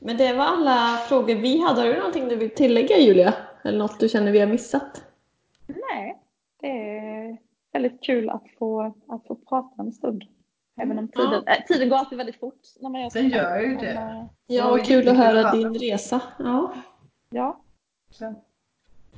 Men 0.00 0.16
det 0.16 0.32
var 0.32 0.44
alla 0.44 0.98
frågor 1.08 1.34
vi 1.34 1.60
hade. 1.60 1.80
Har 1.80 1.88
du 1.88 1.96
någonting 1.96 2.28
du 2.28 2.36
vill 2.36 2.50
tillägga 2.54 2.96
Julia? 2.98 3.34
Eller 3.64 3.78
något 3.78 4.00
du 4.00 4.08
känner 4.08 4.32
vi 4.32 4.40
har 4.40 4.46
missat? 4.46 5.02
Nej, 5.66 6.18
det 6.60 6.66
är 6.98 7.36
väldigt 7.72 8.02
kul 8.02 8.30
att 8.30 8.44
få, 8.58 8.94
att 9.08 9.26
få 9.26 9.34
prata 9.34 9.82
en 9.82 9.92
stund. 9.92 10.24
Även 10.80 10.98
om 10.98 11.08
tiden, 11.08 11.42
äh, 11.46 11.56
tiden 11.68 11.88
går 11.88 11.96
alltid 11.96 12.18
väldigt 12.18 12.40
fort 12.40 12.60
när 12.80 12.90
man 12.90 13.00
gör 13.00 13.10
Den 13.14 13.28
gör 13.28 13.60
ju 13.60 13.66
Men, 13.68 13.78
det. 13.84 13.90
äh, 13.90 14.24
Ja, 14.46 14.70
Och 14.70 14.78
kul 14.84 14.98
att 14.98 15.04
jättekul 15.04 15.16
höra 15.16 15.40
att 15.48 15.56
höra. 15.56 15.68
din 15.70 15.74
resa. 15.74 16.20
Ja. 16.38 16.72
Ja, 17.30 17.60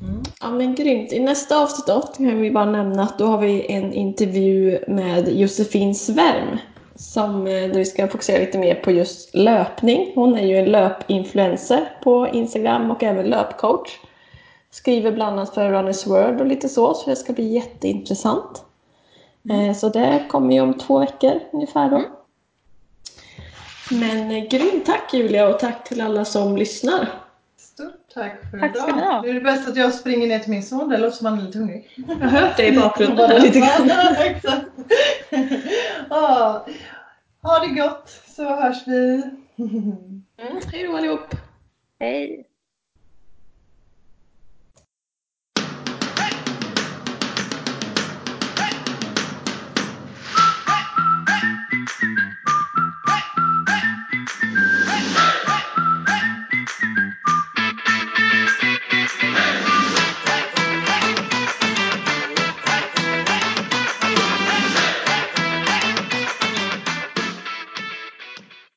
Mm. 0.03 0.23
ja, 0.41 0.51
men 0.51 0.75
grymt. 0.75 1.13
I 1.13 1.21
nästa 1.21 1.63
avsnitt 1.63 1.87
då 1.87 2.01
kan 2.01 2.41
vi 2.41 2.51
bara 2.51 2.65
nämna 2.65 3.03
att 3.03 3.19
då 3.19 3.25
har 3.27 3.39
vi 3.39 3.73
en 3.73 3.93
intervju 3.93 4.79
med 4.89 5.29
Josefin 5.29 5.95
Svärm. 5.95 6.59
Som, 6.95 7.47
eh, 7.47 7.53
där 7.53 7.75
vi 7.75 7.85
ska 7.85 8.09
fokusera 8.09 8.39
lite 8.39 8.59
mer 8.59 8.75
på 8.75 8.91
just 8.91 9.35
löpning. 9.35 10.13
Hon 10.15 10.35
är 10.39 10.47
ju 10.47 10.57
en 10.57 10.65
löpinfluencer 10.65 11.93
på 12.03 12.29
Instagram 12.33 12.91
och 12.91 13.03
även 13.03 13.27
löpcoach. 13.27 13.99
Skriver 14.71 15.13
bland 15.13 15.33
annat 15.39 15.55
för 15.55 15.71
Runners 15.71 16.07
World 16.07 16.41
och 16.41 16.47
lite 16.47 16.69
så, 16.69 16.95
så 16.95 17.11
det 17.11 17.17
ska 17.17 17.33
bli 17.33 17.45
jätteintressant. 17.55 18.65
Eh, 19.51 19.75
Så 19.75 19.89
det 19.89 20.25
kommer 20.29 20.55
ju 20.55 20.61
om 20.61 20.75
två 20.79 20.99
veckor 20.99 21.41
ungefär 21.53 21.91
då. 21.91 22.03
Men 23.91 24.31
eh, 24.31 24.45
grymt 24.49 24.87
tack 24.87 25.15
Julia 25.15 25.49
och 25.49 25.59
tack 25.59 25.89
till 25.89 26.01
alla 26.01 26.25
som 26.25 26.57
lyssnar. 26.57 27.09
Stort 27.59 27.95
tack 28.15 28.51
för 28.51 28.59
Tack 28.59 28.77
idag. 28.77 28.87
ha. 28.93 29.23
Nu 29.23 29.29
är 29.31 29.35
det 29.35 29.41
bäst 29.41 29.69
att 29.69 29.77
jag 29.77 29.95
springer 29.95 30.27
ner 30.27 30.39
till 30.39 30.51
min 30.51 30.63
son. 30.63 30.89
Det 30.89 30.97
låter 30.99 31.17
som 31.17 31.27
han 31.27 31.39
är 31.39 31.43
lite 31.43 31.59
hungrig. 31.59 31.89
Jag 32.09 32.15
har 32.17 32.41
hört 32.41 32.57
det 32.57 32.67
i 32.67 32.73
bakgrunden 32.81 33.43
lite 33.43 33.59
grann. 33.59 33.91
Ha 37.43 37.59
det 37.59 37.75
gott 37.83 38.09
så 38.27 38.45
hörs 38.45 38.87
vi. 38.87 39.23
Mm, 39.59 40.23
hej 40.73 40.87
då 40.87 40.97
allihop! 40.97 41.35
hej! 42.01 42.45